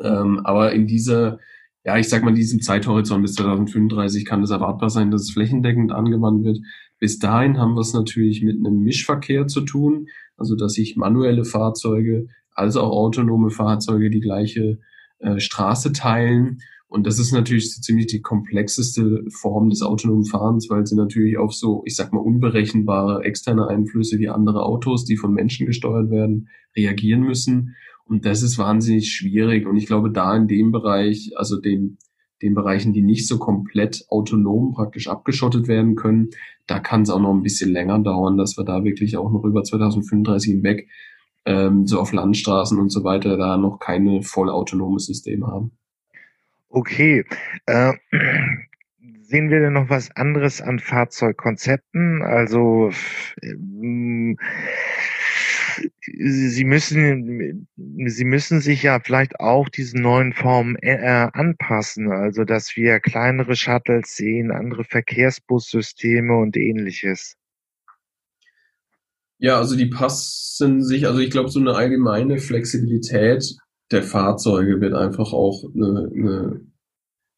Ähm, 0.00 0.40
aber 0.44 0.72
in 0.72 0.86
dieser, 0.86 1.38
ja, 1.84 1.98
ich 1.98 2.08
sag 2.08 2.22
mal, 2.22 2.34
diesen 2.34 2.60
Zeithorizont 2.60 3.22
bis 3.22 3.34
2035 3.34 4.24
kann 4.24 4.42
es 4.42 4.50
erwartbar 4.50 4.90
sein, 4.90 5.10
dass 5.10 5.22
es 5.22 5.32
flächendeckend 5.32 5.92
angewandt 5.92 6.44
wird. 6.44 6.60
Bis 6.98 7.18
dahin 7.18 7.58
haben 7.58 7.74
wir 7.74 7.80
es 7.80 7.92
natürlich 7.92 8.42
mit 8.42 8.56
einem 8.56 8.80
Mischverkehr 8.80 9.48
zu 9.48 9.62
tun, 9.62 10.06
also 10.36 10.54
dass 10.54 10.74
sich 10.74 10.96
manuelle 10.96 11.44
Fahrzeuge 11.44 12.28
als 12.54 12.76
auch 12.76 12.90
autonome 12.90 13.50
Fahrzeuge 13.50 14.10
die 14.10 14.20
gleiche 14.20 14.78
äh, 15.18 15.40
Straße 15.40 15.92
teilen 15.92 16.58
und 16.92 17.06
das 17.06 17.18
ist 17.18 17.32
natürlich 17.32 17.74
so 17.74 17.80
ziemlich 17.80 18.08
die 18.08 18.20
komplexeste 18.20 19.24
Form 19.30 19.70
des 19.70 19.80
autonomen 19.80 20.26
Fahrens, 20.26 20.68
weil 20.68 20.86
sie 20.86 20.94
natürlich 20.94 21.38
auf 21.38 21.54
so, 21.54 21.82
ich 21.86 21.96
sag 21.96 22.12
mal, 22.12 22.20
unberechenbare 22.20 23.24
externe 23.24 23.66
Einflüsse 23.66 24.18
wie 24.18 24.28
andere 24.28 24.62
Autos, 24.62 25.06
die 25.06 25.16
von 25.16 25.32
Menschen 25.32 25.64
gesteuert 25.64 26.10
werden, 26.10 26.50
reagieren 26.76 27.22
müssen. 27.22 27.76
Und 28.04 28.24
das 28.26 28.42
ist 28.42 28.58
wahnsinnig 28.58 29.12
schwierig. 29.12 29.66
Und 29.66 29.76
ich 29.76 29.86
glaube, 29.86 30.10
da 30.10 30.36
in 30.36 30.48
dem 30.48 30.72
Bereich, 30.72 31.32
also 31.36 31.60
den, 31.60 31.98
den 32.42 32.54
Bereichen, 32.54 32.92
die 32.92 33.02
nicht 33.02 33.26
so 33.26 33.38
komplett 33.38 34.04
autonom 34.08 34.72
praktisch 34.72 35.08
abgeschottet 35.08 35.68
werden 35.68 35.94
können, 35.94 36.30
da 36.66 36.78
kann 36.78 37.02
es 37.02 37.10
auch 37.10 37.20
noch 37.20 37.32
ein 37.32 37.42
bisschen 37.42 37.70
länger 37.70 37.98
dauern, 38.00 38.36
dass 38.36 38.56
wir 38.56 38.64
da 38.64 38.84
wirklich 38.84 39.16
auch 39.16 39.30
noch 39.30 39.44
über 39.44 39.62
2035 39.62 40.52
hinweg 40.52 40.88
ähm, 41.44 41.86
so 41.86 42.00
auf 42.00 42.12
Landstraßen 42.12 42.78
und 42.78 42.90
so 42.90 43.04
weiter 43.04 43.36
da 43.36 43.56
noch 43.56 43.78
keine 43.78 44.22
vollautonome 44.22 44.98
Systeme 44.98 45.46
haben. 45.46 45.72
Okay. 46.68 47.24
Äh, 47.66 47.92
sehen 49.22 49.50
wir 49.50 49.60
denn 49.60 49.72
noch 49.72 49.90
was 49.90 50.14
anderes 50.16 50.60
an 50.60 50.78
Fahrzeugkonzepten? 50.78 52.22
Also 52.22 52.90
äh, 53.40 54.36
Sie 56.00 56.64
müssen, 56.64 57.68
Sie 57.76 58.24
müssen 58.24 58.60
sich 58.60 58.82
ja 58.82 59.00
vielleicht 59.00 59.40
auch 59.40 59.68
diesen 59.68 60.02
neuen 60.02 60.32
Formen 60.32 60.76
äh, 60.76 61.28
anpassen, 61.32 62.10
also 62.10 62.44
dass 62.44 62.76
wir 62.76 63.00
kleinere 63.00 63.56
Shuttles 63.56 64.16
sehen, 64.16 64.50
andere 64.50 64.84
Verkehrsbussysteme 64.84 66.36
und 66.36 66.56
ähnliches. 66.56 67.36
Ja, 69.38 69.58
also 69.58 69.76
die 69.76 69.86
passen 69.86 70.84
sich, 70.84 71.06
also 71.06 71.18
ich 71.18 71.30
glaube, 71.30 71.48
so 71.48 71.58
eine 71.58 71.74
allgemeine 71.74 72.38
Flexibilität 72.38 73.56
der 73.90 74.02
Fahrzeuge 74.02 74.80
wird 74.80 74.94
einfach 74.94 75.32
auch 75.32 75.64
eine, 75.74 76.10
eine 76.14 76.60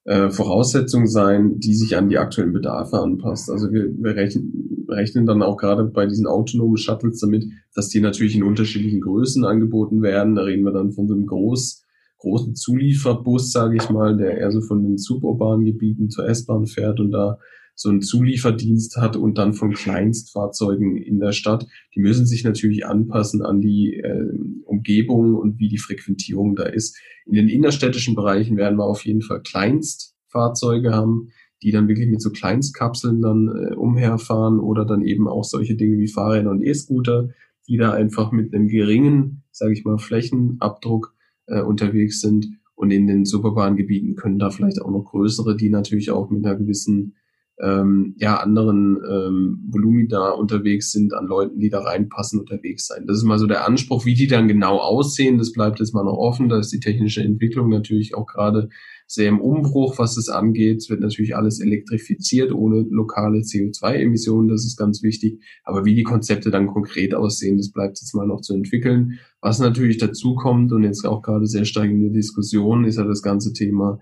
äh, 0.04 0.30
Voraussetzung 0.30 1.06
sein, 1.06 1.58
die 1.60 1.74
sich 1.74 1.96
an 1.96 2.08
die 2.08 2.18
aktuellen 2.18 2.52
Bedarfe 2.52 2.98
anpasst. 2.98 3.50
Also 3.50 3.72
wir, 3.72 3.86
wir 3.96 4.16
rechnen, 4.16 4.83
rechnen 4.94 5.26
dann 5.26 5.42
auch 5.42 5.56
gerade 5.56 5.84
bei 5.84 6.06
diesen 6.06 6.26
autonomen 6.26 6.76
Shuttles 6.76 7.20
damit, 7.20 7.44
dass 7.74 7.88
die 7.88 8.00
natürlich 8.00 8.36
in 8.36 8.42
unterschiedlichen 8.42 9.00
Größen 9.00 9.44
angeboten 9.44 10.02
werden. 10.02 10.34
Da 10.34 10.42
reden 10.42 10.64
wir 10.64 10.72
dann 10.72 10.92
von 10.92 11.06
so 11.06 11.14
einem 11.14 11.26
groß, 11.26 11.82
großen 12.18 12.54
Zulieferbus, 12.54 13.52
sage 13.52 13.76
ich 13.76 13.90
mal, 13.90 14.16
der 14.16 14.38
eher 14.38 14.50
so 14.50 14.60
von 14.60 14.82
den 14.82 14.96
suburbanen 14.98 15.64
Gebieten 15.64 16.10
zur 16.10 16.28
S-Bahn 16.28 16.66
fährt 16.66 17.00
und 17.00 17.10
da 17.10 17.38
so 17.74 17.88
einen 17.88 18.02
Zulieferdienst 18.02 18.96
hat 18.96 19.16
und 19.16 19.36
dann 19.36 19.52
von 19.52 19.72
Kleinstfahrzeugen 19.72 20.96
in 20.96 21.18
der 21.18 21.32
Stadt. 21.32 21.66
Die 21.94 22.00
müssen 22.00 22.26
sich 22.26 22.44
natürlich 22.44 22.86
anpassen 22.86 23.42
an 23.42 23.60
die 23.60 23.94
äh, 23.96 24.28
Umgebung 24.64 25.34
und 25.34 25.58
wie 25.58 25.68
die 25.68 25.78
Frequentierung 25.78 26.54
da 26.54 26.64
ist. 26.64 26.96
In 27.26 27.34
den 27.34 27.48
innerstädtischen 27.48 28.14
Bereichen 28.14 28.56
werden 28.56 28.78
wir 28.78 28.84
auf 28.84 29.04
jeden 29.04 29.22
Fall 29.22 29.42
Kleinstfahrzeuge 29.42 30.92
haben, 30.92 31.30
die 31.62 31.70
dann 31.70 31.88
wirklich 31.88 32.08
mit 32.08 32.20
so 32.20 32.30
Kleinstkapseln 32.30 33.22
dann 33.22 33.48
äh, 33.48 33.74
umherfahren 33.74 34.60
oder 34.60 34.84
dann 34.84 35.02
eben 35.02 35.28
auch 35.28 35.44
solche 35.44 35.76
Dinge 35.76 35.98
wie 35.98 36.08
Fahrräder 36.08 36.50
und 36.50 36.62
E-Scooter, 36.62 37.30
die 37.66 37.76
da 37.76 37.92
einfach 37.92 38.32
mit 38.32 38.54
einem 38.54 38.68
geringen, 38.68 39.42
sage 39.50 39.72
ich 39.72 39.84
mal, 39.84 39.98
Flächenabdruck 39.98 41.14
äh, 41.46 41.62
unterwegs 41.62 42.20
sind 42.20 42.46
Und 42.74 42.90
in 42.90 43.06
den 43.06 43.24
Superbahngebieten 43.24 44.16
können 44.16 44.38
da 44.38 44.50
vielleicht 44.50 44.82
auch 44.82 44.90
noch 44.90 45.04
größere, 45.04 45.56
die 45.56 45.70
natürlich 45.70 46.10
auch 46.10 46.28
mit 46.28 46.44
einer 46.44 46.56
gewissen 46.56 47.14
ähm, 47.62 48.14
ja, 48.18 48.38
anderen 48.38 48.98
ähm, 49.08 49.58
Volumina 49.70 50.30
unterwegs 50.30 50.90
sind, 50.90 51.14
an 51.14 51.26
Leuten, 51.26 51.60
die 51.60 51.70
da 51.70 51.80
reinpassen, 51.80 52.40
unterwegs 52.40 52.86
sein. 52.86 53.06
Das 53.06 53.16
ist 53.16 53.24
mal 53.24 53.38
so 53.38 53.46
der 53.46 53.66
Anspruch, 53.66 54.04
wie 54.04 54.14
die 54.14 54.26
dann 54.26 54.48
genau 54.48 54.78
aussehen. 54.78 55.38
Das 55.38 55.52
bleibt 55.52 55.78
jetzt 55.78 55.94
mal 55.94 56.04
noch 56.04 56.18
offen. 56.18 56.48
Da 56.48 56.58
ist 56.58 56.72
die 56.72 56.80
technische 56.80 57.22
Entwicklung 57.22 57.68
natürlich 57.68 58.14
auch 58.14 58.26
gerade 58.26 58.68
sehr 59.06 59.28
im 59.28 59.40
Umbruch, 59.40 59.98
was 59.98 60.16
es 60.16 60.28
angeht. 60.28 60.78
Es 60.78 60.90
wird 60.90 61.00
natürlich 61.00 61.36
alles 61.36 61.60
elektrifiziert, 61.60 62.52
ohne 62.52 62.84
lokale 62.90 63.40
CO2-Emissionen. 63.40 64.48
Das 64.48 64.64
ist 64.64 64.76
ganz 64.76 65.02
wichtig. 65.02 65.40
Aber 65.62 65.84
wie 65.84 65.94
die 65.94 66.02
Konzepte 66.02 66.50
dann 66.50 66.66
konkret 66.66 67.14
aussehen, 67.14 67.56
das 67.56 67.70
bleibt 67.70 68.00
jetzt 68.00 68.14
mal 68.14 68.26
noch 68.26 68.40
zu 68.40 68.54
entwickeln. 68.54 69.18
Was 69.40 69.60
natürlich 69.60 69.98
dazu 69.98 70.34
kommt 70.34 70.72
und 70.72 70.82
jetzt 70.82 71.04
auch 71.06 71.22
gerade 71.22 71.46
sehr 71.46 71.62
der 71.62 72.10
Diskussion, 72.10 72.84
ist 72.84 72.96
ja 72.96 73.04
das 73.04 73.22
ganze 73.22 73.52
Thema 73.52 74.00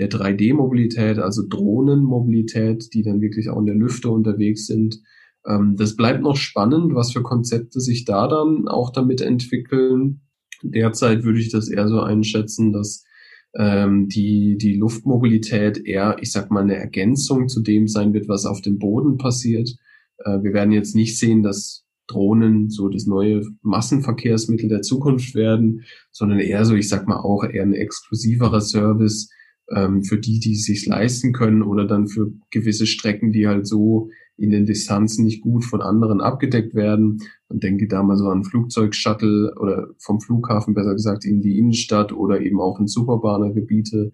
der 0.00 0.08
3D-Mobilität, 0.08 1.18
also 1.18 1.42
Drohnenmobilität, 1.46 2.94
die 2.94 3.02
dann 3.02 3.20
wirklich 3.20 3.50
auch 3.50 3.58
in 3.58 3.66
der 3.66 3.74
Lüfte 3.74 4.10
unterwegs 4.10 4.66
sind. 4.66 4.98
Ähm, 5.46 5.76
das 5.76 5.94
bleibt 5.94 6.22
noch 6.22 6.36
spannend, 6.36 6.94
was 6.94 7.12
für 7.12 7.22
Konzepte 7.22 7.80
sich 7.80 8.06
da 8.06 8.26
dann 8.26 8.66
auch 8.66 8.90
damit 8.90 9.20
entwickeln. 9.20 10.22
Derzeit 10.62 11.22
würde 11.22 11.40
ich 11.40 11.50
das 11.50 11.68
eher 11.68 11.86
so 11.86 12.00
einschätzen, 12.00 12.72
dass 12.72 13.04
ähm, 13.54 14.08
die, 14.08 14.56
die 14.56 14.74
Luftmobilität 14.74 15.84
eher, 15.84 16.16
ich 16.20 16.32
sag 16.32 16.50
mal, 16.50 16.62
eine 16.62 16.76
Ergänzung 16.76 17.48
zu 17.48 17.60
dem 17.60 17.86
sein 17.86 18.14
wird, 18.14 18.26
was 18.26 18.46
auf 18.46 18.62
dem 18.62 18.78
Boden 18.78 19.18
passiert. 19.18 19.70
Äh, 20.24 20.42
wir 20.42 20.54
werden 20.54 20.72
jetzt 20.72 20.94
nicht 20.94 21.18
sehen, 21.18 21.42
dass 21.42 21.84
Drohnen 22.06 22.70
so 22.70 22.88
das 22.88 23.06
neue 23.06 23.42
Massenverkehrsmittel 23.60 24.70
der 24.70 24.80
Zukunft 24.80 25.34
werden, 25.34 25.84
sondern 26.10 26.38
eher 26.38 26.64
so, 26.64 26.74
ich 26.74 26.88
sag 26.88 27.06
mal, 27.06 27.20
auch 27.20 27.44
eher 27.44 27.64
ein 27.64 27.74
exklusiverer 27.74 28.62
Service, 28.62 29.28
ähm, 29.74 30.02
für 30.02 30.18
die, 30.18 30.40
die 30.40 30.52
es 30.52 30.64
sich 30.64 30.86
leisten 30.86 31.32
können 31.32 31.62
oder 31.62 31.86
dann 31.86 32.08
für 32.08 32.32
gewisse 32.50 32.86
Strecken, 32.86 33.32
die 33.32 33.46
halt 33.46 33.66
so 33.66 34.10
in 34.36 34.50
den 34.50 34.64
Distanzen 34.64 35.24
nicht 35.24 35.42
gut 35.42 35.64
von 35.64 35.82
anderen 35.82 36.20
abgedeckt 36.20 36.74
werden. 36.74 37.18
Man 37.48 37.60
denke 37.60 37.86
da 37.88 38.02
mal 38.02 38.16
so 38.16 38.28
an 38.28 38.42
Flugzeugshuttle 38.42 39.54
oder 39.60 39.88
vom 39.98 40.20
Flughafen 40.20 40.74
besser 40.74 40.94
gesagt 40.94 41.24
in 41.24 41.42
die 41.42 41.58
Innenstadt 41.58 42.12
oder 42.12 42.40
eben 42.40 42.58
auch 42.58 42.80
in 42.80 42.86
Superbahnergebiete 42.86 44.12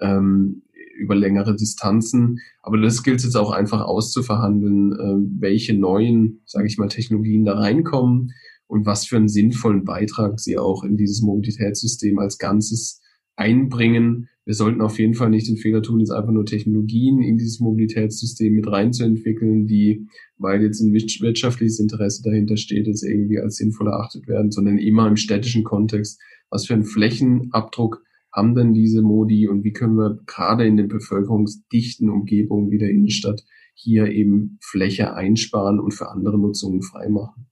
ähm, 0.00 0.62
über 0.98 1.14
längere 1.14 1.54
Distanzen. 1.54 2.40
Aber 2.60 2.78
das 2.78 3.04
gilt 3.04 3.22
jetzt 3.22 3.36
auch 3.36 3.52
einfach 3.52 3.82
auszuverhandeln, 3.82 4.92
äh, 4.92 5.40
welche 5.40 5.78
neuen, 5.78 6.42
sage 6.44 6.66
ich 6.66 6.76
mal, 6.76 6.88
Technologien 6.88 7.44
da 7.44 7.56
reinkommen 7.56 8.32
und 8.66 8.84
was 8.84 9.06
für 9.06 9.16
einen 9.16 9.28
sinnvollen 9.28 9.84
Beitrag 9.84 10.40
sie 10.40 10.58
auch 10.58 10.82
in 10.82 10.96
dieses 10.96 11.22
Mobilitätssystem 11.22 12.18
als 12.18 12.38
Ganzes 12.38 13.00
einbringen, 13.38 14.28
wir 14.48 14.54
sollten 14.54 14.80
auf 14.80 14.98
jeden 14.98 15.12
Fall 15.12 15.28
nicht 15.28 15.46
den 15.46 15.58
Fehler 15.58 15.82
tun, 15.82 16.00
jetzt 16.00 16.10
einfach 16.10 16.32
nur 16.32 16.46
Technologien 16.46 17.20
in 17.20 17.36
dieses 17.36 17.60
Mobilitätssystem 17.60 18.54
mit 18.54 18.66
reinzuentwickeln, 18.66 19.66
die, 19.66 20.06
weil 20.38 20.62
jetzt 20.62 20.80
ein 20.80 20.94
wirtschaftliches 20.94 21.78
Interesse 21.78 22.22
dahinter 22.22 22.56
steht, 22.56 22.86
jetzt 22.86 23.04
irgendwie 23.04 23.38
als 23.38 23.56
sinnvoll 23.56 23.88
erachtet 23.88 24.26
werden, 24.26 24.50
sondern 24.50 24.78
immer 24.78 25.06
im 25.06 25.16
städtischen 25.16 25.64
Kontext. 25.64 26.18
Was 26.48 26.66
für 26.66 26.72
einen 26.72 26.84
Flächenabdruck 26.84 28.02
haben 28.32 28.54
denn 28.54 28.72
diese 28.72 29.02
Modi 29.02 29.48
und 29.48 29.64
wie 29.64 29.72
können 29.72 29.96
wir 29.96 30.18
gerade 30.24 30.66
in 30.66 30.78
den 30.78 30.88
bevölkerungsdichten 30.88 32.08
Umgebungen 32.08 32.70
wie 32.70 32.78
der 32.78 32.88
Innenstadt 32.88 33.44
hier 33.74 34.06
eben 34.06 34.56
Fläche 34.62 35.12
einsparen 35.14 35.78
und 35.78 35.92
für 35.92 36.08
andere 36.08 36.38
Nutzungen 36.38 36.80
freimachen? 36.80 37.48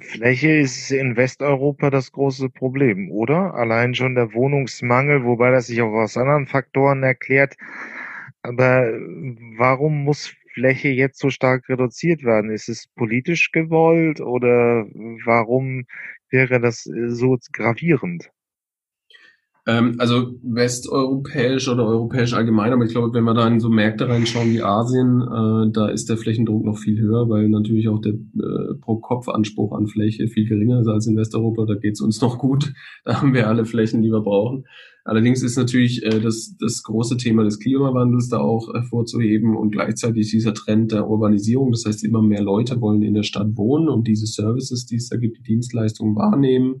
Fläche 0.00 0.50
ist 0.58 0.90
in 0.92 1.16
Westeuropa 1.16 1.90
das 1.90 2.12
große 2.12 2.50
Problem, 2.50 3.10
oder? 3.10 3.54
Allein 3.54 3.94
schon 3.94 4.14
der 4.14 4.32
Wohnungsmangel, 4.32 5.24
wobei 5.24 5.50
das 5.50 5.66
sich 5.66 5.82
auch 5.82 5.92
aus 5.92 6.16
anderen 6.16 6.46
Faktoren 6.46 7.02
erklärt. 7.02 7.56
Aber 8.42 8.82
warum 9.58 10.04
muss 10.04 10.34
Fläche 10.54 10.88
jetzt 10.88 11.18
so 11.18 11.30
stark 11.30 11.68
reduziert 11.68 12.22
werden? 12.24 12.50
Ist 12.50 12.68
es 12.68 12.86
politisch 12.96 13.50
gewollt 13.52 14.20
oder 14.20 14.84
warum 15.24 15.86
wäre 16.30 16.60
das 16.60 16.82
so 16.84 17.38
gravierend? 17.52 18.30
Ähm, 19.64 19.94
also 19.98 20.34
westeuropäisch 20.42 21.68
oder 21.68 21.86
europäisch 21.86 22.32
allgemein, 22.32 22.72
aber 22.72 22.84
ich 22.84 22.90
glaube, 22.90 23.14
wenn 23.14 23.22
wir 23.22 23.34
da 23.34 23.46
in 23.46 23.60
so 23.60 23.68
Märkte 23.68 24.08
reinschauen 24.08 24.52
wie 24.52 24.60
Asien, 24.60 25.22
äh, 25.22 25.72
da 25.72 25.88
ist 25.88 26.08
der 26.08 26.16
Flächendruck 26.16 26.64
noch 26.64 26.78
viel 26.78 26.98
höher, 26.98 27.28
weil 27.28 27.48
natürlich 27.48 27.88
auch 27.88 28.00
der 28.00 28.14
äh, 28.14 28.74
Pro-Kopf-Anspruch 28.80 29.72
an 29.72 29.86
Fläche 29.86 30.26
viel 30.26 30.48
geringer 30.48 30.80
ist 30.80 30.88
als 30.88 31.06
in 31.06 31.16
Westeuropa. 31.16 31.64
Da 31.64 31.76
geht 31.76 31.94
es 31.94 32.00
uns 32.00 32.20
noch 32.20 32.38
gut. 32.38 32.72
Da 33.04 33.20
haben 33.20 33.34
wir 33.34 33.48
alle 33.48 33.64
Flächen, 33.64 34.02
die 34.02 34.10
wir 34.10 34.20
brauchen. 34.20 34.64
Allerdings 35.04 35.42
ist 35.42 35.56
natürlich 35.56 36.04
äh, 36.04 36.20
das, 36.20 36.56
das 36.58 36.82
große 36.82 37.16
Thema 37.16 37.44
des 37.44 37.58
Klimawandels 37.58 38.28
da 38.28 38.38
auch 38.38 38.72
hervorzuheben 38.72 39.56
und 39.56 39.72
gleichzeitig 39.72 40.30
dieser 40.30 40.54
Trend 40.54 40.92
der 40.92 41.08
Urbanisierung. 41.08 41.72
Das 41.72 41.84
heißt, 41.84 42.04
immer 42.04 42.22
mehr 42.22 42.42
Leute 42.42 42.80
wollen 42.80 43.02
in 43.02 43.14
der 43.14 43.24
Stadt 43.24 43.56
wohnen 43.56 43.88
und 43.88 44.06
diese 44.06 44.26
Services, 44.26 44.86
die 44.86 44.96
es 44.96 45.08
da 45.08 45.16
gibt, 45.16 45.38
die 45.38 45.42
Dienstleistungen 45.42 46.14
wahrnehmen. 46.14 46.80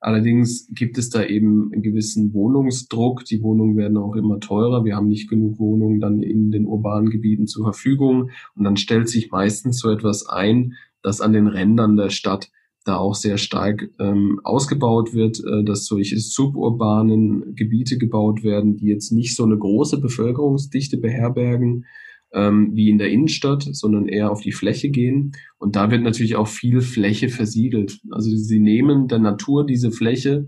Allerdings 0.00 0.66
gibt 0.74 0.96
es 0.96 1.10
da 1.10 1.22
eben 1.22 1.70
einen 1.72 1.82
gewissen 1.82 2.32
Wohnungsdruck. 2.32 3.26
Die 3.26 3.42
Wohnungen 3.42 3.76
werden 3.76 3.98
auch 3.98 4.16
immer 4.16 4.40
teurer. 4.40 4.84
Wir 4.84 4.96
haben 4.96 5.08
nicht 5.08 5.28
genug 5.28 5.58
Wohnungen 5.58 6.00
dann 6.00 6.22
in 6.22 6.50
den 6.50 6.64
urbanen 6.64 7.10
Gebieten 7.10 7.46
zur 7.46 7.64
Verfügung. 7.64 8.30
Und 8.54 8.64
dann 8.64 8.78
stellt 8.78 9.10
sich 9.10 9.30
meistens 9.30 9.78
so 9.78 9.90
etwas 9.90 10.26
ein, 10.26 10.74
dass 11.02 11.20
an 11.20 11.34
den 11.34 11.46
Rändern 11.46 11.96
der 11.96 12.08
Stadt 12.08 12.50
da 12.84 12.96
auch 12.96 13.14
sehr 13.14 13.36
stark 13.36 13.90
ähm, 13.98 14.40
ausgebaut 14.42 15.12
wird, 15.12 15.38
äh, 15.44 15.64
dass 15.64 15.84
solche 15.84 16.18
suburbanen 16.18 17.54
Gebiete 17.54 17.98
gebaut 17.98 18.42
werden, 18.42 18.76
die 18.76 18.86
jetzt 18.86 19.12
nicht 19.12 19.36
so 19.36 19.44
eine 19.44 19.58
große 19.58 20.00
Bevölkerungsdichte 20.00 20.96
beherbergen, 20.96 21.84
ähm, 22.32 22.70
wie 22.74 22.88
in 22.88 22.98
der 22.98 23.10
Innenstadt, 23.10 23.66
sondern 23.72 24.06
eher 24.06 24.30
auf 24.30 24.40
die 24.40 24.52
Fläche 24.52 24.90
gehen. 24.90 25.32
Und 25.58 25.76
da 25.76 25.90
wird 25.90 26.02
natürlich 26.02 26.36
auch 26.36 26.48
viel 26.48 26.80
Fläche 26.80 27.28
versiegelt. 27.28 28.00
Also 28.10 28.30
sie 28.30 28.60
nehmen 28.60 29.08
der 29.08 29.18
Natur 29.18 29.66
diese 29.66 29.90
Fläche, 29.90 30.46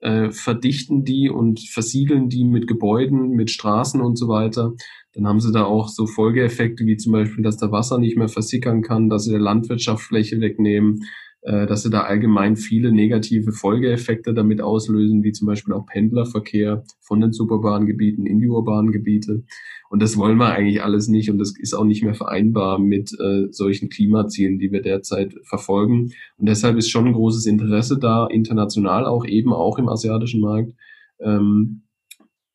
äh, 0.00 0.30
verdichten 0.30 1.04
die 1.04 1.30
und 1.30 1.60
versiegeln 1.60 2.28
die 2.28 2.44
mit 2.44 2.66
Gebäuden, 2.66 3.30
mit 3.30 3.50
Straßen 3.50 4.00
und 4.00 4.16
so 4.16 4.28
weiter. 4.28 4.74
Dann 5.12 5.26
haben 5.26 5.40
sie 5.40 5.52
da 5.52 5.64
auch 5.64 5.88
so 5.88 6.06
Folgeeffekte 6.06 6.84
wie 6.86 6.96
zum 6.96 7.12
Beispiel, 7.12 7.42
dass 7.42 7.56
der 7.56 7.72
Wasser 7.72 7.98
nicht 7.98 8.16
mehr 8.16 8.28
versickern 8.28 8.82
kann, 8.82 9.08
dass 9.08 9.24
sie 9.24 9.30
der 9.30 9.40
Landwirtschaft 9.40 10.02
Fläche 10.02 10.40
wegnehmen, 10.40 11.04
dass 11.44 11.82
sie 11.82 11.90
da 11.90 12.02
allgemein 12.02 12.56
viele 12.56 12.90
negative 12.90 13.52
Folgeeffekte 13.52 14.32
damit 14.32 14.62
auslösen, 14.62 15.22
wie 15.22 15.32
zum 15.32 15.46
Beispiel 15.46 15.74
auch 15.74 15.84
Pendlerverkehr 15.84 16.84
von 17.00 17.20
den 17.20 17.32
Superbahngebieten 17.32 18.24
in 18.24 18.40
die 18.40 18.48
urbanen 18.48 18.92
Gebiete. 18.92 19.44
Und 19.90 20.00
das 20.00 20.16
wollen 20.16 20.38
wir 20.38 20.48
eigentlich 20.48 20.82
alles 20.82 21.06
nicht 21.08 21.30
und 21.30 21.38
das 21.38 21.54
ist 21.58 21.74
auch 21.74 21.84
nicht 21.84 22.02
mehr 22.02 22.14
vereinbar 22.14 22.78
mit 22.78 23.12
äh, 23.20 23.48
solchen 23.50 23.90
Klimazielen, 23.90 24.58
die 24.58 24.72
wir 24.72 24.80
derzeit 24.80 25.34
verfolgen. 25.44 26.12
Und 26.38 26.48
deshalb 26.48 26.78
ist 26.78 26.88
schon 26.88 27.06
ein 27.06 27.12
großes 27.12 27.44
Interesse 27.44 27.98
da, 27.98 28.26
international 28.26 29.04
auch 29.04 29.26
eben 29.26 29.52
auch 29.52 29.78
im 29.78 29.88
asiatischen 29.88 30.40
Markt, 30.40 30.72
ähm, 31.20 31.82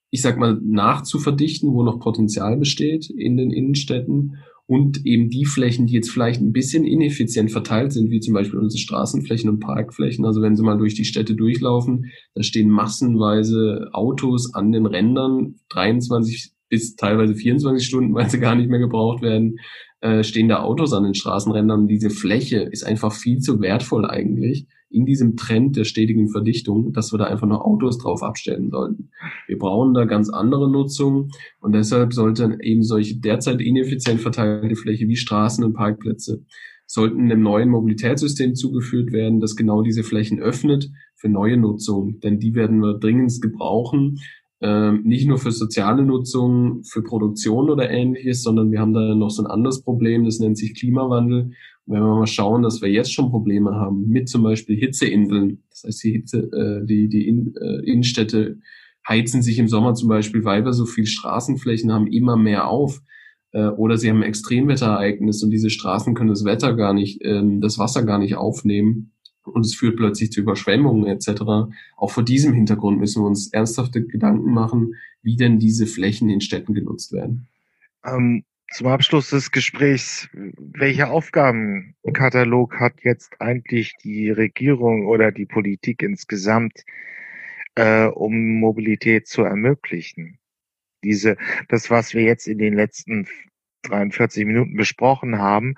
ich 0.09 0.23
sag 0.23 0.39
mal, 0.39 0.59
nachzuverdichten, 0.61 1.71
wo 1.71 1.83
noch 1.83 1.99
Potenzial 1.99 2.57
besteht 2.57 3.09
in 3.09 3.37
den 3.37 3.51
Innenstädten 3.51 4.37
und 4.70 5.03
eben 5.03 5.30
die 5.30 5.45
Flächen, 5.45 5.88
die 5.88 5.95
jetzt 5.95 6.11
vielleicht 6.11 6.39
ein 6.41 6.51
bisschen 6.51 6.86
ineffizient 6.86 7.51
verteilt 7.51 7.91
sind, 7.91 8.11
wie 8.11 8.20
zum 8.20 8.36
Beispiel 8.36 8.59
unsere 8.59 8.78
Straßenflächen 8.78 9.49
und 9.49 9.59
Parkflächen. 9.59 10.26
Also 10.26 10.43
wenn 10.43 10.55
Sie 10.55 10.61
mal 10.61 10.78
durch 10.78 10.93
die 10.93 11.05
Städte 11.05 11.34
durchlaufen, 11.34 12.11
da 12.36 12.43
stehen 12.43 12.70
massenweise 12.70 13.89
Autos 13.93 14.53
an 14.53 14.72
den 14.72 14.86
Rändern, 14.86 15.55
23 15.70 16.51
bis 16.70 16.95
teilweise 16.95 17.34
24 17.34 17.84
Stunden, 17.84 18.13
weil 18.13 18.30
sie 18.30 18.39
gar 18.39 18.53
nicht 18.53 18.70
mehr 18.70 18.78
gebraucht 18.78 19.24
werden, 19.24 19.55
äh, 20.01 20.24
stehen 20.24 20.49
da 20.49 20.61
Autos 20.61 20.93
an 20.93 21.03
den 21.03 21.15
Straßenrändern. 21.15 21.88
Diese 21.88 22.11
Fläche 22.11 22.59
ist 22.59 22.86
einfach 22.86 23.11
viel 23.11 23.39
zu 23.39 23.61
wertvoll 23.61 24.05
eigentlich 24.05 24.67
in 24.89 25.05
diesem 25.05 25.35
Trend 25.35 25.75
der 25.75 25.83
stetigen 25.83 26.29
Verdichtung, 26.29 26.93
dass 26.93 27.13
wir 27.13 27.17
da 27.17 27.25
einfach 27.25 27.47
noch 27.47 27.61
Autos 27.61 27.97
drauf 27.97 28.23
abstellen 28.23 28.69
sollten. 28.69 29.11
Wir 29.47 29.57
brauchen 29.57 29.93
da 29.93 30.05
ganz 30.05 30.29
andere 30.29 30.69
Nutzung 30.69 31.29
und 31.59 31.73
deshalb 31.73 32.13
sollten 32.13 32.59
eben 32.61 32.83
solche 32.83 33.17
derzeit 33.19 33.61
ineffizient 33.61 34.21
verteilte 34.21 34.75
Fläche 34.75 35.07
wie 35.07 35.15
Straßen 35.15 35.63
und 35.63 35.73
Parkplätze 35.73 36.43
sollten 36.91 37.21
einem 37.21 37.43
neuen 37.43 37.69
Mobilitätssystem 37.69 38.55
zugeführt 38.55 39.11
werden, 39.11 39.39
das 39.39 39.55
genau 39.55 39.83
diese 39.83 40.01
Flächen 40.01 40.39
öffnet 40.39 40.89
für 41.15 41.29
neue 41.29 41.55
Nutzung, 41.55 42.19
denn 42.21 42.39
die 42.39 42.55
werden 42.55 42.79
wir 42.79 42.97
dringend 42.97 43.39
gebrauchen, 43.41 44.17
ähm, 44.61 45.03
nicht 45.03 45.27
nur 45.27 45.37
für 45.37 45.51
soziale 45.51 46.03
Nutzung, 46.03 46.83
für 46.83 47.03
Produktion 47.03 47.69
oder 47.69 47.91
ähnliches, 47.91 48.41
sondern 48.41 48.71
wir 48.71 48.79
haben 48.79 48.93
da 48.93 49.13
noch 49.13 49.29
so 49.29 49.43
ein 49.43 49.51
anderes 49.51 49.83
Problem, 49.83 50.25
das 50.25 50.39
nennt 50.39 50.57
sich 50.57 50.73
Klimawandel. 50.73 51.51
Wenn 51.89 52.03
wir 52.03 52.15
mal 52.15 52.27
schauen, 52.27 52.61
dass 52.61 52.81
wir 52.81 52.89
jetzt 52.89 53.11
schon 53.11 53.31
Probleme 53.31 53.71
haben 53.71 54.07
mit 54.07 54.29
zum 54.29 54.43
Beispiel 54.43 54.77
Hitzeinseln, 54.77 55.63
das 55.71 55.83
heißt 55.83 56.03
die 56.03 56.11
Hitze, 56.11 56.37
äh, 56.51 56.85
die, 56.85 57.09
die 57.09 57.27
In, 57.27 57.55
äh, 57.55 57.83
Innenstädte 57.83 58.59
heizen 59.07 59.41
sich 59.41 59.57
im 59.57 59.67
Sommer 59.67 59.95
zum 59.95 60.07
Beispiel, 60.07 60.45
weil 60.45 60.65
wir 60.65 60.73
so 60.73 60.85
viel 60.85 61.07
Straßenflächen 61.07 61.91
haben, 61.91 62.05
immer 62.05 62.37
mehr 62.37 62.67
auf. 62.67 63.01
Äh, 63.51 63.69
oder 63.69 63.97
sie 63.97 64.09
haben 64.09 64.17
ein 64.17 64.29
Extremwetterereignis 64.29 65.41
und 65.41 65.49
diese 65.49 65.71
Straßen 65.71 66.13
können 66.13 66.29
das 66.29 66.45
Wetter 66.45 66.75
gar 66.75 66.93
nicht, 66.93 67.23
äh, 67.23 67.41
das 67.59 67.79
Wasser 67.79 68.03
gar 68.03 68.19
nicht 68.19 68.35
aufnehmen 68.35 69.11
und 69.43 69.65
es 69.65 69.73
führt 69.73 69.97
plötzlich 69.97 70.31
zu 70.31 70.41
Überschwemmungen 70.41 71.07
etc. 71.07 71.41
Auch 71.97 72.11
vor 72.11 72.23
diesem 72.23 72.53
Hintergrund 72.53 72.99
müssen 72.99 73.23
wir 73.23 73.27
uns 73.27 73.51
ernsthafte 73.51 74.05
Gedanken 74.05 74.53
machen, 74.53 74.93
wie 75.23 75.37
denn 75.37 75.57
diese 75.57 75.87
Flächen 75.87 76.29
in 76.29 76.41
Städten 76.41 76.75
genutzt 76.75 77.11
werden. 77.11 77.47
Ähm, 78.05 78.43
zum 78.72 78.88
Abschluss 78.88 79.30
des 79.30 79.51
Gesprächs, 79.51 80.30
welcher 80.34 81.11
Aufgabenkatalog 81.11 82.80
hat 82.80 82.93
jetzt 83.03 83.41
eigentlich 83.41 83.93
die 84.03 84.30
Regierung 84.30 85.07
oder 85.07 85.32
die 85.32 85.45
Politik 85.45 86.03
insgesamt, 86.03 86.84
äh, 87.76 88.05
um 88.05 88.59
Mobilität 88.59 89.28
zu 89.28 89.43
ermöglichen? 89.43 90.39
Diese, 91.03 91.38
das, 91.67 91.89
was 91.89 92.13
wir 92.13 92.24
jetzt 92.24 92.47
in 92.47 92.59
den 92.59 92.74
letzten 92.74 93.28
43 93.84 94.45
Minuten 94.45 94.76
besprochen 94.76 95.39
haben, 95.39 95.76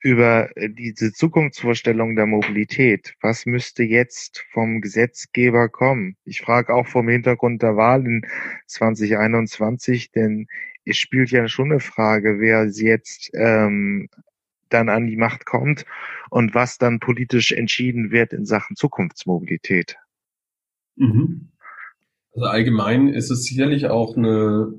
über 0.00 0.56
äh, 0.56 0.70
diese 0.70 1.12
Zukunftsvorstellung 1.12 2.16
der 2.16 2.26
Mobilität. 2.26 3.14
Was 3.20 3.46
müsste 3.46 3.82
jetzt 3.82 4.44
vom 4.50 4.80
Gesetzgeber 4.80 5.68
kommen? 5.68 6.16
Ich 6.24 6.40
frage 6.40 6.74
auch 6.74 6.86
vom 6.86 7.08
Hintergrund 7.08 7.62
der 7.62 7.76
Wahl 7.76 8.06
in 8.06 8.26
2021, 8.66 10.10
denn 10.12 10.46
es 10.84 10.98
spielt 10.98 11.30
ja 11.30 11.48
schon 11.48 11.70
eine 11.70 11.80
Frage, 11.80 12.38
wer 12.38 12.66
jetzt 12.66 13.30
ähm, 13.34 14.08
dann 14.68 14.88
an 14.88 15.06
die 15.06 15.16
Macht 15.16 15.46
kommt 15.46 15.84
und 16.30 16.54
was 16.54 16.78
dann 16.78 17.00
politisch 17.00 17.52
entschieden 17.52 18.10
wird 18.10 18.32
in 18.32 18.44
Sachen 18.44 18.76
Zukunftsmobilität. 18.76 19.96
Mhm. 20.96 21.48
Also 22.32 22.46
allgemein 22.46 23.08
ist 23.08 23.30
es 23.30 23.44
sicherlich 23.44 23.86
auch 23.86 24.16
eine 24.16 24.74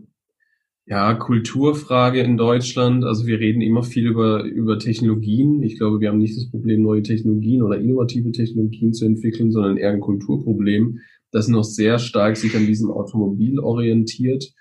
ja, 0.85 1.13
Kulturfrage 1.15 2.19
in 2.19 2.37
Deutschland. 2.37 3.05
Also 3.05 3.25
wir 3.25 3.39
reden 3.39 3.61
immer 3.61 3.83
viel 3.83 4.05
über, 4.05 4.43
über 4.43 4.77
Technologien. 4.77 5.63
Ich 5.63 5.77
glaube, 5.77 5.99
wir 5.99 6.09
haben 6.09 6.19
nicht 6.19 6.37
das 6.37 6.49
Problem, 6.51 6.83
neue 6.83 7.01
Technologien 7.01 7.63
oder 7.63 7.79
innovative 7.79 8.31
Technologien 8.31 8.93
zu 8.93 9.05
entwickeln, 9.05 9.51
sondern 9.51 9.77
eher 9.77 9.91
ein 9.91 10.01
Kulturproblem, 10.01 10.99
das 11.31 11.47
noch 11.47 11.63
sehr 11.63 11.97
stark 11.97 12.37
sich 12.37 12.55
an 12.55 12.67
diesem 12.67 12.91
Automobil 12.91 13.59
orientiert 13.59 14.53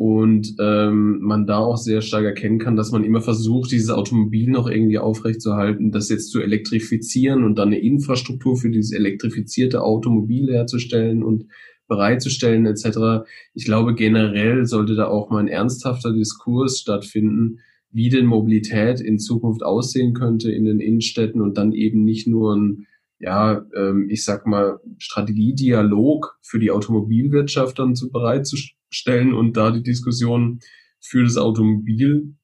und 0.00 0.54
ähm, 0.58 1.18
man 1.20 1.46
da 1.46 1.58
auch 1.58 1.76
sehr 1.76 2.00
stark 2.00 2.24
erkennen 2.24 2.58
kann, 2.58 2.74
dass 2.74 2.90
man 2.90 3.04
immer 3.04 3.20
versucht, 3.20 3.70
dieses 3.70 3.90
Automobil 3.90 4.48
noch 4.48 4.66
irgendwie 4.66 4.98
aufrechtzuerhalten, 4.98 5.92
das 5.92 6.08
jetzt 6.08 6.30
zu 6.30 6.40
elektrifizieren 6.40 7.44
und 7.44 7.58
dann 7.58 7.68
eine 7.68 7.80
Infrastruktur 7.80 8.56
für 8.56 8.70
dieses 8.70 8.92
elektrifizierte 8.92 9.82
Automobil 9.82 10.50
herzustellen 10.50 11.22
und 11.22 11.48
bereitzustellen 11.86 12.64
etc. 12.64 13.28
Ich 13.52 13.66
glaube, 13.66 13.94
generell 13.94 14.64
sollte 14.64 14.94
da 14.94 15.06
auch 15.06 15.28
mal 15.28 15.40
ein 15.40 15.48
ernsthafter 15.48 16.14
Diskurs 16.14 16.78
stattfinden, 16.78 17.58
wie 17.90 18.08
denn 18.08 18.24
Mobilität 18.24 19.02
in 19.02 19.18
Zukunft 19.18 19.62
aussehen 19.62 20.14
könnte 20.14 20.50
in 20.50 20.64
den 20.64 20.80
Innenstädten 20.80 21.42
und 21.42 21.58
dann 21.58 21.72
eben 21.72 22.04
nicht 22.04 22.26
nur 22.26 22.56
ein, 22.56 22.86
ja, 23.20 23.64
ähm, 23.76 24.08
ich 24.08 24.24
sag 24.24 24.46
mal, 24.46 24.80
Strategiedialog 24.98 26.38
für 26.42 26.58
die 26.58 26.70
Automobilwirtschaft 26.70 27.78
dann 27.78 27.94
zu 27.94 28.10
bereitzustellen 28.10 29.34
und 29.34 29.56
da 29.56 29.70
die 29.70 29.82
Diskussion 29.82 30.60
für 31.00 31.22
das 31.22 31.36
Automobil 31.36 32.34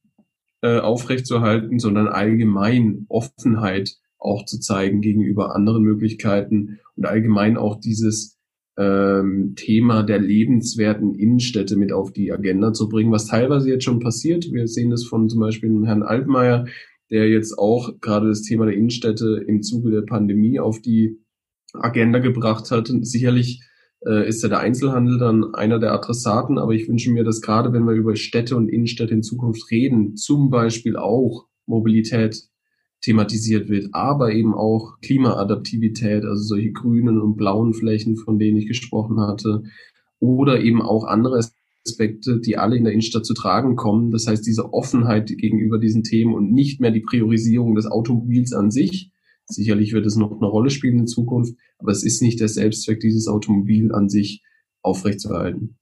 äh, 0.62 0.78
aufrechtzuerhalten, 0.78 1.78
sondern 1.78 2.08
allgemein 2.08 3.06
Offenheit 3.08 3.96
auch 4.18 4.44
zu 4.44 4.60
zeigen 4.60 5.00
gegenüber 5.00 5.54
anderen 5.54 5.82
Möglichkeiten 5.82 6.78
und 6.94 7.06
allgemein 7.06 7.56
auch 7.56 7.80
dieses 7.80 8.38
ähm, 8.78 9.54
Thema 9.56 10.02
der 10.02 10.18
lebenswerten 10.18 11.14
Innenstädte 11.14 11.76
mit 11.76 11.92
auf 11.92 12.12
die 12.12 12.32
Agenda 12.32 12.72
zu 12.72 12.88
bringen, 12.88 13.12
was 13.12 13.26
teilweise 13.26 13.70
jetzt 13.70 13.84
schon 13.84 14.00
passiert. 14.00 14.52
Wir 14.52 14.68
sehen 14.68 14.90
das 14.90 15.04
von 15.04 15.28
zum 15.30 15.40
Beispiel 15.40 15.70
Herrn 15.86 16.02
Altmaier, 16.02 16.66
der 17.10 17.28
jetzt 17.28 17.58
auch 17.58 18.00
gerade 18.00 18.28
das 18.28 18.42
Thema 18.42 18.66
der 18.66 18.74
Innenstädte 18.74 19.44
im 19.46 19.62
Zuge 19.62 19.90
der 19.90 20.02
Pandemie 20.02 20.58
auf 20.58 20.80
die 20.80 21.18
Agenda 21.72 22.18
gebracht 22.18 22.70
hat. 22.70 22.90
Sicherlich 23.02 23.62
äh, 24.04 24.28
ist 24.28 24.42
ja 24.42 24.48
der 24.48 24.60
Einzelhandel 24.60 25.18
dann 25.18 25.54
einer 25.54 25.78
der 25.78 25.92
Adressaten, 25.92 26.58
aber 26.58 26.72
ich 26.72 26.88
wünsche 26.88 27.10
mir, 27.10 27.24
dass 27.24 27.40
gerade 27.40 27.72
wenn 27.72 27.84
wir 27.84 27.94
über 27.94 28.16
Städte 28.16 28.56
und 28.56 28.68
Innenstädte 28.68 29.14
in 29.14 29.22
Zukunft 29.22 29.70
reden, 29.70 30.16
zum 30.16 30.50
Beispiel 30.50 30.96
auch 30.96 31.46
Mobilität 31.66 32.48
thematisiert 33.02 33.68
wird, 33.68 33.88
aber 33.92 34.32
eben 34.32 34.54
auch 34.54 34.98
Klimaadaptivität, 35.00 36.24
also 36.24 36.42
solche 36.42 36.72
grünen 36.72 37.20
und 37.20 37.36
blauen 37.36 37.74
Flächen, 37.74 38.16
von 38.16 38.38
denen 38.38 38.56
ich 38.56 38.66
gesprochen 38.66 39.20
hatte, 39.20 39.62
oder 40.18 40.60
eben 40.60 40.82
auch 40.82 41.04
andere 41.04 41.38
Aspekte, 41.86 42.40
die 42.40 42.56
alle 42.58 42.76
in 42.76 42.84
der 42.84 42.92
Innenstadt 42.92 43.24
zu 43.24 43.34
tragen 43.34 43.76
kommen. 43.76 44.10
Das 44.10 44.26
heißt, 44.26 44.46
diese 44.46 44.72
Offenheit 44.72 45.28
gegenüber 45.28 45.78
diesen 45.78 46.02
Themen 46.02 46.34
und 46.34 46.52
nicht 46.52 46.80
mehr 46.80 46.90
die 46.90 47.00
Priorisierung 47.00 47.74
des 47.74 47.86
Automobils 47.86 48.52
an 48.52 48.70
sich. 48.70 49.12
Sicherlich 49.46 49.92
wird 49.92 50.06
es 50.06 50.16
noch 50.16 50.32
eine 50.32 50.46
Rolle 50.46 50.70
spielen 50.70 50.98
in 50.98 51.06
Zukunft, 51.06 51.54
aber 51.78 51.92
es 51.92 52.02
ist 52.02 52.20
nicht 52.20 52.40
der 52.40 52.48
Selbstzweck, 52.48 52.98
dieses 52.98 53.28
Automobil 53.28 53.92
an 53.92 54.08
sich 54.08 54.42
aufrechtzuerhalten. 54.82 55.78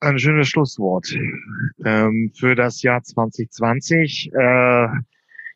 Ein 0.00 0.18
schönes 0.18 0.48
Schlusswort 0.48 1.14
ähm, 1.84 2.30
für 2.34 2.54
das 2.54 2.82
Jahr 2.82 3.02
2020. 3.02 4.30
Äh, 4.32 4.88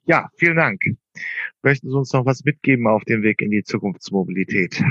ja, 0.04 0.28
vielen 0.36 0.56
Dank. 0.56 0.82
Möchten 1.62 1.88
Sie 1.88 1.96
uns 1.96 2.12
noch 2.12 2.26
was 2.26 2.44
mitgeben 2.44 2.88
auf 2.88 3.04
dem 3.04 3.22
Weg 3.22 3.40
in 3.40 3.50
die 3.50 3.62
Zukunftsmobilität? 3.62 4.82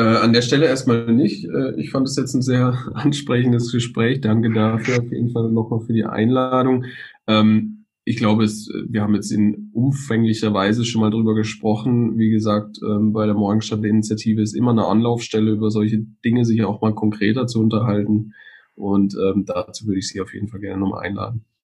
Äh, 0.00 0.16
an 0.16 0.32
der 0.32 0.40
Stelle 0.40 0.64
erstmal 0.64 1.12
nicht. 1.12 1.44
Äh, 1.44 1.78
ich 1.78 1.90
fand 1.90 2.08
es 2.08 2.16
jetzt 2.16 2.32
ein 2.32 2.40
sehr 2.40 2.90
ansprechendes 2.94 3.70
Gespräch. 3.70 4.22
Danke 4.22 4.50
dafür 4.50 5.02
auf 5.02 5.12
jeden 5.12 5.30
Fall 5.30 5.50
nochmal 5.52 5.80
für 5.80 5.92
die 5.92 6.04
Einladung. 6.04 6.86
Ähm, 7.26 7.84
ich 8.04 8.16
glaube, 8.16 8.44
es, 8.44 8.72
wir 8.88 9.02
haben 9.02 9.14
jetzt 9.14 9.30
in 9.30 9.70
umfänglicher 9.74 10.54
Weise 10.54 10.86
schon 10.86 11.02
mal 11.02 11.10
drüber 11.10 11.34
gesprochen. 11.34 12.18
Wie 12.18 12.30
gesagt, 12.30 12.78
ähm, 12.82 13.12
bei 13.12 13.26
der 13.26 13.34
Morgenstadt-Initiative 13.34 14.40
ist 14.40 14.56
immer 14.56 14.70
eine 14.70 14.86
Anlaufstelle, 14.86 15.50
über 15.50 15.70
solche 15.70 15.98
Dinge 16.24 16.46
sich 16.46 16.64
auch 16.64 16.80
mal 16.80 16.94
konkreter 16.94 17.46
zu 17.46 17.60
unterhalten. 17.60 18.32
Und 18.74 19.14
ähm, 19.22 19.44
dazu 19.44 19.86
würde 19.86 19.98
ich 19.98 20.08
Sie 20.08 20.22
auf 20.22 20.32
jeden 20.32 20.48
Fall 20.48 20.60
gerne 20.60 20.80
nochmal 20.80 21.04
einladen. 21.06 21.44